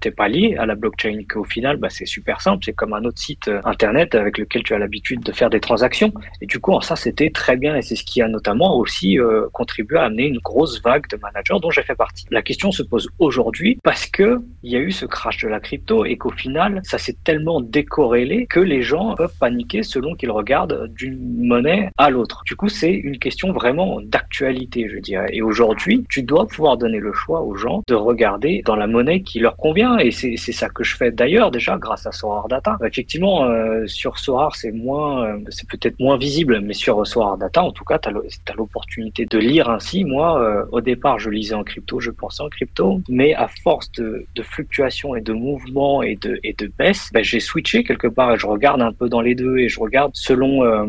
[0.00, 3.04] t'es pas lié à la blockchain, qu'au final bah, c'est super simple, c'est comme un
[3.04, 3.60] autre site euh,
[3.96, 6.12] avec lequel tu as l'habitude de faire des transactions.
[6.40, 9.46] Et du coup, ça, c'était très bien et c'est ce qui a notamment aussi euh,
[9.52, 12.26] contribué à amener une grosse vague de managers dont j'ai fait partie.
[12.30, 15.60] La question se pose aujourd'hui parce que il y a eu ce crash de la
[15.60, 20.30] crypto et qu'au final, ça s'est tellement décorrélé que les gens peuvent paniquer selon qu'ils
[20.30, 22.42] regardent d'une monnaie à l'autre.
[22.46, 25.30] Du coup, c'est une question vraiment d'actualité, je dirais.
[25.32, 29.22] Et aujourd'hui, tu dois pouvoir donner le choix aux gens de regarder dans la monnaie
[29.22, 29.98] qui leur convient.
[29.98, 32.76] Et c'est ça que je fais d'ailleurs déjà grâce à Sorar Data.
[32.84, 37.62] Effectivement, euh, sur Sorar, c'est moins, euh, c'est peut-être moins visible, mais sur Sorar Data,
[37.62, 40.04] en tout cas, tu as l'opportunité de lire ainsi.
[40.04, 43.90] Moi, euh, au départ, je lisais en crypto, je pensais en crypto, mais à force
[43.92, 48.38] de, fluctuations et de mouvements et de, et baisse, ben, j'ai switché quelque part et
[48.38, 50.86] je regarde un peu dans les deux et je regarde selon, euh,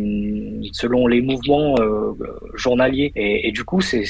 [1.08, 1.76] les mouvements
[2.56, 3.12] journaliers.
[3.16, 4.04] Et, du coup, c'est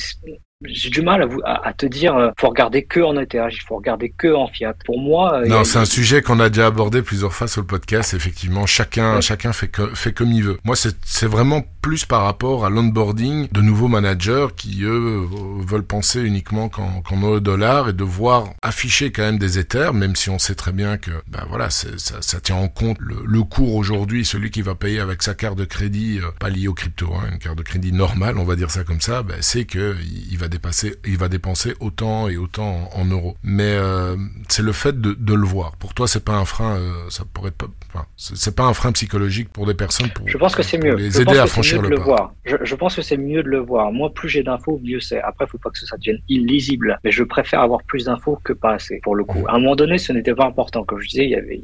[0.66, 3.62] j'ai du mal à, vous, à, te dire, euh, faut regarder que en ETH, il
[3.68, 4.76] faut regarder que en fiat.
[4.86, 7.68] Pour moi, euh, non, c'est un sujet qu'on a déjà abordé plusieurs fois sur le
[7.68, 8.14] podcast.
[8.14, 10.58] Effectivement, chacun, chacun fait, fait comme il veut.
[10.64, 15.28] Moi, c'est vraiment plus par rapport à l'onboarding de nouveaux managers qui eux
[15.68, 19.94] veulent penser uniquement qu'en qu euro dollar et de voir afficher quand même des Ethers,
[19.94, 23.44] même si on sait très bien que ben voilà, ça, ça, tient en compte le,
[23.44, 26.74] cours aujourd'hui, celui qui va payer avec sa carte de crédit, euh, pas lié au
[26.74, 29.66] crypto, hein, une carte de crédit normale, on va dire ça comme ça, ben, c'est
[29.66, 29.98] que
[30.32, 33.36] il va dépasser, il va dépenser autant et autant en, euros.
[33.44, 34.16] Mais euh,
[34.48, 35.76] c'est le fait de, de, le voir.
[35.78, 38.92] Pour toi, c'est pas un frein, euh, ça pourrait pas, enfin, c'est pas un frein
[38.92, 40.28] psychologique pour des personnes pour.
[40.28, 40.96] Je pense que c'est mieux.
[40.96, 42.02] Les aider à franchir le, pas.
[42.02, 42.34] Voir.
[42.46, 43.92] Je, je, pense que c'est mieux de le voir.
[43.92, 45.22] Moi, plus j'ai d'infos, mieux c'est.
[45.22, 47.00] Après, faut pas que ça devienne illisible.
[47.04, 49.46] Mais je préfère avoir plus d'infos que pas assez, pour le coup.
[49.48, 50.84] À un moment donné, ce n'était pas important.
[50.84, 51.60] Comme je disais, il y avait,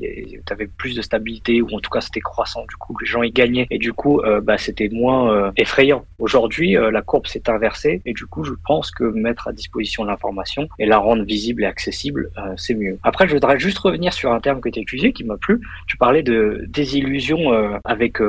[0.45, 2.65] tu avais plus de stabilité, ou en tout cas, c'était croissant.
[2.67, 3.67] Du coup, les gens y gagnaient.
[3.69, 6.05] Et du coup, euh, bah, c'était moins effrayant.
[6.17, 8.01] Aujourd'hui, la courbe s'est inversée.
[8.05, 11.65] Et du coup, je pense que mettre à disposition l'information et la rendre visible et
[11.65, 12.97] accessible, c'est mieux.
[13.03, 15.59] Après, je voudrais juste revenir sur un terme que tu as utilisé qui m'a plu.
[15.87, 17.51] Tu parlais de désillusion
[17.83, 18.19] avec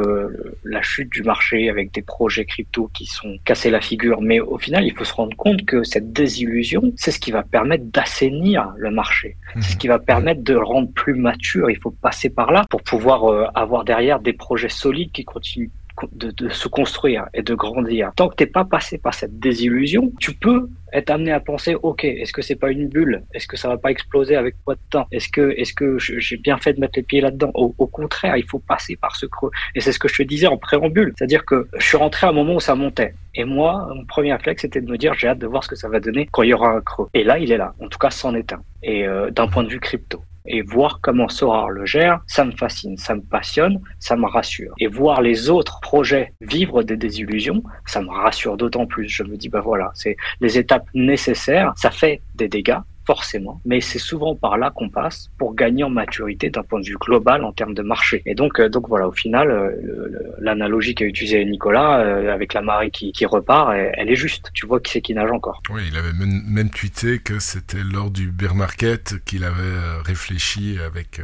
[0.65, 4.21] la chute du marché, avec des projets crypto qui sont cassés la figure.
[4.21, 7.43] Mais au final, il faut se rendre compte que cette désillusion, c'est ce qui va
[7.43, 9.37] permettre d'assainir le marché.
[9.57, 11.71] C'est ce qui va permettre de le rendre plus mature.
[11.71, 15.71] Il faut passer par là pour pouvoir euh, avoir derrière des projets solides qui continuent
[16.13, 18.13] de, se construire et de grandir.
[18.17, 22.05] Tant que t'es pas passé par cette désillusion, tu peux être amené à penser, ok,
[22.05, 23.23] est-ce que c'est pas une bulle?
[23.33, 25.07] Est-ce que ça va pas exploser avec quoi de temps?
[25.13, 27.51] Est-ce que, est-ce que j'ai bien fait de mettre les pieds là-dedans?
[27.55, 29.51] Au, au, contraire, il faut passer par ce creux.
[29.75, 32.31] Et c'est ce que je te disais en préambule, c'est-à-dire que je suis rentré à
[32.31, 33.15] un moment où ça montait.
[33.35, 35.77] Et moi, mon premier réflexe, c'était de me dire, j'ai hâte de voir ce que
[35.77, 37.09] ça va donner quand il y aura un creux.
[37.15, 37.75] Et là, il est là.
[37.81, 38.63] En tout cas, c'en est un.
[38.83, 42.53] Et euh, d'un point de vue crypto et voir comment Sorar le gère, ça me
[42.53, 44.72] fascine, ça me passionne, ça me rassure.
[44.78, 49.09] Et voir les autres projets vivre des désillusions, ça me rassure d'autant plus.
[49.09, 52.78] Je me dis, bah voilà, c'est les étapes nécessaires, ça fait des dégâts,
[53.11, 56.87] forcément, mais c'est souvent par là qu'on passe pour gagner en maturité d'un point de
[56.87, 58.23] vue global en termes de marché.
[58.25, 62.63] Et donc, euh, donc voilà, au final, euh, l'analogie qu'a utilisée Nicolas euh, avec la
[62.63, 64.51] marée qui, repart, elle, est juste.
[64.55, 65.61] Tu vois qui c'est qui nage encore.
[65.71, 71.21] Oui, il avait même, tweeté que c'était lors du bear market qu'il avait réfléchi avec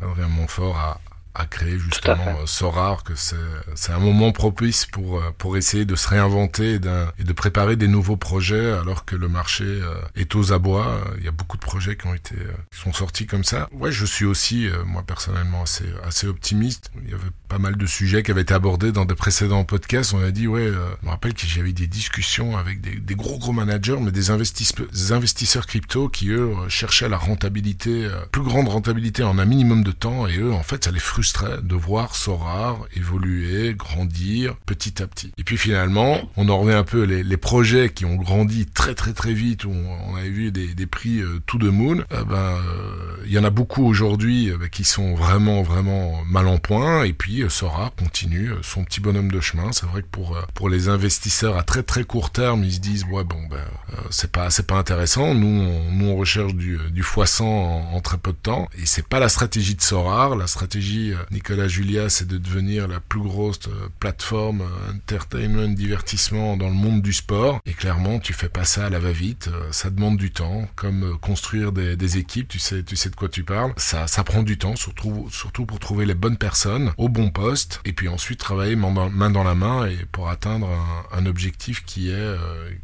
[0.00, 0.98] Adrien Montfort à,
[1.34, 5.96] a créé justement euh, Sorar, que c'est un moment propice pour euh, pour essayer de
[5.96, 10.52] se réinventer et, de préparer des nouveaux projets alors que le marché euh, est aux
[10.52, 11.00] abois.
[11.18, 12.34] Il y a beaucoup de projets qui ont été
[12.70, 13.68] qui sont sortis comme ça.
[13.72, 16.90] Ouais, je suis aussi moi personnellement assez assez optimiste.
[17.04, 20.12] Il y avait pas mal de sujets qui avaient été abordés dans des précédents podcasts.
[20.14, 23.38] On a dit ouais, je me rappelle que j'avais des discussions avec des, des, gros
[23.38, 28.68] gros managers, mais des investisseurs des investisseurs crypto qui eux cherchaient la rentabilité, plus grande
[28.68, 31.21] rentabilité en un minimum de temps et eux en fait ça les frustrait
[31.62, 35.32] de voir Sorar évoluer, grandir petit à petit.
[35.38, 38.94] Et puis finalement, on en revient un peu les, les projets qui ont grandi très
[38.94, 42.04] très très vite, où on, avait vu des, des prix euh, tout de moon.
[42.12, 46.22] Euh, ben, euh, il y en a beaucoup aujourd'hui euh, ben, qui sont vraiment vraiment
[46.24, 47.04] mal en point.
[47.04, 49.72] Et puis Sorar continue son petit bonhomme de chemin.
[49.72, 53.04] C'est vrai que pour pour les investisseurs à très très court terme, ils se disent
[53.10, 53.64] ouais bon ben
[54.10, 55.34] c'est pas c'est pas intéressant.
[55.34, 58.68] Nous on, nous on recherche du du x100 en, en, très peu de temps.
[58.80, 60.36] Et c'est pas la stratégie de Sorar.
[60.36, 66.56] La stratégie Nicolas Julia, c'est de devenir la plus grosse euh, plateforme euh, entertainment, divertissement
[66.56, 67.60] dans le monde du sport.
[67.66, 69.48] Et clairement, tu fais pas ça à la va-vite.
[69.52, 72.48] Euh, ça demande du temps, comme construire des, des, équipes.
[72.48, 73.72] Tu sais, tu sais de quoi tu parles.
[73.76, 77.80] Ça, ça prend du temps, surtout, surtout pour trouver les bonnes personnes au bon poste.
[77.84, 82.10] Et puis ensuite travailler main dans, la main et pour atteindre un, un objectif qui
[82.10, 82.36] est,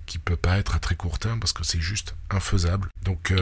[0.06, 2.88] qui peut pas être à très court terme parce que c'est juste infaisable.
[3.04, 3.32] Donc,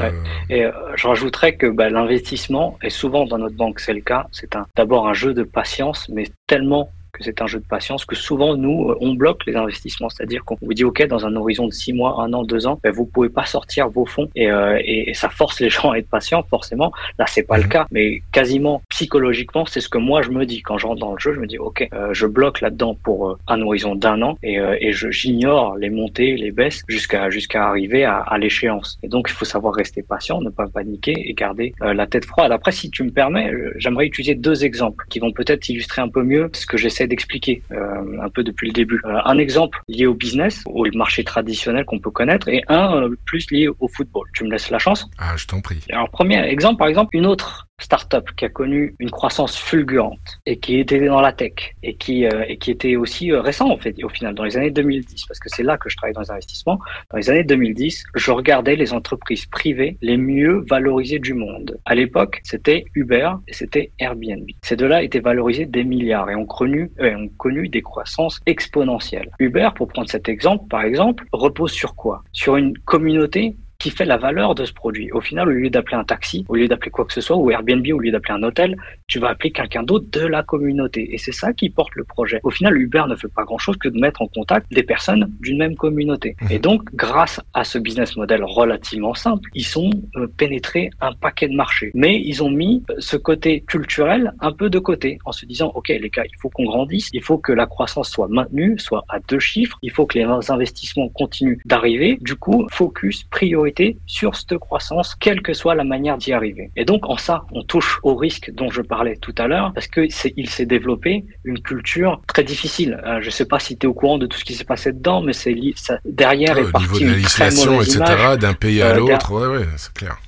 [0.50, 4.56] Et je rajouterais que bah, l'investissement, et souvent dans notre banque c'est le cas, c'est
[4.56, 8.14] un d'abord un jeu de patience, mais tellement que c'est un jeu de patience, que
[8.14, 11.66] souvent nous euh, on bloque les investissements, c'est-à-dire qu'on vous dit ok dans un horizon
[11.66, 14.50] de six mois, un an, deux ans, ben, vous pouvez pas sortir vos fonds et,
[14.50, 16.92] euh, et, ça force les gens à être patients forcément.
[17.18, 17.68] Là c'est pas le mhm.
[17.70, 21.12] cas, mais quasiment psychologiquement c'est ce que moi je me dis quand je rentre dans
[21.12, 24.36] le jeu, je me dis ok euh, je bloque là-dedans pour un horizon d'un an
[24.42, 28.98] et, et j'ignore les montées, les baisses jusqu'à jusqu'à arriver à, à l'échéance.
[29.02, 32.52] Et donc il faut savoir rester patient, ne pas paniquer et garder la tête froide.
[32.52, 36.22] Après si tu me permets, j'aimerais utiliser deux exemples qui vont peut-être illustrer un peu
[36.22, 39.00] mieux ce que j'essaie d'expliquer euh, un peu depuis le début.
[39.04, 43.16] Euh, un exemple lié au business, au marché traditionnel qu'on peut connaître, et un euh,
[43.24, 44.26] plus lié au football.
[44.34, 45.80] Tu me laisses la chance Ah, je t'en prie.
[45.90, 50.58] Alors, premier exemple, par exemple, une autre startup qui a connu une croissance fulgurante et
[50.58, 54.44] qui était dans la tech et qui, euh, était aussi euh, récent au final dans
[54.44, 56.78] les années 2010 parce que c'est là que je travaille dans les investissements.
[57.10, 61.78] Dans les années 2010, je regardais les entreprises privées les mieux valorisées du monde.
[61.84, 64.46] À l'époque, c'était Uber et c'était Airbnb.
[64.62, 69.30] Ces deux-là étaient valorisés des milliards et ont connu, euh, ont connu des croissances exponentielles.
[69.38, 72.22] Uber, pour prendre cet exemple, par exemple, repose sur quoi?
[72.32, 75.10] Sur une communauté qui fait la valeur de ce produit.
[75.12, 77.50] Au final, au lieu d'appeler un taxi, au lieu d'appeler quoi que ce soit, ou
[77.50, 81.14] Airbnb, au lieu d'appeler un hôtel, tu vas appeler quelqu'un d'autre de la communauté.
[81.14, 82.40] Et c'est ça qui porte le projet.
[82.42, 85.58] Au final, Uber ne fait pas grand-chose que de mettre en contact des personnes d'une
[85.58, 86.36] même communauté.
[86.42, 86.48] Mhm.
[86.50, 91.48] Et donc, grâce à ce business model relativement simple, ils sont euh, pénétrés un paquet
[91.48, 91.90] de marchés.
[91.94, 95.72] Mais ils ont mis euh, ce côté culturel un peu de côté, en se disant,
[95.74, 99.04] OK, les gars, il faut qu'on grandisse, il faut que la croissance soit maintenue, soit
[99.08, 102.18] à deux chiffres, il faut que les investissements continuent d'arriver.
[102.20, 103.65] Du coup, focus, priorité
[104.06, 106.70] sur cette croissance, quelle que soit la manière d'y arriver.
[106.76, 109.86] Et donc, en ça, on touche au risque dont je parlais tout à l'heure, parce
[109.86, 113.00] que c'est, il s'est développé une culture très difficile.
[113.04, 114.92] Euh, je sais pas si tu es au courant de tout ce qui s'est passé
[114.92, 118.94] dedans, mais c'est ça, derrière est parti une très mauvaise etc., d'un pays à euh,
[118.96, 120.18] l'autre, ouais, ouais, c'est clair.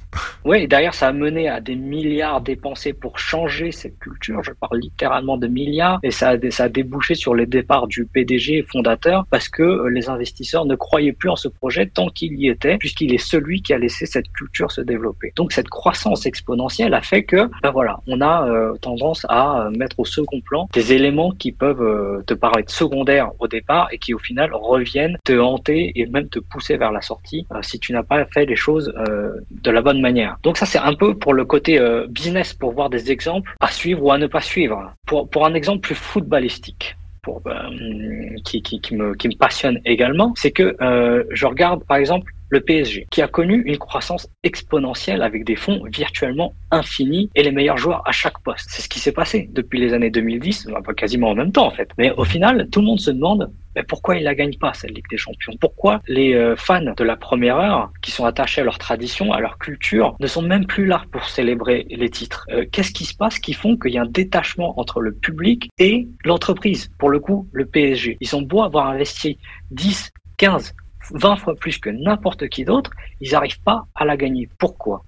[0.44, 4.42] Oui, derrière, ça a mené à des milliards dépensés pour changer cette culture.
[4.42, 5.98] Je parle littéralement de milliards.
[6.02, 9.88] Et ça a, ça a débouché sur les départs du PDG fondateur parce que euh,
[9.88, 13.62] les investisseurs ne croyaient plus en ce projet tant qu'il y était, puisqu'il est celui
[13.62, 15.32] qui a laissé cette culture se développer.
[15.36, 19.70] Donc, cette croissance exponentielle a fait que, ben voilà, on a euh, tendance à euh,
[19.70, 24.14] mettre au second plan des éléments qui peuvent te paraître secondaires au départ et qui,
[24.14, 28.02] au final, reviennent te hanter et même te pousser vers la sortie si tu n'as
[28.02, 28.92] pas fait les choses
[29.50, 32.72] de la bonne manière donc ça, c'est un peu pour le côté euh, business, pour
[32.72, 34.92] voir des exemples à suivre ou à ne pas suivre.
[35.06, 36.96] Pour, pour un exemple plus footballistique.
[37.22, 37.52] Pour, euh,
[38.44, 42.60] qui, qui, me, qui me passionne également, c'est que euh, je regarde par exemple le
[42.60, 47.78] PSG, qui a connu une croissance exponentielle avec des fonds virtuellement infinis et les meilleurs
[47.78, 48.66] joueurs à chaque poste.
[48.70, 51.70] C'est ce qui s'est passé depuis les années 2010, pas quasiment en même temps en
[51.70, 51.90] fait.
[51.98, 54.90] Mais au final, tout le monde se demande mais pourquoi ils la gagnent pas cette
[54.90, 55.52] Ligue des Champions?
[55.60, 59.38] Pourquoi les euh, fans de la première heure, qui sont attachés à leur tradition, à
[59.38, 62.44] leur culture, ne sont même plus là pour célébrer les titres?
[62.50, 65.70] Euh, Qu'est-ce qui se passe qui font qu'il y a un détachement entre le public
[65.78, 66.90] et l'entreprise?
[66.98, 68.16] Pour le coup, le PSG.
[68.20, 69.38] Ils ont beau avoir investi
[69.70, 70.74] 10, 15,
[71.12, 72.90] 20 fois plus que n'importe qui d'autre,
[73.20, 74.48] ils n'arrivent pas à la gagner.
[74.58, 75.04] Pourquoi?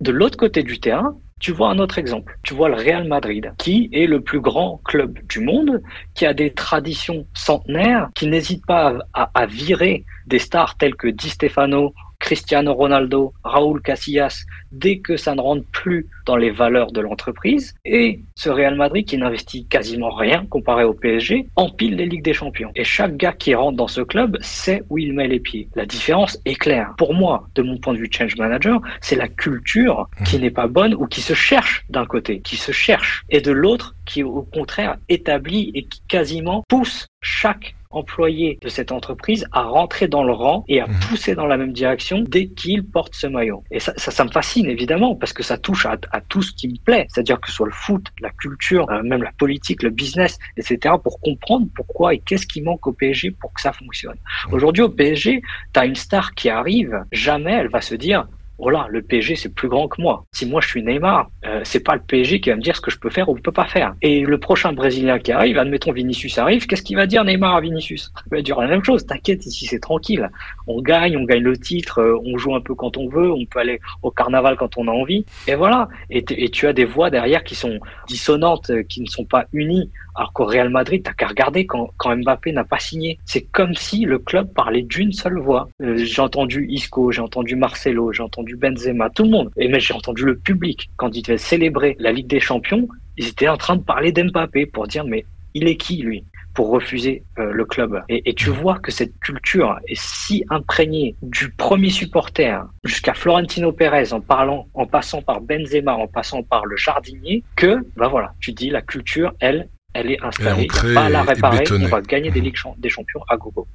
[0.00, 2.38] De l'autre côté du terrain, tu vois un autre exemple.
[2.42, 5.82] Tu vois le Real Madrid, qui est le plus grand club du monde,
[6.14, 11.08] qui a des traditions centenaires, qui n'hésite pas à, à, virer des stars telles que
[11.08, 16.92] Di Stefano Cristiano Ronaldo, Raúl Casillas, dès que ça ne rentre plus dans les valeurs
[16.92, 17.74] de l'entreprise.
[17.84, 22.34] Et ce Real Madrid qui n'investit quasiment rien comparé au PSG, empile les Ligues des
[22.34, 22.70] Champions.
[22.76, 25.68] Et chaque gars qui rentre dans ce club sait où il met les pieds.
[25.74, 26.94] La différence est claire.
[26.98, 30.68] Pour moi, de mon point de vue change manager, c'est la culture qui n'est pas
[30.68, 34.42] bonne ou qui se cherche d'un côté, qui se cherche, et de l'autre qui au
[34.42, 40.32] contraire établit et qui quasiment pousse chaque employé de cette entreprise à rentrer dans le
[40.32, 40.94] rang et à mhm.
[41.08, 43.64] pousser dans la même direction dès qu'il porte ce maillot.
[43.70, 45.98] Et ça, ça, me fascine évidemment parce que ça touche à,
[46.28, 49.22] tout ce qui me plaît, c'est-à-dire que ce soit le foot, la culture, euh, même
[49.22, 53.52] la politique, le business, etc., pour comprendre pourquoi et qu'est-ce qui manque au PSG pour
[53.52, 54.16] que ça fonctionne.
[54.52, 55.42] Aujourd'hui, au PSG,
[55.72, 58.26] tu as une star qui arrive, jamais elle va se dire
[58.60, 60.24] voilà, le PSG c'est plus grand que moi.
[60.32, 62.80] Si moi je suis Neymar, euh, c'est pas le PSG qui va me dire ce
[62.80, 63.94] que je peux faire ou je peux pas faire.
[64.02, 67.60] Et le prochain Brésilien qui arrive, admettons Vinicius arrive, qu'est-ce qu'il va dire Neymar à
[67.60, 69.06] Vinicius Il va dire la même chose.
[69.06, 70.30] T'inquiète, ici c'est tranquille.
[70.66, 73.46] On gagne, on gagne le titre, euh, on joue un peu quand on veut, on
[73.46, 75.24] peut aller au carnaval quand on a envie.
[75.46, 75.88] Et voilà.
[76.10, 79.46] Et, et tu as des voix derrière qui sont dissonantes, euh, qui ne sont pas
[79.52, 79.90] unies
[80.20, 83.18] alors qu'au Real Madrid, t'as qu'à regarder quand, quand Mbappé n'a pas signé.
[83.24, 85.70] C'est comme si le club parlait d'une seule voix.
[85.80, 89.50] Euh, j'ai entendu Isco, j'ai entendu Marcelo, j'ai entendu Benzema, tout le monde.
[89.56, 90.90] Et mais j'ai entendu le public.
[90.96, 92.86] Quand ils devaient célébrer la Ligue des Champions,
[93.16, 95.24] ils étaient en train de parler d'Mbappé pour dire mais
[95.54, 96.22] il est qui lui
[96.52, 98.02] pour refuser euh, le club?
[98.10, 103.72] Et, et, tu vois que cette culture est si imprégnée du premier supporter jusqu'à Florentino
[103.72, 108.34] Pérez en parlant, en passant par Benzema, en passant par le jardinier, que, ben voilà,
[108.40, 112.00] tu dis la culture, elle, elle est installée, il pas à la réparer, on va
[112.00, 113.66] gagner des, Ligues des Champions à gogo.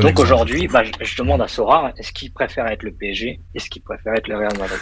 [0.00, 3.82] Donc aujourd'hui, bah, je, demande à Sora, est-ce qu'il préfère être le PSG, est-ce qu'il
[3.82, 4.80] préfère être le Real Madrid?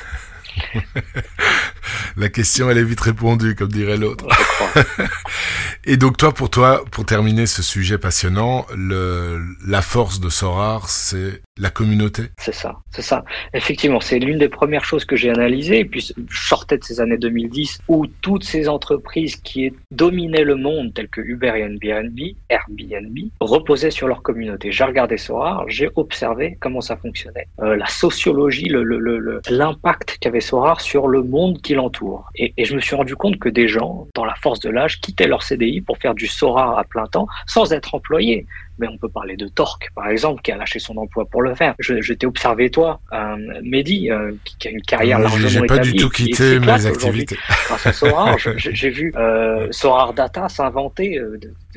[2.16, 4.26] La question, elle est vite répondue, comme dirait l'autre.
[5.85, 10.89] Et donc toi, pour toi, pour terminer ce sujet passionnant, le, la force de Sorar,
[10.89, 12.22] c'est la communauté?
[12.39, 13.24] C'est ça, c'est ça.
[13.52, 15.81] Effectivement, c'est l'une des premières choses que j'ai analysées.
[15.81, 20.56] Et puis, je sortais de ces années 2010 où toutes ces entreprises qui dominaient le
[20.56, 22.18] monde, telles que Uber et Airbnb,
[22.48, 24.72] Airbnb reposaient sur leur communauté.
[24.72, 27.47] J'ai regardé Sorar, j'ai observé comment ça fonctionnait.
[27.60, 32.28] Euh, la sociologie, l'impact le, le, qu'avait Sora sur le monde qui l'entoure.
[32.36, 35.00] Et, et, je me suis rendu compte que des gens, dans la force de l'âge,
[35.00, 38.46] quittaient leur CDI pour faire du Sora à plein temps sans être employés
[38.78, 41.54] mais on peut parler de Torque, par exemple, qui a lâché son emploi pour le
[41.54, 41.74] faire.
[41.78, 45.62] Je, je t'ai observé, toi, euh, Mehdi, euh, qui, a une carrière ouais, largement J'ai
[45.62, 47.38] pas du tout quitté mes activités.
[47.66, 51.20] Grâce à Sorar, j'ai vu euh, Sorar Data s'inventer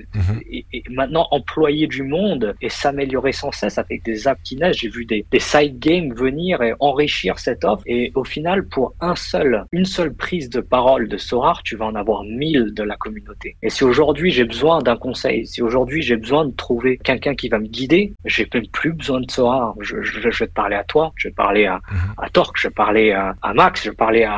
[0.03, 0.41] -hmm.
[0.49, 4.77] et, et, maintenant employer du monde et s'améliorer sans cesse avec des apps qui naissent.
[4.77, 7.83] J'ai vu des, des side games venir et enrichir cette offre.
[7.85, 11.85] Et au final, pour un seul, une seule prise de parole de Sorar, tu vas
[11.85, 13.57] en avoir mille de la communauté.
[13.61, 17.49] Et si aujourd'hui j'ai besoin d'un conseil, si aujourd'hui j'ai besoin de trouver quelqu'un qui
[17.49, 19.75] va me guider, j'ai même plus besoin de Sora.
[19.79, 22.25] Je, je, je, vais te parler à toi, je vais parler à, -hmm.
[22.25, 24.37] à Torque, je vais parler à, à Max, je vais parler à,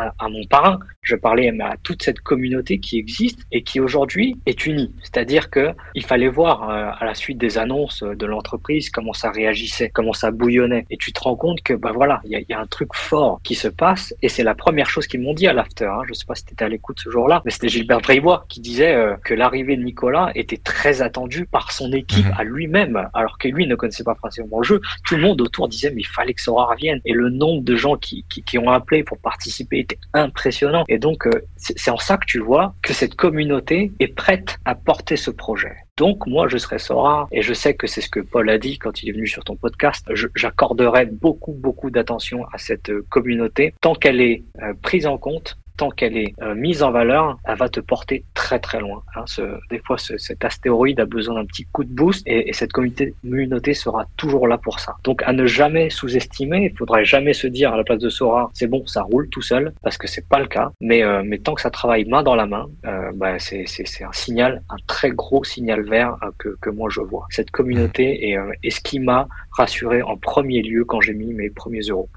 [0.00, 4.36] à, à, mon parrain, je parler à toute cette communauté qui existe et qui aujourd'hui
[4.44, 4.92] est unie.
[5.02, 9.30] C'est-à-dire que il fallait voir euh, à la suite des annonces de l'entreprise comment ça
[9.30, 10.84] réagissait, comment ça bouillonnait.
[10.90, 12.94] Et tu te rends compte que bah voilà, il y a, y a, un truc
[12.94, 15.84] fort qui se passe et c'est la première chose qu'ils m'ont dit à l'after.
[15.84, 16.02] Hein.
[16.08, 18.60] Je sais pas si tu étais à l'écoute ce jour-là, mais c'était Gilbert Bribois qui
[18.60, 22.34] disait euh, que l'arrivée de Nicolas était très attendue par son équipe mmh.
[22.38, 24.80] à lui-même, alors que lui ne connaissait pas forcément le jeu.
[25.04, 27.00] Tout le monde autour disait mais il fallait que Sora revienne.
[27.04, 30.84] Et le nombre de gens qui, qui, qui ont appelé pour participer était impressionnant.
[30.88, 34.74] Et donc euh, c'est en ça que tu vois que cette communauté est prête à
[34.74, 35.74] porter ce projet.
[35.96, 38.78] Donc moi je serai Sora et je sais que c'est ce que Paul a dit
[38.78, 40.06] quand il est venu sur ton podcast.
[40.34, 45.90] J'accorderai beaucoup beaucoup d'attention à cette communauté tant qu'elle est euh, prise en compte tant
[45.90, 49.02] qu'elle est euh, mise en valeur, elle va te porter très très loin.
[49.14, 49.24] Hein.
[49.26, 52.52] Ce, des fois, ce, cet astéroïde a besoin d'un petit coup de boost et, et,
[52.52, 54.96] cette communauté, sera toujours là pour ça.
[55.04, 58.50] Donc à ne jamais sous-estimer, il faudrait jamais se dire à la place de Sora,
[58.54, 60.70] c'est bon, ça roule tout seul, parce que c'est pas le cas.
[60.80, 63.64] Mais, euh, mais tant que ça travaille main dans la main, euh, bah, c'est
[64.02, 67.26] un signal, un très gros signal vert euh, que, que moi je vois.
[67.30, 71.32] Cette communauté est, euh, est ce qui m'a rassuré en premier lieu quand j'ai mis
[71.32, 72.08] mes premiers euros.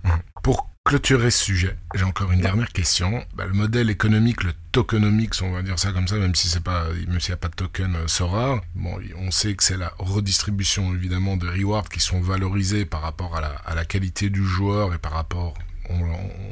[0.90, 3.24] Clôturer ce sujet, j'ai encore une dernière question.
[3.36, 6.64] Bah, le modèle économique, le tokenomics, on va dire ça comme ça, même si c'est
[6.64, 8.58] pas, même s'il n'y a pas de token euh,
[9.18, 13.76] on sait que c'est la redistribution évidemment de rewards qui sont valorisés par rapport à
[13.76, 15.54] la, qualité du joueur et par rapport
[15.90, 16.00] on,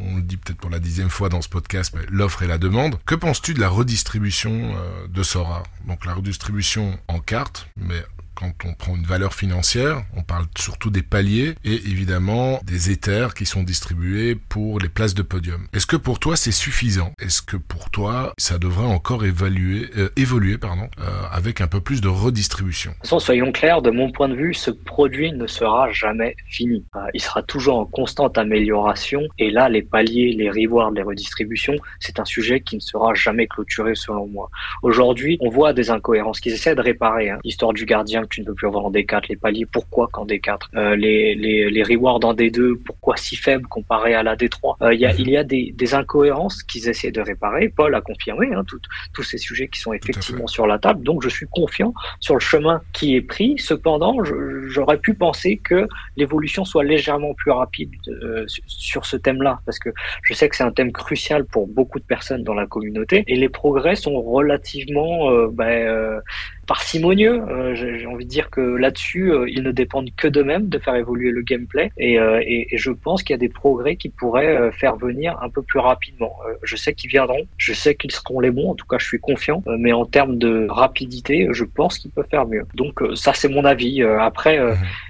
[0.03, 2.57] on, le dit peut-être pour la dixième fois dans ce podcast, mais l'offre et la
[2.57, 2.99] demande.
[3.05, 8.03] Que penses-tu de la redistribution euh, de Sora Donc la redistribution en cartes, mais
[8.37, 13.33] quand on prend une valeur financière, on parle surtout des paliers et évidemment des éthers
[13.33, 15.67] qui sont distribués pour les places de podium.
[15.73, 17.13] Est-ce que pour toi c'est suffisant?
[17.19, 21.81] Est-ce que pour toi ça devrait encore évaluer, euh, évoluer pardon, euh, avec un peu
[21.81, 22.91] plus de redistribution?
[22.91, 26.35] De toute façon, soyons clairs, de mon point de vue, ce produit ne sera jamais
[26.47, 26.85] fini.
[26.95, 31.75] Euh, il sera toujours en constante amélioration et là, les paliers, les rewards, les redistributions,
[31.99, 34.51] c'est un sujet qui ne sera jamais clôturé selon moi.
[34.83, 37.31] Aujourd'hui, on voit des incohérences qu'ils essaient de réparer.
[37.31, 37.39] Hein.
[37.43, 40.59] L'histoire du gardien tu ne peux plus avoir en D4, les paliers, pourquoi qu'en D4
[40.75, 44.93] euh, les, les, les rewards en D2, pourquoi si faibles comparé à la D3 euh,
[44.93, 47.69] y a, Il y a des, des incohérences qu'ils essaient de réparer.
[47.69, 48.79] Paul a confirmé hein, tout,
[49.13, 52.39] tous ces sujets qui sont effectivement sur la table, donc je suis confiant sur le
[52.39, 53.55] chemin qui est pris.
[53.57, 54.23] Cependant,
[54.67, 59.89] j'aurais pu penser que l'évolution soit légèrement plus rapide euh, sur ce thème-là, parce que
[60.23, 63.35] je sais que c'est un thème crucial pour beaucoup de personnes dans la communauté, et
[63.35, 66.19] les progrès sont relativement euh, ben, euh,
[66.67, 67.41] parcimonieux.
[67.49, 70.95] Euh, J'ai envie de dire que là-dessus, euh, ils ne dépendent que d'eux-mêmes de faire
[70.95, 71.91] évoluer le gameplay.
[71.97, 75.49] Et, euh, et, je pense qu'il y a des progrès qui pourraient faire venir un
[75.49, 76.35] peu plus rapidement.
[76.61, 78.69] Je sais qu'ils viendront, je sais qu'ils seront les bons.
[78.69, 79.63] En tout cas, je suis confiant.
[79.79, 82.65] Mais en termes de rapidité, je pense qu'ils peuvent faire mieux.
[82.75, 84.03] Donc ça, c'est mon avis.
[84.03, 84.59] après.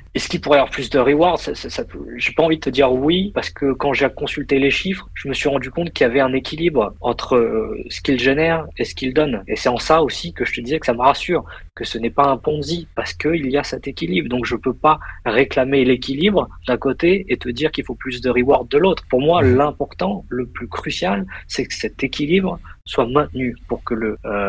[0.07, 0.15] Mmh.
[0.15, 1.39] Est-ce qu'il pourrait y avoir plus de rewards?
[1.39, 1.83] Ça, ça, ça
[2.15, 5.27] J'ai pas envie de te dire oui, parce que quand j'ai consulté les chiffres, je
[5.27, 8.85] me suis rendu compte qu'il y avait un équilibre entre euh, ce qu'il génère et
[8.85, 9.43] ce qu'il donne.
[9.47, 11.97] Et c'est en ça aussi que je te disais que ça me rassure, que ce
[11.97, 14.29] n'est pas un Ponzi, parce qu'il y a cet équilibre.
[14.29, 18.29] Donc je peux pas réclamer l'équilibre d'un côté et te dire qu'il faut plus de
[18.29, 19.03] rewards de l'autre.
[19.09, 23.93] Pour moi, l'important, le plus crucial, c'est que cet équilibre soit maintenu pour que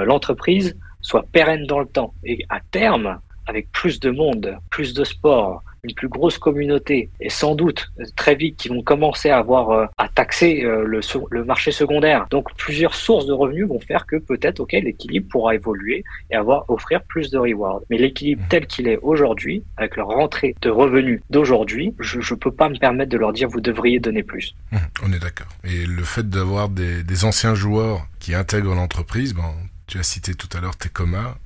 [0.06, 2.14] l'entreprise le, euh, soit pérenne dans le temps.
[2.24, 3.18] Et à terme,
[3.48, 8.34] avec plus de monde, plus de sport, une plus grosse communauté et sans doute très
[8.34, 12.26] vite qui vont commencer à avoir euh, à taxer euh, le, marché secondaire.
[12.30, 16.68] Donc plusieurs sources de revenus vont faire que peut-être ok l'équilibre pourra évoluer et avoir
[16.68, 17.80] offrir plus de rewards.
[17.90, 22.52] Mais l'équilibre tel qu'il est aujourd'hui, avec leur rentrée de revenus d'aujourd'hui, je ne peux
[22.52, 24.54] pas me permettre de leur dire vous devriez donner plus.
[24.72, 25.48] Mmh, on est d'accord.
[25.64, 29.42] Et le fait d'avoir des, des, anciens joueurs qui intègrent l'entreprise, bon,
[29.86, 31.36] tu as cité tout à l'heure Tecoma,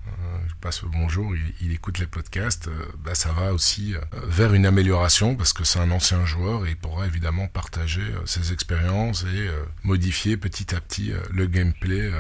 [0.63, 4.65] passe le bonjour, il, écoute les podcasts, euh, bah, ça va aussi euh, vers une
[4.65, 9.25] amélioration parce que c'est un ancien joueur et il pourra évidemment partager euh, ses expériences
[9.25, 9.51] et
[9.83, 12.13] modifier petit à petit le gameplay.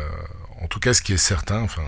[0.61, 1.85] en tout cas, ce qui est certain, enfin,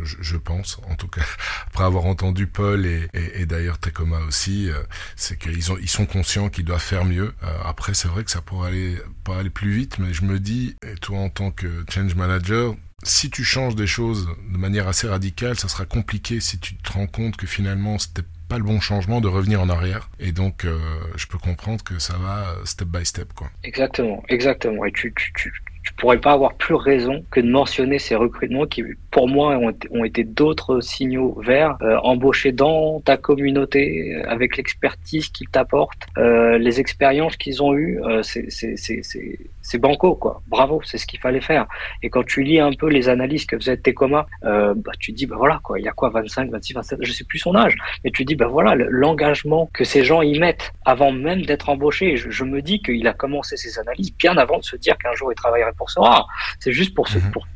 [0.00, 1.22] je, pense, en tout cas,
[1.66, 4.70] après avoir entendu Paul et, d'ailleurs Tecoma aussi,
[5.16, 7.34] c'est qu'ils ils sont conscients qu'ils doivent faire mieux.
[7.64, 10.76] Après, c'est vrai que ça pourrait aller, pas aller plus vite, mais je me dis,
[10.86, 15.06] et toi en tant que change manager, si tu changes des choses de manière assez
[15.06, 18.80] radicale, ça sera compliqué si tu te rends compte que finalement c'était pas le bon
[18.80, 20.08] changement de revenir en arrière.
[20.18, 20.78] Et donc, euh,
[21.16, 23.50] je peux comprendre que ça va step by step, quoi.
[23.62, 24.84] Exactement, exactement.
[24.86, 25.52] Et tu, tu, tu,
[25.88, 29.58] tu pourrais pas avoir plus raison que de mentionner ces recrutements qui, pour moi,
[29.90, 36.06] ont été, d'autres signaux verts, euh, embauchés dans ta communauté, euh, avec l'expertise qu'ils t'apportent,
[36.18, 40.42] euh, les expériences qu'ils ont eues, euh, c'est banco, quoi.
[40.48, 41.66] Bravo, c'est ce qu'il fallait faire.
[42.02, 45.24] Et quand tu lis un peu les analyses que faisait Tecoma, euh, bah, tu dis,
[45.24, 47.76] bah voilà, quoi, il y a quoi, 25, 26, 27, je sais plus son âge,
[48.04, 52.16] mais tu dis, bah voilà, l'engagement que ces gens y mettent avant même d'être embauchés.
[52.16, 55.12] Je, je me dis qu'il a commencé ses analyses bien avant de se dire qu'un
[55.14, 56.26] jour il travaillerait pour Sora.
[56.60, 57.30] C'est juste pour se, mhm.
[57.30, 57.46] pour,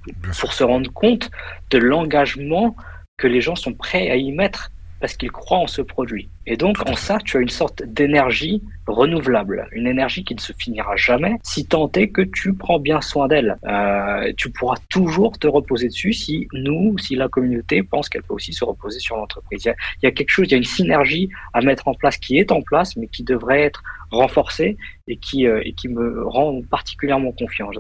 [0.41, 1.31] pour se rendre compte
[1.71, 2.75] de l'engagement
[3.19, 4.71] que les gens sont prêts à y mettre
[5.01, 6.31] parce qu'ils croient en ce produit.
[6.47, 10.53] Et donc, en ça, tu as une sorte d'énergie renouvelable, une énergie qui ne se
[10.53, 13.57] finira jamais, si tant est que tu prends bien soin d'elle.
[13.65, 18.35] Euh, tu pourras toujours te reposer dessus si nous, si la communauté pense qu'elle peut
[18.35, 19.65] aussi se reposer sur l'entreprise.
[19.65, 22.17] Il, il y, a, quelque chose, il y a une synergie à mettre en place
[22.17, 23.83] qui est en place, mais qui devrait être
[24.13, 24.77] renforcée
[25.09, 27.71] et qui, euh, et qui me rend particulièrement confiant.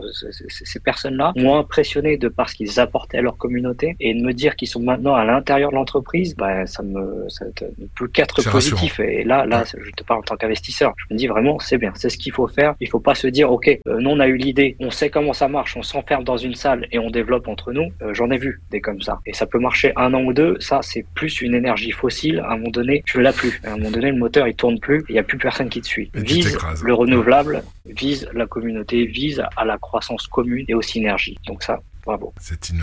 [0.48, 4.32] Ces personnes-là m'ont impressionné de par ce qu'ils apportaient à leur communauté et de me
[4.32, 8.40] dire qu'ils sont maintenant à l'intérieur de l'entreprise, bah, ça me ça ne peut qu'être
[8.52, 9.00] positif.
[9.00, 10.94] Et là, là, je te parle en tant qu'investisseur.
[10.96, 12.74] Je me dis vraiment, c'est bien, c'est ce qu'il faut faire.
[12.80, 15.32] Il faut pas se dire, ok, euh, nous on a eu l'idée, on sait comment
[15.32, 17.90] ça marche, on s'enferme dans une salle et on développe entre nous.
[18.02, 19.20] Euh, j'en ai vu des comme ça.
[19.26, 20.56] Et ça peut marcher un an ou deux.
[20.60, 22.40] Ça, c'est plus une énergie fossile.
[22.40, 23.60] À un moment donné, tu l'as plus.
[23.64, 25.04] À un moment donné, le moteur il tourne plus.
[25.08, 26.10] Il y a plus personne qui te suit.
[26.14, 31.36] vise le renouvelable, vise la communauté, vise à la croissance commune et aux synergies.
[31.46, 32.32] Donc ça, bravo.
[32.40, 32.82] C'est une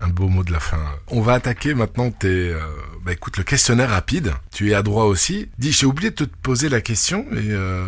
[0.00, 0.78] un beau mot de la fin.
[1.08, 2.60] On va attaquer maintenant tes, euh,
[3.02, 4.32] bah écoute, le questionnaire rapide.
[4.52, 5.48] Tu es à droit aussi.
[5.58, 7.82] Dis, j'ai oublié de te poser la question, mais euh,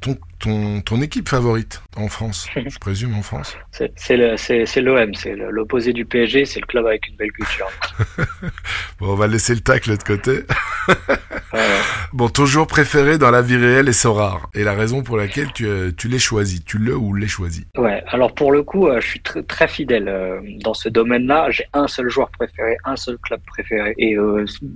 [0.00, 3.56] ton, ton, ton équipe favorite en France, je présume en France
[3.96, 7.68] C'est l'OM, c'est l'opposé du PSG, c'est le club avec une belle culture.
[8.98, 10.40] bon, on va laisser le tacle de côté.
[12.12, 14.50] Bon, ton joueur préféré dans la vie réelle est Sorare.
[14.54, 17.66] Et la raison pour laquelle tu, euh, tu l'es choisi, tu le ou l'es choisi
[17.76, 21.50] Ouais, alors pour le coup, euh, je suis très, très fidèle euh, dans ce domaine-là.
[21.50, 23.94] J'ai un seul joueur préféré, un seul club préféré.
[23.98, 24.16] Et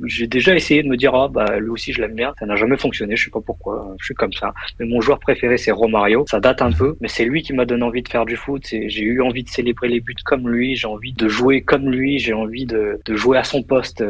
[0.06, 2.34] j'ai déjà essayé de me dire, ah bah lui aussi je l'aime bien.
[2.38, 3.94] Ça n'a jamais fonctionné, je sais pas pourquoi.
[3.98, 4.52] Je suis comme ça.
[4.78, 6.24] Mais mon joueur préféré c'est Romario.
[6.28, 8.62] Ça date un peu, mais c'est lui qui m'a donné envie de faire du foot.
[8.66, 10.76] J'ai eu envie de célébrer les buts comme lui.
[10.76, 12.18] J'ai envie de jouer comme lui.
[12.18, 14.04] J'ai envie de, jouer à son poste.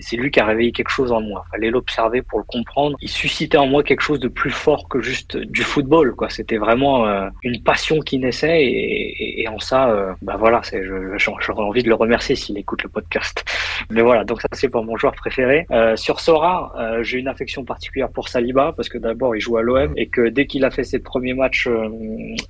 [0.00, 1.44] C'est lui qui a réveillé quelque chose en moi.
[1.50, 2.96] Fallait l'observer pour le comprendre.
[3.00, 6.14] Il suscitait en moi quelque chose de plus fort que juste du football.
[6.14, 10.82] Quoi, c'était vraiment euh, une passion qui naissait et, en ça, euh, bah voilà, c'est,
[11.16, 13.44] j'aurais envie de le remercier s'il écoute le podcast.
[13.90, 15.66] Mais voilà, donc ça c'est pour mon joueur préféré.
[15.70, 19.56] Euh, sur Sora, euh, j'ai une affection particulière pour Saliba parce que d'abord il joue
[19.56, 21.68] à l'OM et que dès qu'il a fait ses premiers matchs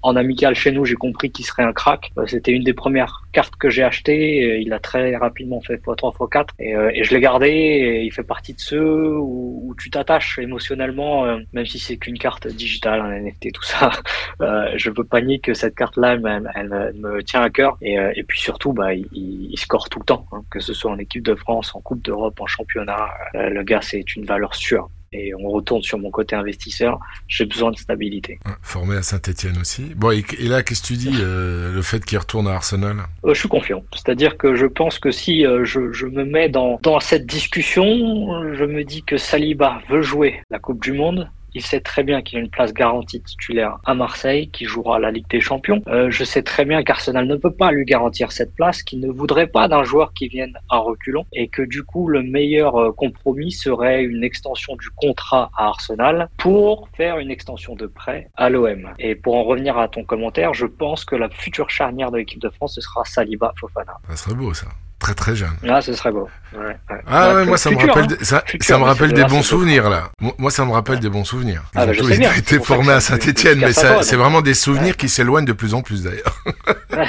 [0.02, 2.12] en amical chez nous, j'ai compris qu'il serait un crack.
[2.26, 4.60] c'était une des premières cartes que j'ai achetées.
[4.60, 8.02] Il a très rapidement fait x3 x4 et, je l'ai gardé.
[8.04, 12.46] Il fait partie de ceux où, tu t'attaches émotionnellement, euh, même si c'est qu'une carte
[12.46, 13.90] digitale, un NFT, tout ça.
[14.40, 17.76] Euh, je peux pas nier que cette carte-là, elle, me tient à cœur.
[17.80, 20.90] Et, euh, puis surtout, bah, il, il, score tout le temps, hein, que ce soit
[20.90, 23.08] en équipe de France, en Coupe d'Europe, en championnat.
[23.34, 26.98] le gars, c'est une valeur sûre et on retourne sur mon côté investisseur,
[27.28, 28.38] j'ai besoin de stabilité.
[28.62, 29.94] Formé à Saint-Etienne aussi.
[29.94, 32.96] Bon, et, là, qu'est-ce que tu dis, euh, le fait qu'il retourne à Arsenal?
[33.24, 33.84] Euh, Je suis confiant.
[33.92, 38.54] C'est-à-dire que je pense que si euh, je, je, me mets dans, dans cette discussion,
[38.54, 42.22] je me dis que Saliba veut jouer la Coupe du Monde, il sait très bien
[42.22, 45.82] qu'il a une place garantie titulaire à Marseille, qui jouera la Ligue des Champions.
[45.88, 49.10] Euh, je sais très bien qu'Arsenal ne peut pas lui garantir cette place, qu'il ne
[49.10, 52.92] voudrait pas d'un joueur qui vienne à reculons, et que du coup le meilleur euh,
[52.92, 58.48] compromis serait une extension du contrat à Arsenal pour faire une extension de prêt à
[58.48, 58.90] l'OM.
[58.98, 62.40] Et pour en revenir à ton commentaire, je pense que la future charnière de l'équipe
[62.40, 63.94] de France ce sera Saliba Fofana.
[64.08, 64.68] Ça serait beau ça
[65.02, 65.56] très très jeune.
[65.68, 66.28] Ah, ce serait beau.
[66.56, 66.76] Ouais,
[67.06, 68.16] Ah ouais, moi ça me rappelle, hein.
[68.22, 70.10] ça, ça me rappelle des bons souvenirs là.
[70.38, 71.64] Moi ça me rappelle des bons souvenirs.
[71.74, 75.52] Ah, bah, j'ai été formé à Saint-Étienne, mais c'est vraiment des souvenirs qui s'éloignent de
[75.52, 76.44] plus en plus d'ailleurs.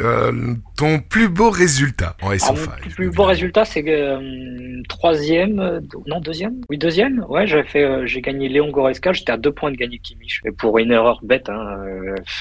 [0.00, 5.58] euh, ton plus beau résultat en SO5 ah, Mon plus beau résultat, c'est euh, troisième,
[5.58, 7.24] euh, non deuxième, oui deuxième?
[7.28, 9.12] Ouais, j'ai fait, j'ai gagné Léon Goreska.
[9.12, 10.42] J'étais à deux points de gagner Kimmich.
[10.44, 11.78] Et pour une erreur bête, hein,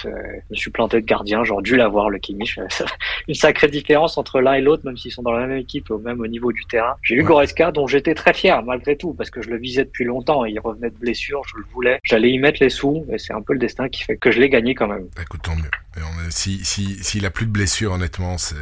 [0.03, 0.09] je
[0.49, 1.43] me suis planté de gardien.
[1.43, 2.59] J'aurais dû l'avoir le Kimmich.
[3.27, 5.89] une sacrée différence entre entre l'un et l'autre, même s'ils sont dans la même équipe,
[5.89, 6.95] au même au niveau du terrain.
[7.01, 10.03] J'ai eu Goreska, dont j'étais très fier malgré tout, parce que je le visais depuis
[10.03, 10.43] longtemps.
[10.43, 11.99] Il revenait de blessure, je le voulais.
[12.03, 14.39] J'allais y mettre les sous, et c'est un peu le destin qui fait que je
[14.39, 15.07] l'ai gagné quand même.
[15.15, 15.71] Bah, écoute, tant mieux.
[16.29, 18.55] Si s'il si, a plus de blessures, honnêtement, c'est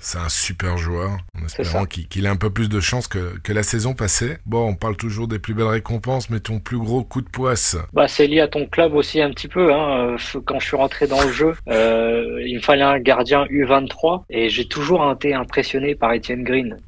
[0.00, 1.18] c'est un super joueur.
[1.38, 4.38] En espérant qu'il ait un peu plus de chance que, que la saison passée.
[4.46, 7.76] Bon, on parle toujours des plus belles récompenses, mais ton plus gros coup de poisse.
[7.92, 9.72] Bah, c'est lié à ton club aussi un petit peu.
[9.72, 10.16] Hein.
[10.44, 14.48] Quand je suis rentré dans le jeu, euh, il me fallait un gardien U23 et
[14.48, 16.78] j'ai toujours été impressionné par Etienne Green.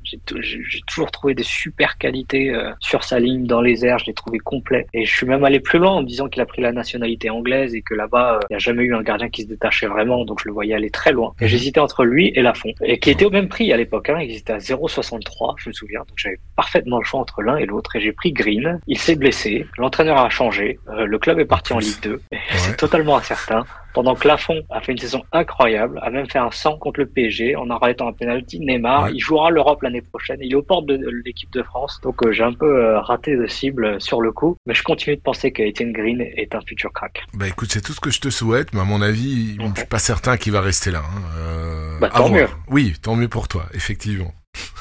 [0.41, 3.99] J'ai toujours trouvé des super qualités euh, sur sa ligne dans les airs.
[3.99, 6.43] Je l'ai trouvé complet et je suis même allé plus loin en me disant qu'il
[6.43, 9.03] a pris la nationalité anglaise et que là-bas, euh, il n'y a jamais eu un
[9.03, 10.25] gardien qui se détachait vraiment.
[10.25, 11.33] Donc je le voyais aller très loin.
[11.41, 14.11] Et j'hésitais entre lui et Lafont, et qui était au même prix à l'époque.
[14.11, 14.21] Hein.
[14.21, 16.01] Il était à 0,63, je me souviens.
[16.01, 18.81] Donc j'avais parfaitement le choix entre l'un et l'autre et j'ai pris Green.
[18.87, 19.67] Il s'est blessé.
[19.79, 20.79] L'entraîneur a changé.
[20.89, 22.21] le club est parti en Ligue 2.
[22.55, 23.65] C'est totalement incertain.
[23.95, 27.07] Pendant que Lafont a fait une saison incroyable, a même fait un 100 contre le
[27.07, 28.61] PSG en arrêtant un penalty.
[28.61, 30.39] Neymar, il jouera l'Europe l'année prochaine.
[30.41, 32.01] Il est aux portes de l'équipe de France.
[32.03, 35.17] Donc euh, j'ai un peu euh, raté de cible sur le coup, mais je continue
[35.17, 37.23] de penser que Etienne Green est un futur crack.
[37.35, 39.87] Bah écoute, c'est tout ce que je te souhaite, mais à mon avis, je suis
[39.87, 41.01] pas certain qu'il va rester là.
[41.01, 41.23] Hein.
[41.39, 42.49] Euh, bah, tant mieux.
[42.69, 44.33] Oui, tant mieux pour toi, effectivement.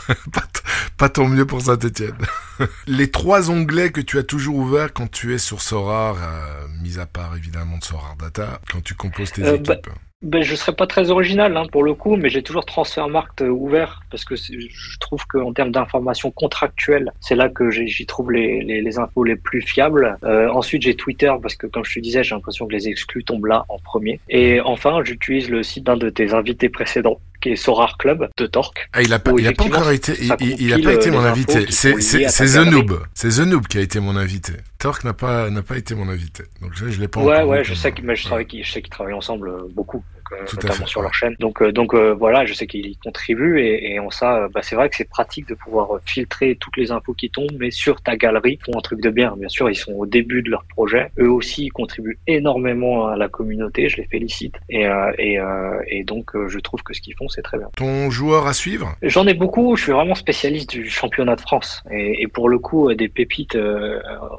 [0.97, 2.17] pas, tant mieux pour Saint-Etienne.
[2.87, 6.99] les trois onglets que tu as toujours ouverts quand tu es sur Sorar, euh, mis
[6.99, 9.89] à part évidemment de Sorar Data, quand tu composes tes euh, bah, équipes
[10.21, 13.49] ben, je serais pas très original hein, pour le coup, mais j'ai toujours Transfermarkt euh,
[13.49, 18.61] ouvert parce que je trouve qu'en termes d'informations contractuelles, c'est là que j'y trouve les,
[18.61, 20.19] les, les, infos les plus fiables.
[20.23, 23.23] Euh, ensuite, j'ai Twitter parce que, comme je te disais, j'ai l'impression que les exclus
[23.23, 24.19] tombent là en premier.
[24.29, 28.45] Et enfin, j'utilise le site d'un de tes invités précédents, qui est Sorar Club de
[28.45, 28.89] Torque.
[28.93, 31.19] Ah, il a pas, il a pas encore été, il, il, a pas été mon
[31.19, 31.65] invité.
[31.69, 32.99] C'est The Noob.
[33.13, 34.53] C'est The Noob qui a été mon invité.
[34.79, 36.43] Torque n'a pas, n'a pas été mon invité.
[36.61, 37.43] Donc je, je l'ai pas ouais.
[37.43, 38.47] Ouais, je sais que, mais je, ouais.
[38.49, 40.03] je sais qu'ils travaillent ensemble euh, beaucoup.
[40.31, 41.35] Euh, notamment sur leur chaîne.
[41.39, 44.61] Donc, euh, donc euh, voilà, je sais qu'ils y contribuent et, et en ça, bah,
[44.63, 48.01] c'est vrai que c'est pratique de pouvoir filtrer toutes les infos qui tombent, mais sur
[48.01, 49.35] ta galerie, font un truc de bien.
[49.37, 51.11] Bien sûr, ils sont au début de leur projet.
[51.19, 53.89] Eux aussi, ils contribuent énormément à la communauté.
[53.89, 54.87] Je les félicite et,
[55.17, 55.39] et,
[55.87, 57.67] et donc je trouve que ce qu'ils font, c'est très bien.
[57.75, 58.95] Ton joueur à suivre?
[59.01, 59.75] J'en ai beaucoup.
[59.75, 63.57] Je suis vraiment spécialiste du championnat de France et, et pour le coup, des pépites,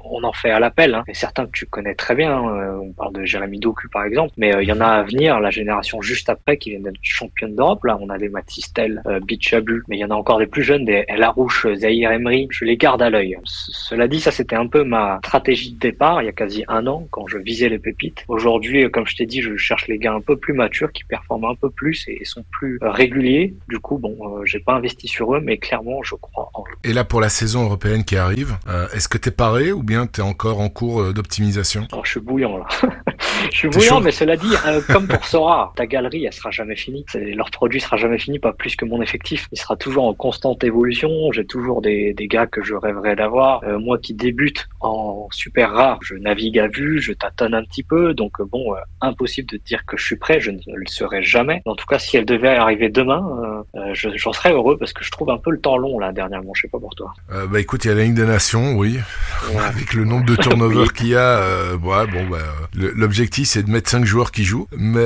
[0.05, 0.94] on en fait à l'appel.
[0.94, 1.05] Hein.
[1.09, 2.32] Et certains que tu connais très bien.
[2.40, 5.39] on parle de Jérémy Doku par exemple, mais il y en a à venir.
[5.40, 7.84] La génération juste après qui viennent d'être championne d'Europe.
[7.84, 10.62] Là, on a des Matistel, euh, Bichabu, mais il y en a encore des plus
[10.62, 12.48] jeunes, des Larouche, Zahir Emery.
[12.50, 13.36] Je les garde à l'œil.
[13.44, 16.86] Cela dit, ça c'était un peu ma stratégie de départ il y a quasi un
[16.86, 18.24] an quand je visais les pépites.
[18.28, 21.04] Aujourd'hui, euh, comme je t'ai dit, je cherche les gars un peu plus matures qui
[21.04, 23.54] performent un peu plus et sont plus euh, réguliers.
[23.68, 26.76] Du coup, bon, euh, j'ai pas investi sur eux, mais clairement, je crois en eux.
[26.84, 28.56] Et là, pour la saison européenne qui arrive,
[28.94, 31.86] est-ce que t'es paré ou bien t'es encore en cours d'optimisation?
[32.04, 32.66] Je suis bouillant là.
[33.51, 34.52] je suis bouillant, mais cela dit,
[34.89, 37.05] comme pour Sora, ta galerie, elle sera jamais finie.
[37.14, 39.48] Leur produit sera jamais fini, pas plus que mon effectif.
[39.52, 41.32] Il sera toujours en constante évolution.
[41.32, 43.62] J'ai toujours des, des gars que je rêverais d'avoir.
[43.64, 47.82] Euh, moi qui débute en super rare, je navigue à vue, je tâtonne un petit
[47.82, 48.14] peu.
[48.14, 50.40] Donc euh, bon, euh, impossible de dire que je suis prêt.
[50.40, 51.62] Je ne le serai jamais.
[51.64, 53.64] En tout cas, si elle devait arriver demain,
[53.94, 56.52] j'en serais heureux parce que je trouve un peu le temps long là dernièrement.
[56.55, 57.12] Je sais pas pour toi.
[57.48, 58.98] bah écoute, il y a la Ligue des Nations, oui.
[59.59, 62.39] Avec le nombre de turnovers qu'il y a, ouais, bon, bah,
[62.74, 65.00] l'objectif c'est de mettre cinq joueurs qui jouent, mais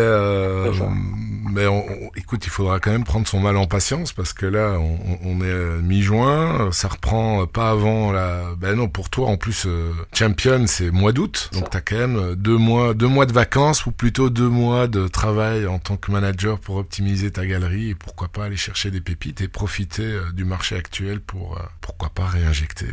[1.51, 1.85] mais on,
[2.17, 5.41] écoute, il faudra quand même prendre son mal en patience parce que là, on, on
[5.45, 8.55] est mi-juin, ça reprend pas avant la.
[8.59, 12.35] Ben non, pour toi en plus, euh, champion c'est mois d'août, donc t'as quand même
[12.35, 16.11] deux mois, deux mois de vacances ou plutôt deux mois de travail en tant que
[16.11, 20.33] manager pour optimiser ta galerie et pourquoi pas aller chercher des pépites et profiter euh,
[20.33, 22.87] du marché actuel pour euh, pourquoi pas réinjecter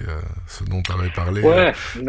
[0.48, 1.42] ce dont tu avais parlé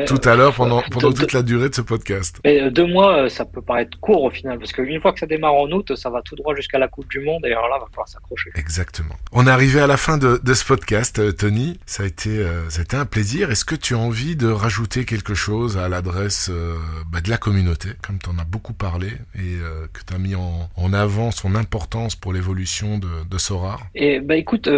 [0.07, 2.41] tout à l'heure pendant pendant toute la durée de ce podcast.
[2.45, 5.55] Mais deux mois, ça peut paraître court au final parce qu'une fois que ça démarre
[5.55, 7.87] en août, ça va tout droit jusqu'à la Coupe du Monde et alors là, va
[7.91, 8.51] falloir s'accrocher.
[8.55, 9.15] Exactement.
[9.33, 11.79] On est arrivé à la fin de, de ce podcast, euh, Tony.
[11.87, 13.51] Ça a été, euh, ça a été un plaisir.
[13.51, 16.77] Est-ce que tu as envie de rajouter quelque chose à l'adresse euh,
[17.11, 19.59] bah, de la communauté, comme tu en as beaucoup parlé et
[19.93, 23.79] que tu as mis en, en, avant son importance pour l'évolution de, de Sora?
[23.95, 24.69] Et bah écoute,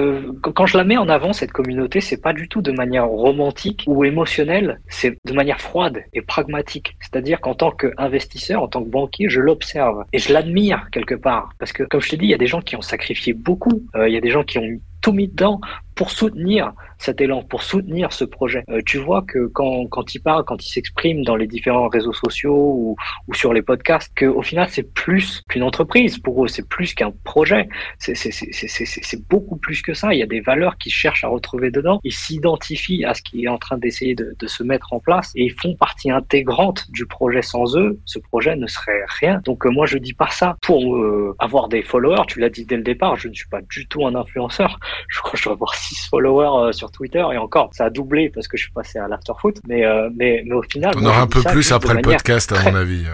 [0.42, 3.84] quand je la mets en avant cette communauté, c'est pas du tout de manière romantique
[3.86, 6.96] ou émotionnelle, c'est de manière froide et pragmatique.
[7.00, 11.45] C'est-à-dire qu'en tant qu'investisseur, en tant que banquier, je l'observe et je l'admire quelque part.
[11.58, 13.86] Parce que, comme je te dis, il y a des gens qui ont sacrifié beaucoup.
[13.94, 15.60] Euh, il y a des gens qui ont tout mis dedans
[15.94, 18.64] pour soutenir cet élan, pour soutenir ce projet.
[18.70, 22.12] Euh, tu vois que quand, quand il parle, quand il s'exprime dans les différents réseaux
[22.12, 22.96] sociaux ou,
[23.28, 27.12] ou sur les podcasts, qu'au final, c'est plus qu'une entreprise pour eux, c'est plus qu'un
[27.24, 27.68] projet,
[27.98, 30.12] c'est beaucoup plus que ça.
[30.14, 33.44] Il y a des valeurs qu'ils cherchent à retrouver dedans, ils s'identifient à ce qui
[33.44, 36.90] est en train d'essayer de, de, se mettre en place et ils font partie intégrante
[36.90, 37.42] du projet.
[37.42, 39.40] Sans eux, ce projet ne serait rien.
[39.44, 42.64] Donc euh, moi, je dis pas ça pour euh, avoir des followers, tu l'as dit
[42.64, 44.78] dès le départ, je ne suis pas du tout un influenceur,
[45.08, 48.30] je crois que je dois avoir 6 followers sur Twitter et encore, ça a doublé
[48.30, 49.58] parce que je suis passé à l'afterfoot.
[49.66, 50.94] Mais, euh, mais, mais au final.
[50.96, 53.04] On aura un peu plus après le podcast, à mon avis.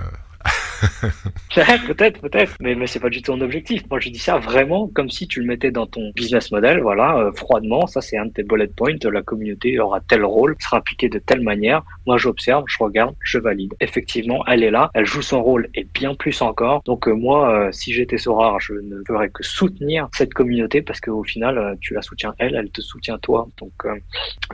[1.89, 3.83] Peut-être, peut-être, mais, mais c'est pas du tout un objectif.
[3.91, 7.19] Moi, je dis ça vraiment comme si tu le mettais dans ton business model, voilà,
[7.19, 7.87] euh, froidement.
[7.87, 8.97] Ça, c'est un de tes bullet points.
[9.03, 11.83] La communauté aura tel rôle, sera impliquée de telle manière.
[12.07, 13.75] Moi, j'observe, je regarde, je valide.
[13.81, 16.83] Effectivement, elle est là, elle joue son rôle et bien plus encore.
[16.85, 21.01] Donc, euh, moi, euh, si j'étais rare, je ne ferais que soutenir cette communauté parce
[21.01, 23.49] qu'au final, tu la soutiens elle, elle te soutient toi.
[23.59, 23.73] Donc,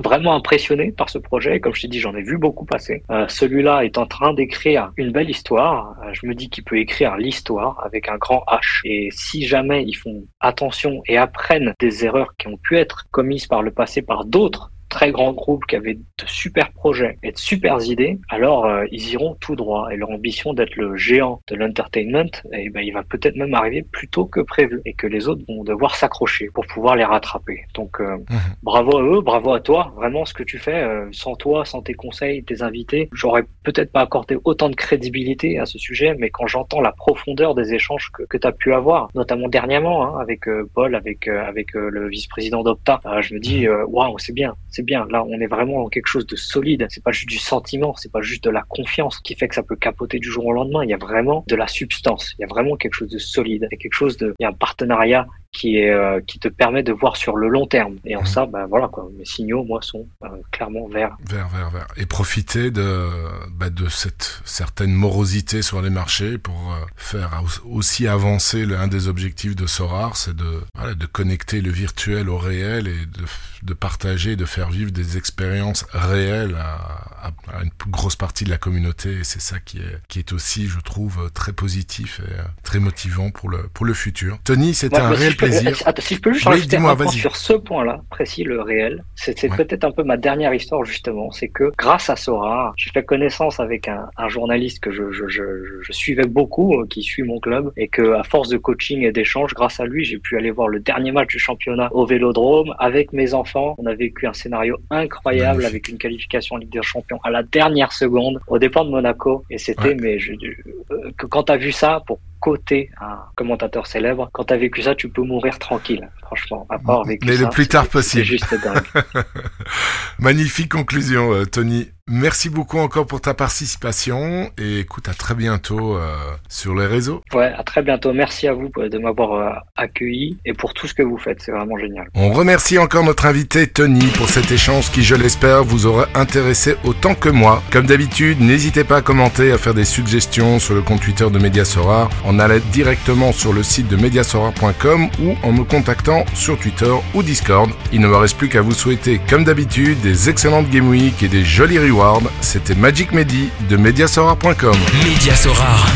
[0.03, 1.61] vraiment impressionné par ce projet.
[1.61, 3.03] comme je t'ai dit, j'en ai vu beaucoup passer.
[3.29, 7.85] Celui-là est en train d'écrire une belle histoire je me dis qu'il peut écrire l'histoire
[7.85, 8.81] avec un grand H.
[8.85, 13.47] Et si jamais ils font attention et apprennent des erreurs qui ont pu être commises
[13.47, 17.39] par le passé par d'autres très grands groupes qui avaient de super projets et de
[17.39, 19.89] super idées, alors euh, ils iront tout droit.
[19.93, 23.83] Et leur ambition d'être le géant de l'entertainment, eh ben, il va peut-être même arriver
[23.83, 27.65] plus tôt que prévu et que les autres vont devoir s'accrocher pour pouvoir les rattraper.
[27.75, 28.39] Donc euh, mhm.
[28.63, 29.93] bravo à eux, bravo à toi.
[29.97, 33.93] Vraiment ce que tu fais, euh, sans toi, sans tes conseils, tes invités, j'aurais peut-être
[33.93, 38.11] pas accordé autant de crédibilité à ce sujet, mais quand j'entends la profondeur des échanges
[38.13, 42.63] que, que tu as pu avoir, notamment dernièrement hein, avec Paul, avec, avec le vice-président
[42.63, 45.09] d'Opta, je me dis, waouh, c'est bien c'est bien.
[45.11, 46.87] Là, on est vraiment dans quelque chose de solide.
[46.89, 49.65] C'est pas juste du sentiment, c'est pas juste de la confiance qui fait que ça
[49.65, 50.85] peut capoter du jour au lendemain.
[50.85, 52.35] Il y a vraiment de la substance.
[52.39, 53.67] Il y a vraiment quelque chose de solide.
[53.71, 56.93] Quelque chose de, il y a un partenariat qui est euh, qui te permet de
[56.93, 57.97] voir sur le long terme.
[58.05, 58.27] Et en mmh.
[58.27, 59.09] ça, ben voilà quoi.
[59.19, 61.17] Mes signaux, moi, sont euh, clairement verts.
[61.29, 61.87] Vert, vert, vert.
[61.97, 63.09] Et profiter de
[63.53, 69.09] bah, de cette certaine morosité sur les marchés pour euh, faire aussi avancer un des
[69.09, 73.25] objectifs de Sorar, c'est de voilà, de connecter le virtuel au réel et de
[73.65, 78.59] de partager, de faire vivre des expériences réelles à, à, une grosse partie de la
[78.59, 79.15] communauté.
[79.15, 83.31] Et c'est ça qui est qui est aussi, je trouve, très positif et très motivant
[83.31, 84.39] pour le pour le futur.
[84.45, 85.37] Tony, c'était un réel
[85.99, 89.85] si je peux juste rajouter un point sur ce point-là, précis, le réel, c'est peut-être
[89.85, 91.31] un peu ma dernière histoire justement.
[91.31, 95.29] C'est que grâce à Sora, j'ai fait connaissance avec un, un journaliste que je, je,
[95.29, 95.43] je,
[95.83, 99.13] je, suivais beaucoup, euh, qui suit mon club, et que à force de coaching et
[99.13, 102.75] d'échanges, grâce à lui, j'ai pu aller voir le dernier match du championnat au Vélodrome
[102.79, 103.75] avec mes enfants.
[103.79, 107.43] On a vécu un scénario incroyable avec une qualification en Ligue des Champions à la
[107.43, 111.73] dernière seconde, au départ de Monaco, et c'était mais je, euh, que quand t'as vu
[111.73, 114.31] ça, pour côté un commentateur célèbre.
[114.33, 116.67] Quand tu as vécu ça, tu peux mourir tranquille, franchement.
[116.69, 118.25] À part vécu Mais le plus tard possible.
[118.25, 118.85] C'est juste dingue.
[120.19, 121.91] Magnifique conclusion, euh, Tony.
[122.11, 126.17] Merci beaucoup encore pour ta participation et écoute à très bientôt euh,
[126.49, 127.23] sur les réseaux.
[127.35, 128.15] Ouais, à très bientôt.
[128.15, 131.43] Merci à vous de m'avoir euh, accueilli et pour tout ce que vous faites.
[131.43, 132.09] C'est vraiment génial.
[132.15, 136.77] On remercie encore notre invité Tony pour cet échange qui, je l'espère, vous aura intéressé
[136.83, 137.63] autant que moi.
[137.71, 141.39] Comme d'habitude, n'hésitez pas à commenter, à faire des suggestions sur le compte Twitter de
[141.39, 146.91] Mediasora, en allant directement sur le site de mediasora.com ou en me contactant sur Twitter
[147.13, 147.69] ou Discord.
[147.93, 151.29] Il ne me reste plus qu'à vous souhaiter, comme d'habitude, des excellentes Game Week et
[151.29, 151.98] des jolis rewards
[152.41, 154.77] c'était Magic Medi de Mediasorar.com.
[155.05, 155.87] Mediasorar,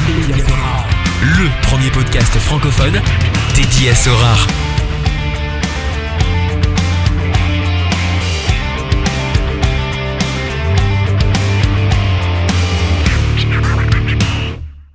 [1.23, 3.01] le premier podcast francophone
[3.55, 4.47] dédié à Sorar.